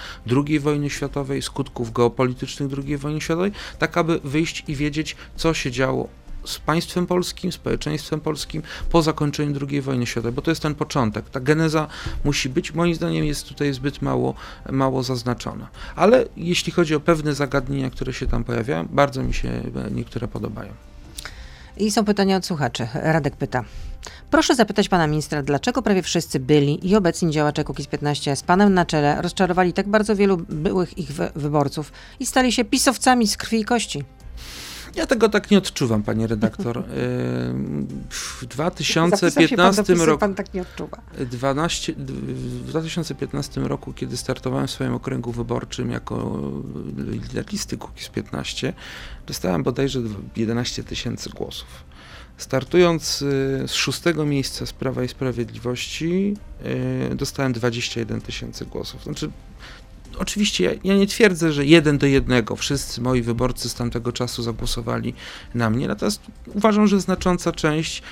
II 0.46 0.61
wojny 0.61 0.90
światowej, 0.90 1.42
skutków 1.42 1.92
geopolitycznych 1.92 2.70
II 2.85 2.96
wojny 2.96 3.20
światowej, 3.20 3.53
tak 3.79 3.96
aby 3.96 4.20
wyjść 4.25 4.64
i 4.68 4.75
wiedzieć, 4.75 5.16
co 5.37 5.55
się 5.55 5.70
działo 5.70 6.09
z 6.44 6.59
państwem 6.59 7.07
polskim, 7.07 7.53
społeczeństwem 7.53 8.20
polskim 8.20 8.62
po 8.90 9.03
zakończeniu 9.03 9.61
II 9.70 9.81
wojny 9.81 10.07
światowej, 10.07 10.33
bo 10.33 10.42
to 10.42 10.50
jest 10.50 10.62
ten 10.62 10.74
początek. 10.74 11.31
Ta 11.31 11.40
geneza 11.40 11.87
musi 12.24 12.48
być, 12.48 12.74
moim 12.74 12.94
zdaniem 12.94 13.24
jest 13.24 13.48
tutaj 13.48 13.72
zbyt 13.74 14.03
mało, 14.03 14.35
mało 14.70 15.03
zaznaczona. 15.03 15.68
Ale 15.96 16.24
jeśli 16.37 16.72
chodzi 16.72 16.94
o 16.94 17.00
pewne 17.00 17.35
zagadnienia, 17.35 17.90
które 17.90 18.12
się 18.12 18.26
tam 18.26 18.44
pojawiają, 18.44 18.88
bardzo 18.90 19.22
mi 19.22 19.35
się 19.35 19.48
e, 19.48 19.90
niektóre 19.90 20.29
podobają. 20.29 20.72
I 21.76 21.90
są 21.90 22.05
pytania 22.05 22.37
od 22.37 22.46
słuchaczy. 22.46 22.88
Radek 22.94 23.37
pyta. 23.37 23.64
Proszę 24.31 24.55
zapytać 24.55 24.88
pana 24.88 25.07
ministra, 25.07 25.42
dlaczego 25.42 25.83
prawie 25.83 26.03
wszyscy 26.03 26.40
byli 26.40 26.88
i 26.90 26.96
obecni 26.96 27.31
działacze 27.31 27.62
Kukiz15 27.64 28.37
z 28.37 28.42
panem 28.42 28.74
na 28.74 28.85
czele 28.87 29.22
rozczarowali 29.22 29.72
tak 29.72 29.88
bardzo 29.88 30.16
wielu 30.16 30.37
byłych 30.37 30.98
ich 30.98 31.12
wy- 31.12 31.31
wyborców 31.35 31.92
i 32.20 32.26
stali 32.26 32.53
się 32.53 32.64
pisowcami 32.64 33.29
z 33.29 33.37
krwi 33.37 33.61
i 33.61 33.64
kości? 33.64 34.05
Ja 34.94 35.07
tego 35.07 35.29
tak 35.29 35.50
nie 35.50 35.59
odczuwam, 35.59 36.03
panie 36.03 36.26
redaktor. 36.26 36.85
W 38.11 38.46
Zapisał 39.11 39.48
się 39.48 39.57
pan 39.57 39.74
do 39.74 39.83
2015 39.83 39.83
PiSu, 39.94 40.07
roku. 40.07 40.20
Pan 40.20 40.35
tak 40.35 40.55
nie 40.55 40.62
odczuwa. 40.62 41.03
12, 41.31 41.92
w 41.96 42.66
2015 42.66 43.61
roku, 43.61 43.92
kiedy 43.92 44.16
startowałem 44.16 44.66
w 44.66 44.70
swoim 44.70 44.94
okręgu 44.94 45.33
wyborczym 45.33 45.90
jako 45.90 46.40
lider 46.96 47.53
listy 47.53 47.76
Kukiz 47.76 48.09
15, 48.09 48.72
dostałem 49.26 49.62
bodajże 49.62 50.00
11 50.37 50.85
tysięcy 50.85 51.31
głosów. 51.31 51.85
Startując 52.37 53.22
y, 53.22 53.64
z 53.66 53.72
szóstego 53.72 54.26
miejsca 54.26 54.66
z 54.66 54.72
Prawa 54.72 55.05
i 55.05 55.09
Sprawiedliwości, 55.09 56.37
y, 57.12 57.14
dostałem 57.14 57.53
21 57.53 58.20
tysięcy 58.20 58.66
głosów. 58.66 59.05
Znaczy, 59.05 59.31
oczywiście 60.18 60.79
ja, 60.85 60.94
nie 60.94 61.07
twierdzę, 61.07 61.53
że 61.53 61.66
jeden 61.66 61.99
do 61.99 62.07
jednego 62.07 62.57
wszyscy 62.57 63.01
moi 63.01 63.23
wyborcy 63.23 63.68
z 63.68 63.75
tamtego 63.75 64.12
czasu 64.12 64.42
zagłosowali 64.42 65.14
na 65.55 65.70
mnie, 65.70 65.88
natomiast 65.88 66.23
uważam, 66.55 66.87
że 66.87 67.01
znacząca 67.01 67.53
część 67.53 68.03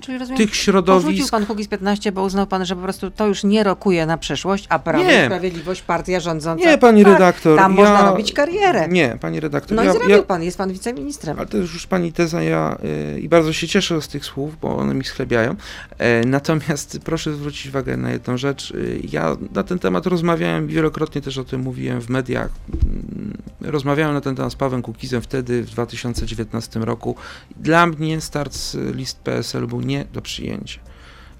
Czyli 0.00 0.18
rozumiem, 0.18 0.38
tych 0.38 0.48
porzucił 0.48 0.64
środowisk 0.64 1.30
pan 1.30 1.44
Kukiz15, 1.44 2.12
bo 2.12 2.22
uznał 2.22 2.46
pan, 2.46 2.64
że 2.64 2.76
po 2.76 2.82
prostu 2.82 3.10
to 3.10 3.26
już 3.26 3.44
nie 3.44 3.64
rokuje 3.64 4.06
na 4.06 4.18
przyszłość, 4.18 4.66
a 4.68 4.78
Prawo 4.78 5.04
Nie. 5.04 5.22
i 5.22 5.26
Sprawiedliwość, 5.26 5.82
partia 5.82 6.20
rządząca. 6.20 6.70
Nie, 6.70 6.78
pani 6.78 7.04
tak, 7.04 7.12
redaktor. 7.12 7.58
Tam 7.58 7.76
ja... 7.76 7.76
można 7.76 8.10
robić 8.10 8.32
karierę. 8.32 8.88
Nie, 8.88 9.18
pani 9.20 9.40
redaktor. 9.40 9.76
No 9.76 9.84
ja, 9.84 9.90
i 9.90 9.92
zrobił 9.92 10.16
ja, 10.16 10.22
pan, 10.22 10.42
jest 10.42 10.58
pan 10.58 10.72
wiceministrem. 10.72 11.38
ale 11.38 11.46
to 11.46 11.56
jest 11.56 11.72
już 11.72 11.86
pani 11.86 12.12
teza, 12.12 12.42
ja 12.42 12.76
y, 13.16 13.20
i 13.20 13.28
bardzo 13.28 13.52
się 13.52 13.68
cieszę 13.68 14.02
z 14.02 14.08
tych 14.08 14.24
słów, 14.24 14.60
bo 14.60 14.76
one 14.76 14.94
mi 14.94 15.04
schlebiają. 15.04 15.56
E, 15.98 16.26
natomiast 16.26 16.98
proszę 17.04 17.34
zwrócić 17.34 17.66
uwagę 17.66 17.96
na 17.96 18.10
jedną 18.10 18.36
rzecz. 18.36 18.70
Y, 18.70 19.00
ja 19.12 19.36
na 19.54 19.62
ten 19.62 19.78
temat 19.78 20.06
rozmawiałem, 20.06 20.66
wielokrotnie 20.66 21.20
też 21.20 21.38
o 21.38 21.44
tym 21.44 21.60
mówiłem 21.60 22.00
w 22.00 22.08
mediach. 22.08 22.50
Mm, 22.84 23.42
Rozmawiałem 23.64 24.14
na 24.14 24.20
ten 24.20 24.36
temat 24.36 24.52
z 24.52 24.56
Pawłem 24.56 24.82
Kukizem 24.82 25.22
wtedy, 25.22 25.62
w 25.62 25.70
2019 25.70 26.80
roku. 26.80 27.16
Dla 27.56 27.86
mnie 27.86 28.20
start 28.20 28.54
z 28.54 28.76
list 28.96 29.18
PSL 29.18 29.66
był 29.66 29.80
nie 29.86 30.04
do 30.12 30.22
przyjęcia. 30.22 30.80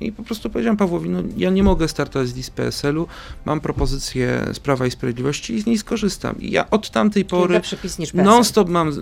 I 0.03 0.13
po 0.13 0.23
prostu 0.23 0.51
powiedziałem 0.51 0.77
Pawłowi, 0.77 1.11
no 1.11 1.23
ja 1.37 1.51
nie 1.51 1.63
mogę 1.63 1.89
startować 1.89 2.29
z 2.29 2.35
list 2.35 2.51
PSL-u, 2.51 3.07
mam 3.45 3.61
propozycję 3.61 4.47
z 4.53 4.61
Prawa 4.61 4.87
i 4.87 4.91
Sprawiedliwości 4.91 5.55
i 5.55 5.61
z 5.61 5.67
niej 5.67 5.79
skorzystam. 5.79 6.41
I 6.41 6.51
ja 6.51 6.71
od 6.71 6.91
tamtej 6.91 7.25
Pory, 7.25 7.61
PSL. 7.61 8.25
non-stop 8.25 8.69
mam 8.69 8.89
y, 8.89 8.93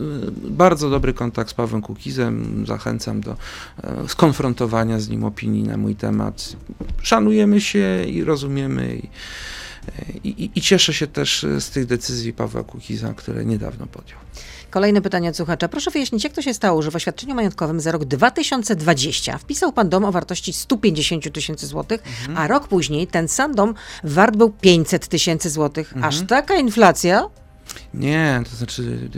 bardzo 0.51 0.91
dobry 0.91 1.15
kontakt 1.15 1.51
z 1.51 1.55
Pawłem 1.55 1.83
Kukizem, 1.83 2.65
zachęcam 2.67 3.21
do 3.21 3.37
e, 3.83 4.09
skonfrontowania 4.09 5.01
z 5.01 5.09
nim 5.09 5.25
opinii 5.25 5.63
na 5.63 5.77
mój 5.77 5.97
temat. 5.97 6.57
Szanujemy 7.03 7.61
się 7.61 8.05
i 8.09 8.25
rozumiemy 8.25 8.97
i, 8.97 9.09
i, 10.29 10.45
i, 10.45 10.51
i 10.55 10.61
cieszę 10.61 10.95
się 10.95 11.07
też 11.07 11.45
e, 11.45 11.61
z 11.61 11.71
tych 11.71 11.87
decyzji 11.87 12.33
Pawła 12.33 12.63
Kukiza, 12.63 13.15
które 13.15 13.45
niedawno 13.45 13.87
podjął. 13.87 14.19
Kolejne 14.71 15.01
pytanie 15.01 15.29
od 15.31 15.37
słuchacza. 15.37 15.69
Proszę 15.69 15.91
wyjaśnić, 15.91 16.25
jak 16.25 16.33
to 16.33 16.43
się 16.43 16.55
stało, 16.55 16.83
że 16.83 16.91
w 16.91 16.97
oświadczeniu 16.97 17.35
majątkowym 17.35 17.81
za 17.81 17.93
rok 17.93 18.05
2020 18.05 19.39
wpisał 19.39 19.73
pan 19.73 19.89
dom 19.89 20.05
o 20.05 20.13
wartości 20.13 20.53
150 20.53 21.33
tysięcy 21.33 21.67
złotych, 21.67 22.03
Mhm. 22.21 22.39
a 22.39 22.47
rok 22.47 22.69
później 22.69 23.07
ten 23.07 23.29
sam 23.29 23.55
dom 23.55 23.75
wart 24.05 24.37
był 24.37 24.51
500 24.51 25.09
tysięcy 25.09 25.51
złotych. 25.51 25.87
Mhm. 25.93 26.05
Aż 26.05 26.21
taka 26.27 26.55
inflacja? 26.55 27.27
Nie, 27.95 28.43
to 28.51 28.57
znaczy 28.57 29.11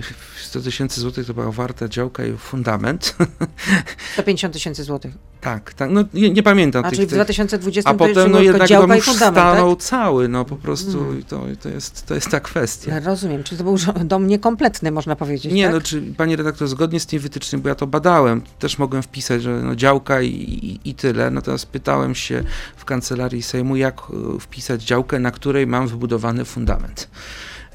100 0.42 0.60
tysięcy 0.60 1.00
złotych 1.00 1.26
to 1.26 1.34
była 1.34 1.52
warta 1.52 1.88
działka 1.88 2.24
i 2.24 2.36
fundament. 2.36 3.16
150 4.12 4.54
tysięcy 4.54 4.84
złotych. 4.84 5.14
tak, 5.40 5.74
tak, 5.74 5.90
no 5.90 6.04
nie, 6.14 6.30
nie 6.30 6.42
pamiętam 6.42 6.84
A 6.84 6.88
tych, 6.88 6.96
czyli 6.96 7.06
w 7.06 7.10
tych 7.10 7.16
2020 7.16 7.90
a 7.90 7.94
potem 7.94 8.30
no 8.30 8.40
jednak 8.40 8.68
dom 8.68 8.90
już 8.90 9.04
fundament, 9.04 9.36
tak? 9.36 9.54
stanął 9.54 9.76
cały, 9.76 10.28
no 10.28 10.44
po 10.44 10.56
prostu 10.56 11.18
i 11.18 11.24
to, 11.24 11.46
to, 11.62 11.68
jest, 11.68 12.06
to 12.06 12.14
jest 12.14 12.28
ta 12.28 12.40
kwestia. 12.40 13.00
Rozumiem, 13.00 13.44
czyli 13.44 13.58
to 13.58 13.64
był 13.64 13.76
dom 14.04 14.26
niekompletny, 14.26 14.90
można 14.90 15.16
powiedzieć, 15.16 15.52
Nie, 15.52 15.64
tak? 15.64 15.74
no 15.74 15.80
czy 15.80 16.02
panie 16.16 16.36
redaktor, 16.36 16.68
zgodnie 16.68 17.00
z 17.00 17.06
tymi 17.06 17.20
wytycznymi, 17.20 17.62
bo 17.62 17.68
ja 17.68 17.74
to 17.74 17.86
badałem, 17.86 18.42
też 18.58 18.78
mogłem 18.78 19.02
wpisać, 19.02 19.42
że 19.42 19.50
no, 19.50 19.76
działka 19.76 20.22
i, 20.22 20.28
i, 20.28 20.90
i 20.90 20.94
tyle, 20.94 21.30
natomiast 21.30 21.66
pytałem 21.66 22.14
się 22.14 22.44
w 22.76 22.84
kancelarii 22.84 23.42
Sejmu, 23.42 23.76
jak 23.76 24.00
e, 24.00 24.40
wpisać 24.40 24.82
działkę, 24.82 25.18
na 25.18 25.30
której 25.30 25.66
mam 25.66 25.88
wybudowany 25.88 26.44
fundament. 26.44 27.08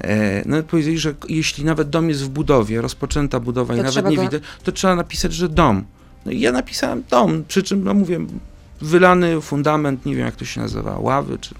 E, 0.00 0.42
No 0.46 0.62
powiedzieli, 0.62 0.98
że 0.98 1.14
jeśli 1.28 1.64
nawet 1.64 1.90
dom 1.90 2.08
jest 2.08 2.24
w 2.24 2.28
budowie, 2.28 2.80
rozpoczęta 2.80 3.40
budowa 3.40 3.74
i 3.74 3.76
To 3.76 3.82
nawet 3.82 3.92
trzeba 3.92 4.10
nie 4.10 4.16
go- 4.16 4.22
widać, 4.22 4.42
to 4.64 4.72
trzeba 4.72 4.96
napisać, 4.96 5.32
że 5.32 5.48
dom. 5.48 5.84
No 6.26 6.32
i 6.32 6.40
ja 6.40 6.52
napisałem 6.52 7.02
dom, 7.10 7.44
przy 7.48 7.62
czym, 7.62 7.84
no 7.84 7.94
mówię, 7.94 8.20
wylany 8.80 9.40
fundament, 9.40 10.06
nie 10.06 10.16
wiem 10.16 10.24
jak 10.26 10.36
to 10.36 10.44
się 10.44 10.60
nazywa, 10.60 10.98
ławy, 10.98 11.38
czy... 11.38 11.54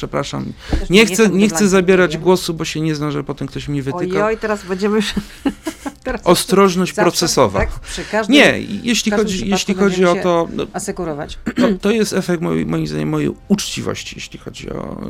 Przepraszam, 0.00 0.52
nie 0.90 1.06
chcę, 1.06 1.28
nie 1.28 1.48
chcę 1.48 1.68
zabierać 1.68 2.18
głosu, 2.18 2.54
bo 2.54 2.64
się 2.64 2.80
nie 2.80 2.94
znam, 2.94 3.10
że 3.10 3.24
potem 3.24 3.48
ktoś 3.48 3.68
mi 3.68 3.82
wytyka. 3.82 4.26
Ojoj, 4.26 4.38
teraz 4.38 4.64
będziemy 4.64 4.96
już... 4.96 5.14
teraz 6.04 6.20
Ostrożność 6.24 6.94
zawsze, 6.94 7.10
procesowa. 7.10 7.58
Tak, 7.60 7.70
każdym 8.10 8.34
Nie, 8.34 8.60
jeśli 8.82 9.12
chodzi, 9.12 9.48
jeśli 9.48 9.74
chodzi 9.74 10.04
o 10.04 10.14
to, 10.14 10.48
no, 10.52 10.66
asekurować. 10.72 11.38
to, 11.56 11.68
to 11.80 11.90
jest 11.90 12.12
efekt 12.12 12.42
mojej, 12.42 12.66
moim 12.66 12.86
zdaniem 12.86 13.08
mojej 13.08 13.30
uczciwości, 13.48 14.16
jeśli 14.16 14.38
chodzi 14.38 14.70
o 14.70 15.00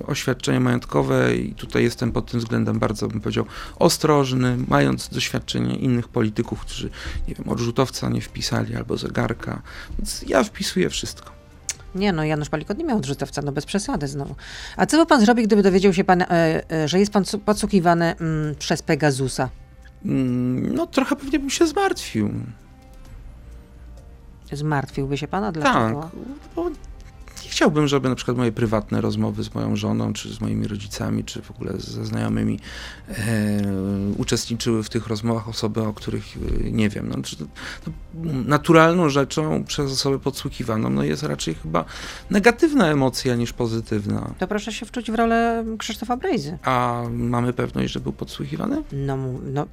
y, 0.00 0.06
oświadczenie 0.06 0.60
majątkowe 0.60 1.36
i 1.36 1.54
tutaj 1.54 1.82
jestem 1.82 2.12
pod 2.12 2.30
tym 2.30 2.40
względem 2.40 2.78
bardzo, 2.78 3.08
bym 3.08 3.20
powiedział, 3.20 3.44
ostrożny, 3.76 4.56
mając 4.68 5.08
doświadczenie 5.08 5.76
innych 5.76 6.08
polityków, 6.08 6.60
którzy, 6.60 6.90
nie 7.28 7.34
wiem, 7.34 7.48
odrzutowca 7.48 8.08
nie 8.08 8.20
wpisali 8.20 8.76
albo 8.76 8.96
zegarka, 8.96 9.62
więc 9.98 10.24
ja 10.26 10.44
wpisuję 10.44 10.90
wszystko. 10.90 11.37
Nie 11.94 12.12
no, 12.12 12.24
Janusz 12.24 12.48
Palikot 12.48 12.78
nie 12.78 12.84
miał 12.84 12.96
odrzutowca, 12.98 13.42
no 13.42 13.52
bez 13.52 13.66
przesady 13.66 14.08
znowu. 14.08 14.34
A 14.76 14.86
co 14.86 14.96
by 14.96 15.06
pan 15.06 15.20
zrobił, 15.20 15.44
gdyby 15.46 15.62
dowiedział 15.62 15.92
się 15.92 16.04
pan, 16.04 16.22
e, 16.22 16.26
e, 16.72 16.88
że 16.88 16.98
jest 16.98 17.12
pan 17.12 17.24
podsłuchiwany 17.44 18.14
mm, 18.20 18.54
przez 18.54 18.82
Pegasusa? 18.82 19.48
Mm, 20.04 20.74
No 20.74 20.86
trochę 20.86 21.16
pewnie 21.16 21.38
bym 21.38 21.50
się 21.50 21.66
zmartwił. 21.66 22.30
Zmartwiłby 24.52 25.18
się 25.18 25.28
pan? 25.28 25.44
A 25.44 25.52
Tak, 25.52 25.62
dlaczego? 25.62 26.10
bo 26.56 26.70
chciałbym, 27.58 27.88
żeby 27.88 28.08
na 28.08 28.14
przykład 28.14 28.36
moje 28.36 28.52
prywatne 28.52 29.00
rozmowy 29.00 29.42
z 29.42 29.54
moją 29.54 29.76
żoną, 29.76 30.12
czy 30.12 30.34
z 30.34 30.40
moimi 30.40 30.66
rodzicami, 30.66 31.24
czy 31.24 31.42
w 31.42 31.50
ogóle 31.50 31.72
ze 31.78 32.04
znajomymi 32.06 32.60
e, 33.08 33.14
uczestniczyły 34.18 34.82
w 34.82 34.88
tych 34.88 35.06
rozmowach 35.06 35.48
osoby, 35.48 35.82
o 35.82 35.92
których 35.92 36.24
e, 36.36 36.70
nie 36.70 36.88
wiem. 36.88 37.08
No, 37.08 37.22
naturalną 38.46 39.08
rzeczą 39.08 39.64
przez 39.64 39.92
osobę 39.92 40.18
podsłuchiwaną 40.18 40.90
no, 40.90 41.02
jest 41.02 41.22
raczej 41.22 41.54
chyba 41.54 41.84
negatywna 42.30 42.90
emocja 42.90 43.34
niż 43.34 43.52
pozytywna. 43.52 44.34
To 44.38 44.48
proszę 44.48 44.72
się 44.72 44.86
wczuć 44.86 45.10
w 45.10 45.14
rolę 45.14 45.64
Krzysztofa 45.78 46.16
Brejzy. 46.16 46.58
A 46.62 47.02
mamy 47.10 47.52
pewność, 47.52 47.92
że 47.92 48.00
był 48.00 48.12
podsłuchiwany? 48.12 48.82
No, 48.92 49.16
no, 49.52 49.66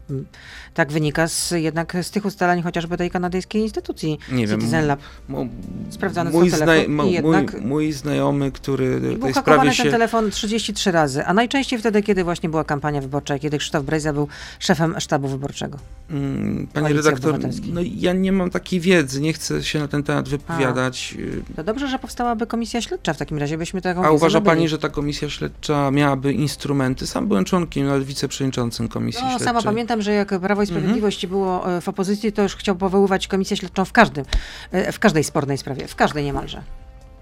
tak 0.73 0.91
wynika 0.91 1.27
z, 1.27 1.51
jednak 1.51 1.97
z 2.01 2.11
tych 2.11 2.25
ustaleń 2.25 2.61
chociażby 2.61 2.97
tej 2.97 3.11
kanadyjskiej 3.11 3.61
instytucji 3.61 4.19
Nie 4.31 4.47
wiem. 4.47 4.59
Citizen 4.59 4.87
Lab. 4.87 4.99
Mo- 5.29 5.47
Sprawdzany 5.89 6.31
mój, 6.31 6.51
są 6.51 6.57
telefon 6.57 7.07
i 7.07 7.11
jednak- 7.11 7.53
mój, 7.53 7.61
mój 7.61 7.74
znajomy, 7.93 8.51
który 8.51 8.97
I 8.97 9.01
tej 9.01 9.11
sprawie 9.17 9.34
hakowany 9.34 9.65
ten 9.65 9.86
się... 9.86 9.91
telefon 9.91 10.32
33 10.32 10.91
razy, 10.91 11.26
a 11.26 11.34
najczęściej 11.34 11.80
wtedy, 11.80 12.03
kiedy 12.03 12.23
właśnie 12.23 12.49
była 12.49 12.63
kampania 12.63 13.01
wyborcza, 13.01 13.39
kiedy 13.39 13.57
Krzysztof 13.57 13.86
Brejza 13.86 14.13
był 14.13 14.28
szefem 14.59 14.99
sztabu 14.99 15.28
wyborczego. 15.28 15.78
Mm, 16.09 16.67
Panie 16.73 16.88
Koalicji 16.88 17.11
redaktor, 17.11 17.39
no 17.73 17.82
ja 17.95 18.13
nie 18.13 18.32
mam 18.32 18.49
takiej 18.49 18.80
wiedzy, 18.80 19.21
nie 19.21 19.34
chcę 19.34 19.63
się 19.63 19.80
na 19.80 19.88
ten 19.88 20.03
temat 20.03 20.30
wypowiadać. 20.30 21.17
To 21.55 21.63
dobrze, 21.63 21.88
że 21.88 21.99
powstałaby 21.99 22.47
komisja 22.47 22.82
śledcza 22.82 23.13
w 23.13 23.17
takim 23.17 23.38
razie, 23.38 23.57
byśmy 23.57 23.82
taką 23.82 24.03
A 24.05 24.11
uważa. 24.11 24.41
Pani, 24.41 24.69
że 24.69 24.78
ta 24.78 24.89
komisja 24.89 25.30
śledcza 25.30 25.91
miałaby 25.91 26.34
instrumenty? 26.34 27.07
Sam 27.07 27.28
byłem 27.28 27.45
członkiem, 27.45 27.88
nawet 27.88 28.03
wiceprzewodniczącym 28.03 28.88
komisji 28.88 29.21
No, 29.23 29.30
śledczej. 29.30 29.47
sama 29.47 29.61
pamiętam, 29.61 30.01
że 30.01 30.13
jak 30.13 30.39
Prawo 30.39 30.63
i 30.63 30.67
Sprawiedliwość 30.67 31.28
było 31.28 31.78
e, 31.78 31.82
w 31.82 31.89
opozycji, 31.89 32.32
to 32.32 32.43
już 32.43 32.55
chciał 32.55 32.76
powoływać 32.76 33.28
komisję 33.28 33.57
śledczą 33.57 33.86
w 33.86 33.91
każdym, 33.91 34.26
e, 34.71 34.91
w 34.91 34.99
każdej 34.99 35.23
spornej 35.23 35.57
sprawie, 35.57 35.88
w 35.88 35.95
każdej 35.95 36.23
niemalże. 36.23 36.63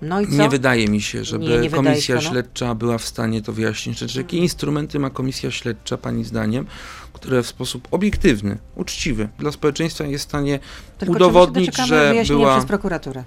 No 0.03 0.21
i 0.21 0.27
co? 0.27 0.33
Nie 0.33 0.49
wydaje 0.49 0.87
mi 0.87 1.01
się, 1.01 1.23
żeby 1.23 1.45
Nie, 1.45 1.57
nie 1.57 1.69
komisja 1.69 2.21
się, 2.21 2.27
no. 2.27 2.31
śledcza 2.31 2.75
była 2.75 2.97
w 2.97 3.05
stanie 3.05 3.41
to 3.41 3.53
wyjaśnić. 3.53 3.99
Znaczy, 3.99 4.17
jakie 4.17 4.37
instrumenty 4.37 4.99
ma 4.99 5.09
komisja 5.09 5.51
śledcza, 5.51 5.97
Pani 5.97 6.23
zdaniem, 6.23 6.65
które 7.13 7.43
w 7.43 7.47
sposób 7.47 7.87
obiektywny, 7.91 8.57
uczciwy 8.75 9.29
dla 9.39 9.51
społeczeństwa 9.51 10.03
jest 10.03 10.25
w 10.25 10.27
stanie 10.27 10.59
Tylko 10.97 11.13
udowodnić, 11.15 11.77
że 11.77 12.13
była... 12.27 12.55
przez 12.55 12.67
prokuraturę? 12.67 13.23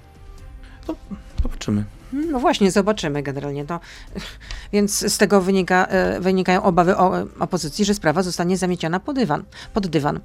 Zobaczymy. 1.43 1.83
No 2.13 2.39
właśnie, 2.39 2.71
zobaczymy 2.71 3.23
generalnie 3.23 3.65
to. 3.65 3.79
Więc 4.73 5.13
z 5.13 5.17
tego 5.17 5.41
wynika, 5.41 5.85
e, 5.85 6.19
wynikają 6.19 6.63
obawy 6.63 6.97
o, 6.97 7.25
opozycji, 7.39 7.85
że 7.85 7.93
sprawa 7.93 8.23
zostanie 8.23 8.57
zamieciona 8.57 8.99
pod 8.99 9.15
dywan. 9.15 9.43
Pod 9.73 9.87
dywan. 9.87 10.19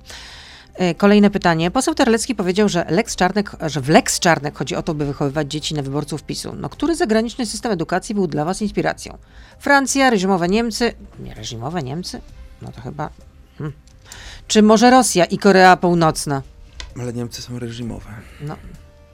E, 0.74 0.94
Kolejne 0.94 1.30
pytanie. 1.30 1.70
Poseł 1.70 1.94
Terlecki 1.94 2.34
powiedział, 2.34 2.68
że, 2.68 2.86
Lex 2.88 3.16
Czarnek, 3.16 3.50
że 3.66 3.80
w 3.80 3.88
Lex 3.88 4.20
Czarnek 4.20 4.58
chodzi 4.58 4.76
o 4.76 4.82
to, 4.82 4.94
by 4.94 5.06
wychowywać 5.06 5.50
dzieci 5.50 5.74
na 5.74 5.82
wyborców 5.82 6.22
PiSu. 6.22 6.54
No, 6.56 6.68
który 6.68 6.96
zagraniczny 6.96 7.46
system 7.46 7.72
edukacji 7.72 8.14
był 8.14 8.26
dla 8.26 8.44
was 8.44 8.62
inspiracją? 8.62 9.18
Francja, 9.58 10.10
reżimowe 10.10 10.48
Niemcy? 10.48 10.92
Nie, 11.20 11.34
reżimowe 11.34 11.82
Niemcy? 11.82 12.20
No 12.62 12.72
to 12.72 12.80
chyba... 12.80 13.10
Hmm. 13.58 13.76
Czy 14.48 14.62
może 14.62 14.90
Rosja 14.90 15.24
i 15.24 15.38
Korea 15.38 15.76
Północna? 15.76 16.42
Ale 17.00 17.12
Niemcy 17.12 17.42
są 17.42 17.58
reżimowe. 17.58 18.10
No, 18.40 18.56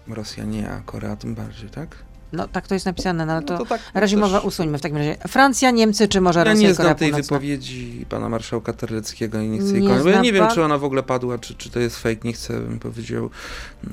Rosja 0.09 0.45
nie, 0.45 0.71
a 0.71 0.81
Korea 0.81 1.17
tym 1.17 1.35
bardziej, 1.35 1.71
tak? 1.71 1.97
No 2.33 2.49
tak 2.49 2.67
to 2.67 2.75
jest 2.75 2.87
napisane, 2.87 3.27
no 3.27 3.33
ale 3.33 3.43
to, 3.43 3.53
No 3.53 3.59
to 3.59 3.65
tak, 3.65 3.81
reżimowe 3.95 4.37
też- 4.37 4.45
usuńmy 4.47 4.79
w 4.79 4.81
takim 4.81 4.97
razie. 4.97 5.17
Francja, 5.29 5.71
Niemcy, 5.71 6.09
czy 6.09 6.21
może 6.21 6.39
Ja 6.41 6.45
Rosja 6.45 6.61
nie 6.69 6.73
i 6.73 6.77
Korea 6.77 6.89
znam 6.89 6.97
tej 6.99 7.11
Północna? 7.11 7.37
wypowiedzi 7.37 8.07
pana 8.09 8.29
marszałka 8.29 8.73
Terleckiego 8.73 9.41
i 9.41 9.49
nie 9.49 9.59
chcę 9.59 9.73
jej 9.73 9.83
Nie 9.83 10.11
ja 10.11 10.21
nie 10.21 10.33
wiem, 10.33 10.47
pan? 10.47 10.55
czy 10.55 10.65
ona 10.65 10.79
w 10.79 10.85
ogóle 10.85 11.03
padła, 11.03 11.39
czy, 11.39 11.55
czy 11.55 11.71
to 11.71 11.81
jest 11.81 11.97
fake. 11.97 12.17
Nie 12.25 12.33
chcę, 12.33 12.61
bym 12.61 12.79
powiedział, 12.79 13.31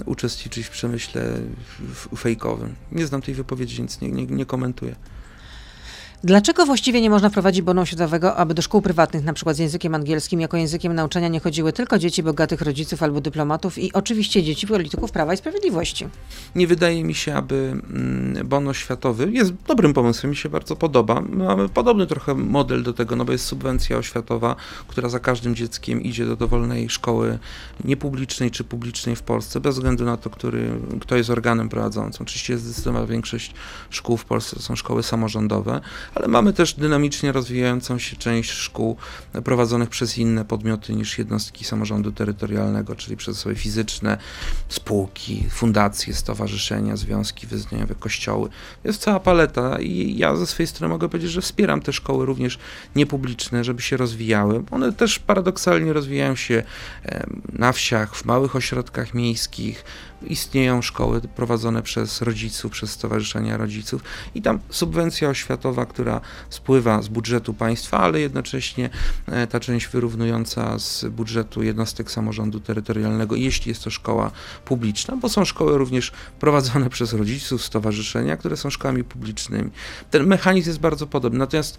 uczestniczyć 0.05 0.65
w 0.65 0.69
przemyśle 0.69 1.23
fejkowym. 2.17 2.75
Nie 2.91 3.07
znam 3.07 3.21
tej 3.21 3.33
wypowiedzi, 3.33 3.77
więc 3.77 4.01
nie, 4.01 4.09
nie, 4.11 4.25
nie 4.25 4.45
komentuję. 4.45 4.95
Dlaczego 6.25 6.65
właściwie 6.65 7.01
nie 7.01 7.09
można 7.09 7.29
wprowadzić 7.29 7.61
bonu 7.61 7.81
oświatowego, 7.81 8.35
aby 8.35 8.53
do 8.53 8.61
szkół 8.61 8.81
prywatnych, 8.81 9.23
na 9.23 9.33
przykład 9.33 9.55
z 9.55 9.59
językiem 9.59 9.95
angielskim, 9.95 10.41
jako 10.41 10.57
językiem 10.57 10.93
nauczania 10.93 11.27
nie 11.27 11.39
chodziły 11.39 11.73
tylko 11.73 11.99
dzieci 11.99 12.23
bogatych 12.23 12.61
rodziców 12.61 13.03
albo 13.03 13.21
dyplomatów 13.21 13.77
i 13.77 13.93
oczywiście 13.93 14.43
dzieci 14.43 14.67
polityków 14.67 15.11
Prawa 15.11 15.33
i 15.33 15.37
Sprawiedliwości? 15.37 16.07
Nie 16.55 16.67
wydaje 16.67 17.03
mi 17.03 17.13
się, 17.13 17.35
aby 17.35 17.55
mm, 17.55 18.47
bon 18.47 18.67
oświatowy 18.67 19.31
jest 19.31 19.53
dobrym 19.67 19.93
pomysłem, 19.93 20.29
mi 20.29 20.35
się 20.35 20.49
bardzo 20.49 20.75
podoba. 20.75 21.21
Mamy 21.21 21.69
podobny 21.69 22.07
trochę 22.07 22.33
model 22.33 22.83
do 22.83 22.93
tego, 22.93 23.15
no 23.15 23.25
bo 23.25 23.31
jest 23.31 23.45
subwencja 23.45 23.97
oświatowa, 23.97 24.55
która 24.87 25.09
za 25.09 25.19
każdym 25.19 25.55
dzieckiem 25.55 26.01
idzie 26.01 26.25
do 26.25 26.35
dowolnej 26.35 26.89
szkoły 26.89 27.39
niepublicznej 27.83 28.51
czy 28.51 28.63
publicznej 28.63 29.15
w 29.15 29.21
Polsce, 29.21 29.59
bez 29.59 29.75
względu 29.75 30.05
na 30.05 30.17
to, 30.17 30.29
który, 30.29 30.69
kto 31.01 31.15
jest 31.15 31.29
organem 31.29 31.69
prowadzącym. 31.69 32.25
Oczywiście 32.25 32.57
zdecydowana 32.57 33.07
większość 33.07 33.53
szkół 33.89 34.17
w 34.17 34.25
Polsce 34.25 34.55
to 34.55 34.61
są 34.61 34.75
szkoły 34.75 35.03
samorządowe, 35.03 35.81
ale 36.15 36.27
mamy 36.27 36.53
też 36.53 36.73
dynamicznie 36.73 37.31
rozwijającą 37.31 37.99
się 37.99 38.15
część 38.15 38.51
szkół 38.51 38.97
prowadzonych 39.43 39.89
przez 39.89 40.17
inne 40.17 40.45
podmioty 40.45 40.93
niż 40.93 41.17
jednostki 41.17 41.65
samorządu 41.65 42.11
terytorialnego, 42.11 42.95
czyli 42.95 43.17
przez 43.17 43.37
osoby 43.37 43.55
fizyczne, 43.55 44.17
spółki, 44.69 45.45
fundacje, 45.49 46.13
stowarzyszenia, 46.13 46.95
związki 46.95 47.47
wyznaniowe, 47.47 47.95
kościoły. 47.95 48.49
Jest 48.83 49.01
cała 49.01 49.19
paleta 49.19 49.79
i 49.79 50.17
ja 50.17 50.35
ze 50.35 50.47
swojej 50.47 50.67
strony 50.67 50.93
mogę 50.93 51.09
powiedzieć, 51.09 51.31
że 51.31 51.41
wspieram 51.41 51.81
te 51.81 51.93
szkoły 51.93 52.25
również 52.25 52.59
niepubliczne, 52.95 53.63
żeby 53.63 53.81
się 53.81 53.97
rozwijały. 53.97 54.63
One 54.71 54.93
też 54.93 55.19
paradoksalnie 55.19 55.93
rozwijają 55.93 56.35
się 56.35 56.63
na 57.53 57.71
wsiach, 57.71 58.15
w 58.15 58.25
małych 58.25 58.55
ośrodkach 58.55 59.13
miejskich. 59.13 59.85
Istnieją 60.21 60.81
szkoły 60.81 61.21
prowadzone 61.21 61.81
przez 61.81 62.21
rodziców, 62.21 62.71
przez 62.71 62.91
stowarzyszenia 62.91 63.57
rodziców 63.57 64.03
i 64.35 64.41
tam 64.41 64.59
subwencja 64.69 65.29
oświatowa, 65.29 65.85
która 65.85 66.21
spływa 66.49 67.01
z 67.01 67.07
budżetu 67.07 67.53
państwa, 67.53 67.99
ale 67.99 68.19
jednocześnie 68.19 68.89
e, 69.27 69.47
ta 69.47 69.59
część 69.59 69.87
wyrównująca 69.87 70.79
z 70.79 71.05
budżetu 71.05 71.63
jednostek 71.63 72.11
samorządu 72.11 72.59
terytorialnego, 72.59 73.35
jeśli 73.35 73.69
jest 73.69 73.83
to 73.83 73.89
szkoła 73.89 74.31
publiczna, 74.65 75.17
bo 75.17 75.29
są 75.29 75.45
szkoły 75.45 75.77
również 75.77 76.11
prowadzone 76.39 76.89
przez 76.89 77.13
rodziców, 77.13 77.65
stowarzyszenia, 77.65 78.37
które 78.37 78.57
są 78.57 78.69
szkołami 78.69 79.03
publicznymi. 79.03 79.71
Ten 80.11 80.27
mechanizm 80.27 80.69
jest 80.69 80.79
bardzo 80.79 81.07
podobny. 81.07 81.39
Natomiast 81.39 81.77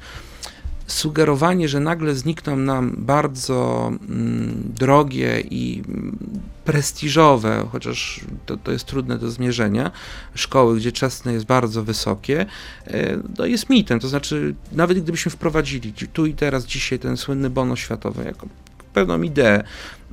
sugerowanie, 0.86 1.68
że 1.68 1.80
nagle 1.80 2.14
znikną 2.14 2.56
nam 2.56 2.94
bardzo 2.98 3.90
mm, 4.08 4.72
drogie 4.74 5.40
i 5.40 5.82
mm, 5.88 6.18
prestiżowe, 6.64 7.68
chociaż 7.72 8.20
to, 8.46 8.56
to 8.56 8.72
jest 8.72 8.84
trudne 8.84 9.18
do 9.18 9.30
zmierzenia, 9.30 9.90
szkoły, 10.34 10.76
gdzie 10.76 10.92
czesne 10.92 11.32
jest 11.32 11.46
bardzo 11.46 11.84
wysokie, 11.84 12.46
e, 12.86 13.16
to 13.36 13.46
jest 13.46 13.70
mitem. 13.70 14.00
To 14.00 14.08
znaczy, 14.08 14.54
nawet 14.72 15.02
gdybyśmy 15.02 15.30
wprowadzili 15.30 15.92
dzi- 15.92 16.08
tu 16.08 16.26
i 16.26 16.34
teraz, 16.34 16.66
dzisiaj 16.66 16.98
ten 16.98 17.16
słynny 17.16 17.50
bon 17.50 17.72
oświatowy 17.72 18.24
jako 18.24 18.48
pewną 18.96 19.22
ideę, 19.22 19.64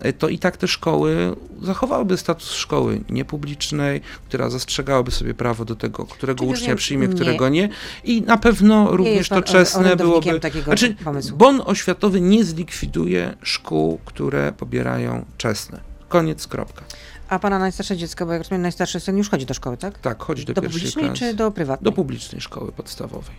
e, 0.02 0.14
to 0.14 0.30
i 0.30 0.40
tak 0.40 0.58
te 0.58 0.68
szkoły 0.68 1.36
zachowałyby 1.62 2.18
status 2.18 2.52
szkoły 2.52 3.02
niepublicznej, 3.10 4.02
która 4.28 4.50
zastrzegałaby 4.50 5.12
sobie 5.12 5.34
prawo 5.34 5.66
do 5.66 5.76
tego, 5.76 6.06
którego 6.06 6.40
Czyli 6.40 6.52
ucznia 6.52 6.76
przyjmie, 6.76 7.08
nie. 7.08 7.14
którego 7.16 7.50
nie. 7.50 7.70
I 8.04 8.22
na 8.22 8.38
pewno 8.38 8.84
Nie 8.92 8.98
również 8.98 9.30
to 9.30 9.42
czesne 9.42 9.96
byłoby. 9.96 10.40
Znaczy, 10.64 10.96
pomysłu. 11.04 11.38
bon 11.38 11.62
oświatowy 11.66 12.22
nie 12.22 12.44
zlikwiduje 12.44 13.36
szkół, 13.44 14.00
które 14.06 14.52
pobierają 14.58 15.26
czesne. 15.38 15.80
Koniec, 16.10 16.48
kropka. 16.48 16.82
A 17.30 17.40
pana 17.40 17.60
najstarsze 17.60 17.98
dziecko, 17.98 18.26
bo 18.26 18.32
jak 18.34 18.42
rozumiem, 18.42 18.62
najstarszy 18.62 19.00
syn 19.00 19.18
już 19.18 19.30
chodzi 19.30 19.46
do 19.46 19.54
szkoły, 19.54 19.78
tak? 19.78 20.00
Tak, 20.00 20.24
chodzi 20.24 20.46
do, 20.46 20.54
Do 20.54 20.62
pierwszej 20.62 20.80
publicznej 20.82 21.06
klasy. 21.06 21.20
czy 21.20 21.34
do 21.34 21.52
prywatnej? 21.52 21.86
Do 21.86 21.92
publicznej 21.92 22.42
szkoły 22.42 22.72
podstawowej. 22.72 23.36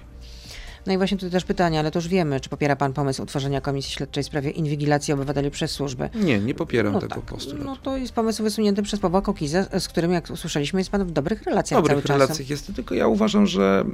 No 0.86 0.92
i 0.92 0.96
właśnie 0.96 1.16
tutaj 1.16 1.30
też 1.30 1.44
pytanie, 1.44 1.78
ale 1.80 1.90
to 1.90 1.98
już 1.98 2.08
wiemy, 2.08 2.40
czy 2.40 2.48
popiera 2.48 2.76
pan 2.76 2.92
pomysł 2.92 3.22
utworzenia 3.22 3.60
komisji 3.60 3.92
śledczej 3.92 4.22
w 4.22 4.26
sprawie 4.26 4.50
inwigilacji 4.50 5.14
obywateli 5.14 5.50
przez 5.50 5.70
służby? 5.70 6.08
Nie, 6.14 6.38
nie 6.38 6.54
popieram 6.54 6.92
No 6.92 7.00
tego 7.00 7.14
tak, 7.14 7.24
postulatu. 7.24 7.64
no 7.64 7.76
to 7.76 7.96
jest 7.96 8.12
pomysł 8.12 8.42
wysunięty 8.42 8.82
przez 8.82 9.00
Pawła 9.00 9.22
Kokiza, 9.22 9.66
z 9.80 9.88
którym, 9.88 10.12
jak 10.12 10.30
usłyszeliśmy, 10.30 10.80
jest 10.80 10.90
pan 10.90 11.04
w 11.04 11.10
dobrych 11.10 11.42
relacjach 11.42 11.82
dobrych 11.82 12.04
cały 12.04 12.18
relacjach 12.18 12.50
jest, 12.50 12.74
tylko 12.76 12.94
ja 12.94 13.06
uważam, 13.06 13.46
że 13.46 13.84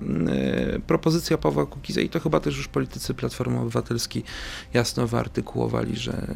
y, 0.76 0.80
propozycja 0.80 1.38
Pawła 1.38 1.66
Kukiza 1.66 2.00
i 2.00 2.08
to 2.08 2.20
chyba 2.20 2.40
też 2.40 2.56
już 2.56 2.68
politycy 2.68 3.14
Platformy 3.14 3.60
Obywatelskiej 3.60 4.24
jasno 4.74 5.06
wyartykułowali, 5.06 5.96
że, 5.96 6.26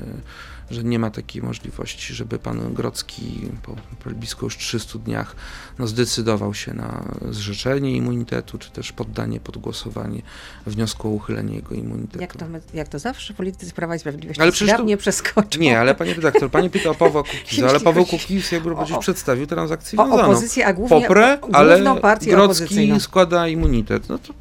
że 0.70 0.84
nie 0.84 0.98
ma 0.98 1.10
takiej 1.10 1.42
możliwości, 1.42 2.14
żeby 2.14 2.38
pan 2.38 2.74
Grocki 2.74 3.48
po, 3.62 3.76
po 4.04 4.10
blisko 4.10 4.46
już 4.46 4.56
300 4.56 4.98
dniach 4.98 5.36
no, 5.78 5.86
zdecydował 5.86 6.54
się 6.54 6.74
na 6.74 7.04
zrzeczenie 7.30 7.96
immunitetu, 7.96 8.58
czy 8.58 8.70
też 8.70 8.92
poddanie 8.92 9.40
pod 9.40 9.58
głosowanie 9.58 10.22
wniosku 10.66 11.08
o 11.08 11.10
uchylenie 11.10 11.54
jego 11.54 11.74
immunitetu. 11.74 12.20
Jak 12.20 12.36
to, 12.36 12.46
jak 12.74 12.88
to 12.88 12.98
zawsze 12.98 13.34
politycy 13.34 13.72
Prawa 13.72 13.96
i 13.96 13.98
Sprawiedliwości 13.98 14.42
Ale 14.42 14.52
przecież 14.52 14.68
to- 14.68 14.74
zgrabnie 14.76 14.96
przeskoczą. 14.96 15.60
Nie, 15.60 15.80
ale 15.80 15.94
panie 15.94 16.14
redaktor, 16.14 16.50
pani 16.50 16.70
pyta 16.70 16.90
o 16.90 16.94
Pawła 16.94 17.22
Kukiza, 17.22 17.68
ale 17.70 17.80
Paweł 17.80 18.06
Kukiz 18.06 18.52
jakby 18.52 18.76
o- 18.76 18.98
przedstawił 18.98 19.46
transakcję 19.46 19.98
O 19.98 20.04
wiązaną. 20.04 20.22
opozycję, 20.22 20.66
a 20.66 20.72
głównie 20.72 21.00
Poprę, 21.00 21.38
o, 21.40 21.48
ale 21.52 21.92
opozycyjną. 21.92 23.00
składa 23.00 23.48
immunitet. 23.48 24.08
No 24.08 24.18
to 24.18 24.34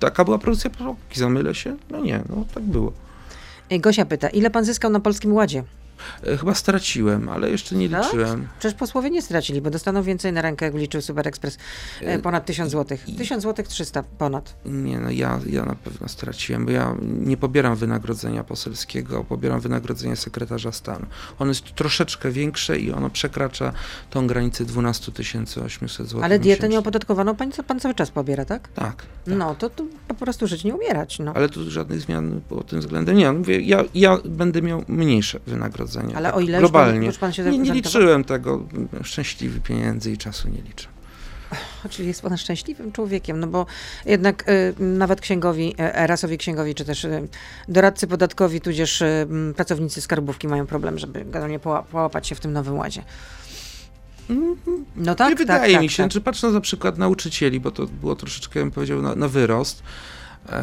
taka 0.00 0.24
była 0.24 0.38
Pawła 0.38 0.94
Kukiza, 1.08 1.28
mylę 1.28 1.54
się? 1.54 1.76
No 1.90 2.00
nie, 2.00 2.22
no 2.28 2.44
tak 2.54 2.62
było. 2.62 2.92
Gosia 3.70 4.04
pyta, 4.04 4.28
ile 4.28 4.50
pan 4.50 4.64
zyskał 4.64 4.90
na 4.90 5.00
Polskim 5.00 5.32
Ładzie? 5.32 5.62
E, 6.26 6.36
Chyba 6.36 6.54
straciłem, 6.54 7.28
ale 7.28 7.50
jeszcze 7.50 7.74
nie 7.76 7.88
Tak? 7.90 8.04
liczyłem. 8.04 8.48
Przecież 8.58 8.78
posłowie 8.78 9.10
nie 9.10 9.22
stracili, 9.22 9.60
bo 9.60 9.70
dostaną 9.70 10.02
więcej 10.02 10.32
na 10.32 10.42
rękę, 10.42 10.64
jak 10.64 10.74
liczył 10.74 11.02
Super 11.02 11.28
Express. 11.28 11.58
E, 12.02 12.06
E, 12.06 12.18
ponad 12.18 12.46
1000 12.46 12.70
zł. 12.72 12.98
i- 13.06 13.14
1000 13.14 13.42
zł 13.42 13.64
300 13.68 14.02
ponad. 14.02 14.54
Nie, 14.64 14.98
no 14.98 15.10
ja, 15.10 15.40
ja 15.46 15.64
na 15.64 15.74
pewno 15.74 16.08
straciłem, 16.08 16.64
bo 16.66 16.70
ja 16.72 16.94
nie 17.02 17.36
pobieram 17.36 17.76
wynagrodzenia 17.76 18.44
poselskiego, 18.44 19.24
pobieram 19.24 19.60
wynagrodzenie 19.60 20.16
sekretarza 20.16 20.72
stanu. 20.72 21.06
Ono 21.38 21.48
jest 21.48 21.74
troszeczkę 21.74 22.30
większe 22.30 22.78
i 22.78 22.92
ono 22.92 23.10
przekracza 23.10 23.72
tą 24.10 24.26
granicę 24.26 24.64
12 24.64 25.12
800 25.64 26.06
zł. 26.08 26.22
Ale 26.24 26.38
dietę 26.38 26.48
miesięcznie. 26.48 26.68
nieopodatkowaną 26.68 27.36
pan, 27.36 27.50
pan 27.66 27.80
cały 27.80 27.94
czas 27.94 28.10
pobiera, 28.10 28.44
tak? 28.44 28.68
Tak, 28.68 28.84
tak. 28.84 29.06
No, 29.26 29.54
to, 29.54 29.70
to 29.70 29.84
po 30.08 30.14
prostu 30.14 30.46
żyć 30.46 30.64
nie 30.64 30.74
umierać. 30.74 31.18
No. 31.18 31.32
Ale 31.34 31.48
tu 31.48 31.70
żadnych 31.70 32.00
zmian 32.00 32.40
pod 32.48 32.66
tym 32.66 32.80
względem 32.80 33.16
nie. 33.16 33.32
Mówię, 33.32 33.60
ja, 33.60 33.84
ja 33.94 34.18
będę 34.24 34.62
miał 34.62 34.84
mniejsze 34.88 35.40
wynagrodzenie. 35.46 35.87
Ale 35.96 36.28
tak, 36.28 36.36
o 36.36 36.40
ile 36.40 36.60
już 36.60 36.70
pan- 36.70 36.82
globalnie. 36.82 37.06
już 37.06 37.18
pan 37.18 37.32
się 37.32 37.42
nie, 37.42 37.58
nie 37.58 37.72
liczyłem 37.72 38.24
tego. 38.24 38.62
Szczęśliwy 39.02 39.60
pieniędzy 39.60 40.12
i 40.12 40.18
czasu 40.18 40.48
nie 40.48 40.62
liczę. 40.62 40.88
Czyli 41.90 42.08
jest 42.08 42.22
pan 42.22 42.36
szczęśliwym 42.36 42.92
człowiekiem, 42.92 43.40
no 43.40 43.46
bo 43.46 43.66
jednak 44.06 44.48
y, 44.48 44.74
nawet 44.78 45.20
księgowi, 45.20 45.74
y, 46.02 46.06
rasowi 46.06 46.38
księgowi, 46.38 46.74
czy 46.74 46.84
też 46.84 47.04
y, 47.04 47.28
doradcy 47.68 48.06
podatkowi, 48.06 48.60
tudzież 48.60 49.02
y, 49.02 49.26
pracownicy 49.56 50.00
skarbówki 50.00 50.48
mają 50.48 50.66
problem, 50.66 50.98
żeby 50.98 51.24
generalnie 51.24 51.58
poła- 51.58 51.82
połapać 51.82 52.26
się 52.26 52.34
w 52.34 52.40
tym 52.40 52.52
nowym 52.52 52.76
ładzie. 52.78 53.02
No 54.96 55.14
tak, 55.14 55.28
nie 55.28 55.36
tak, 55.36 55.38
wydaje 55.38 55.72
tak, 55.72 55.82
mi 55.82 55.88
się, 55.88 56.02
tak. 56.02 56.12
czy 56.12 56.20
patrząc 56.20 56.54
na 56.54 56.60
przykład 56.60 56.98
nauczycieli, 56.98 57.60
bo 57.60 57.70
to 57.70 57.86
było 57.86 58.16
troszeczkę, 58.16 58.60
bym 58.60 58.70
powiedział, 58.70 59.02
na, 59.02 59.14
na 59.14 59.28
wyrost. 59.28 59.82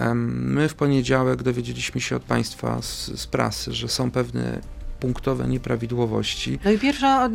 My 0.06 0.70
w 0.70 0.74
poniedziałek 0.74 1.44
dowiedzieliśmy 1.44 2.02
się 2.02 2.16
od 2.16 2.24
państwa 2.24 2.82
z, 2.82 3.06
z 3.06 3.28
prasy, 3.28 3.74
że 3.74 3.88
są 3.88 4.12
pewne 4.12 4.62
punktowe 5.00 5.48
nieprawidłowości. 5.48 6.60
No 6.66 6.72
i 6.72 6.80
pierwsza, 6.80 7.30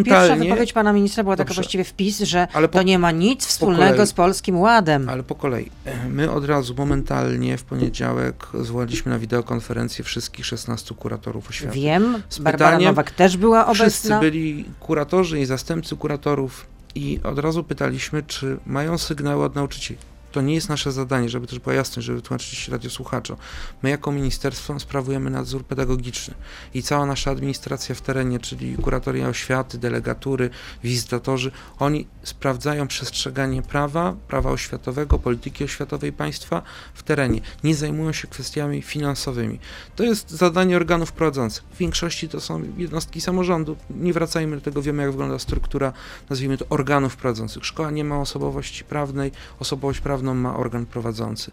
I 0.00 0.04
pierwsza 0.04 0.36
wypowiedź 0.36 0.72
pana 0.72 0.92
ministra 0.92 1.22
była 1.24 1.36
taka 1.36 1.48
Dobrze. 1.48 1.62
właściwie 1.62 1.84
wpis, 1.84 2.20
że 2.20 2.48
po, 2.52 2.68
to 2.68 2.82
nie 2.82 2.98
ma 2.98 3.10
nic 3.10 3.46
wspólnego 3.46 3.92
kolei. 3.92 4.06
z 4.06 4.12
Polskim 4.12 4.58
Ładem. 4.60 5.08
ale 5.08 5.22
po 5.22 5.34
kolei. 5.34 5.70
My 6.10 6.30
od 6.30 6.44
razu, 6.44 6.74
momentalnie 6.74 7.56
w 7.58 7.62
poniedziałek 7.64 8.46
zwołaliśmy 8.60 9.12
na 9.12 9.18
wideokonferencję 9.18 10.04
wszystkich 10.04 10.46
16 10.46 10.94
kuratorów 10.94 11.48
oświaty. 11.50 11.74
Wiem, 11.78 12.22
Z 12.28 12.38
Barbara 12.38 12.70
pytaniem- 12.70 12.88
Nowak 12.88 13.10
też 13.10 13.36
była 13.36 13.74
Wszyscy 13.74 14.08
obecna. 14.08 14.20
byli 14.20 14.64
kuratorzy 14.80 15.40
i 15.40 15.46
zastępcy 15.46 15.96
kuratorów 15.96 16.66
i 16.94 17.20
od 17.24 17.38
razu 17.38 17.64
pytaliśmy, 17.64 18.22
czy 18.22 18.56
mają 18.66 18.98
sygnały 18.98 19.44
od 19.44 19.54
nauczycieli. 19.54 20.00
To 20.34 20.40
nie 20.40 20.54
jest 20.54 20.68
nasze 20.68 20.92
zadanie, 20.92 21.28
żeby 21.28 21.46
też 21.46 21.58
była 21.58 21.74
jasność, 21.74 22.06
żeby 22.06 22.22
tłumaczyć 22.22 22.68
radiosłuchaczom. 22.68 23.36
My 23.82 23.90
jako 23.90 24.12
ministerstwo 24.12 24.80
sprawujemy 24.80 25.30
nadzór 25.30 25.64
pedagogiczny 25.64 26.34
i 26.74 26.82
cała 26.82 27.06
nasza 27.06 27.30
administracja 27.30 27.94
w 27.94 28.00
terenie, 28.00 28.38
czyli 28.38 28.76
kuratoria 28.76 29.28
oświaty, 29.28 29.78
delegatury, 29.78 30.50
wizytatorzy, 30.84 31.50
oni 31.78 32.06
sprawdzają 32.22 32.88
przestrzeganie 32.88 33.62
prawa, 33.62 34.16
prawa 34.28 34.50
oświatowego, 34.50 35.18
polityki 35.18 35.64
oświatowej 35.64 36.12
państwa 36.12 36.62
w 36.94 37.02
terenie. 37.02 37.40
Nie 37.64 37.74
zajmują 37.74 38.12
się 38.12 38.28
kwestiami 38.28 38.82
finansowymi. 38.82 39.58
To 39.96 40.04
jest 40.04 40.30
zadanie 40.30 40.76
organów 40.76 41.12
prowadzących. 41.12 41.64
W 41.74 41.76
większości 41.76 42.28
to 42.28 42.40
są 42.40 42.62
jednostki 42.76 43.20
samorządu. 43.20 43.76
Nie 43.90 44.12
wracajmy 44.12 44.56
do 44.56 44.62
tego, 44.62 44.82
wiemy 44.82 45.02
jak 45.02 45.10
wygląda 45.12 45.38
struktura, 45.38 45.92
nazwijmy 46.30 46.58
to 46.58 46.66
organów 46.68 47.16
prowadzących. 47.16 47.66
Szkoła 47.66 47.90
nie 47.90 48.04
ma 48.04 48.20
osobowości 48.20 48.84
prawnej, 48.84 49.32
osobowość 49.60 50.00
prawną 50.24 50.34
ma 50.34 50.56
organ 50.56 50.86
prowadzący. 50.86 51.50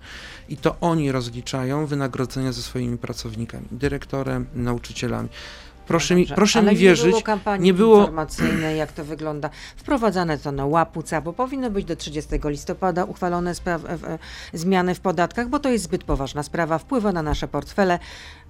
I 0.49 0.57
to 0.57 0.75
oni 0.81 1.11
rozliczają 1.11 1.85
wynagrodzenia 1.85 2.51
ze 2.51 2.61
swoimi 2.61 2.97
pracownikami, 2.97 3.65
dyrektorem, 3.71 4.45
nauczycielami. 4.55 5.29
Proszę, 5.87 6.15
mi, 6.15 6.21
Dobrze, 6.21 6.35
proszę 6.35 6.63
mi 6.63 6.75
wierzyć, 6.75 7.05
nie 7.05 7.11
było 7.11 7.21
kampanii 7.21 7.65
nie 7.65 7.73
było- 7.73 7.99
informacyjnej, 7.99 8.77
jak 8.77 8.91
to 8.91 9.03
wygląda. 9.05 9.49
Wprowadzane 9.75 10.37
to 10.37 10.51
na 10.51 10.65
łapuca, 10.65 11.21
bo 11.21 11.33
powinno 11.33 11.69
być 11.71 11.85
do 11.85 11.95
30 11.95 12.29
listopada 12.49 13.03
uchwalone 13.05 13.55
spraw, 13.55 13.85
e, 13.85 13.89
e, 13.93 14.19
zmiany 14.53 14.95
w 14.95 14.99
podatkach, 14.99 15.49
bo 15.49 15.59
to 15.59 15.69
jest 15.69 15.83
zbyt 15.83 16.03
poważna 16.03 16.43
sprawa, 16.43 16.77
wpływa 16.77 17.11
na 17.11 17.21
nasze 17.21 17.47
portfele, 17.47 17.99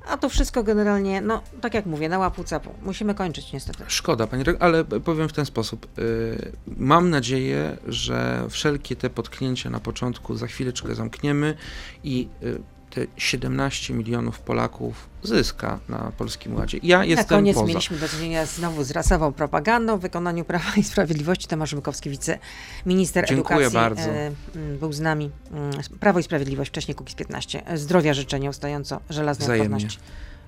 a 0.08 0.18
to 0.18 0.30
wszystko 0.30 0.64
generalnie, 0.64 1.22
no 1.22 1.42
tak 1.62 1.74
jak 1.74 1.86
mówię, 1.86 2.10
na 2.10 2.20
łapuca 2.20 2.60
musimy 2.82 3.16
kończyć 3.16 3.54
niestety. 3.54 3.84
Szkoda, 3.88 4.28
dyrektor, 4.28 4.68
ale 4.68 4.84
powiem 4.84 5.30
w 5.30 5.34
ten 5.34 5.46
sposób. 5.46 5.88
Y, 6.00 6.52
Mam 6.78 7.10
nadzieję, 7.10 7.78
że 7.88 8.46
wszelkie 8.50 8.96
te 8.96 9.10
potknięcia 9.10 9.70
na 9.70 9.80
początku 9.80 10.36
za 10.36 10.48
chwileczkę 10.48 10.96
zamkniemy 10.96 11.56
i 12.04 12.28
y, 12.44 12.62
te 12.92 13.02
17 13.18 13.94
milionów 13.94 14.40
Polaków 14.40 15.10
zyska 15.24 15.80
na 15.90 16.12
Polskim 16.18 16.56
Ładzie. 16.56 16.80
Ja 16.84 16.98
Na 16.98 17.06
jestem 17.06 17.28
koniec 17.28 17.56
poza. 17.56 17.68
mieliśmy 17.68 17.98
do 17.98 18.10
czynienia 18.10 18.46
znowu 18.46 18.84
z 18.84 18.92
rasową 18.92 19.34
propagandą 19.34 19.98
w 19.98 20.02
wykonaniu 20.02 20.46
Prawa 20.46 20.72
i 20.78 20.84
Sprawiedliwości. 20.84 21.48
Tomasz 21.48 21.76
Bykowski, 21.76 22.10
wiceminister 22.10 23.26
Dziękuję 23.30 23.68
edukacji, 23.68 23.74
bardzo. 23.74 24.02
e, 24.12 24.28
m, 24.28 24.36
był 24.80 24.94
z 24.94 25.00
nami. 25.00 25.32
Mm, 25.52 25.72
Prawo 26.00 26.20
i 26.20 26.24
Sprawiedliwość, 26.24 26.70
wcześniej 26.72 26.96
Kukiz 26.96 27.16
15. 27.16 27.64
Zdrowia 27.76 28.14
życzę 28.14 28.40
nieustająco, 28.40 29.00
żelaznej 29.10 29.46
Wzajemnie. 29.46 29.76
odporności. 29.76 30.00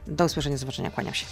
Do 0.07 0.25
usłyszenia, 0.25 0.57
zobaczenia, 0.57 0.91
kłaniam 0.91 1.13
się. 1.13 1.25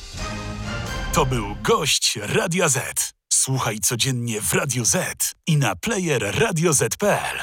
To 1.14 1.26
był 1.26 1.46
gość 1.64 2.20
Radia 2.22 2.70
Z. 2.70 3.14
Słuchaj 3.34 3.80
codziennie 3.80 4.42
w 4.42 4.54
Radio 4.54 4.86
Z 4.86 5.32
i 5.48 5.58
na 5.58 5.76
player 5.76 6.40
radioz.pl. 6.40 7.38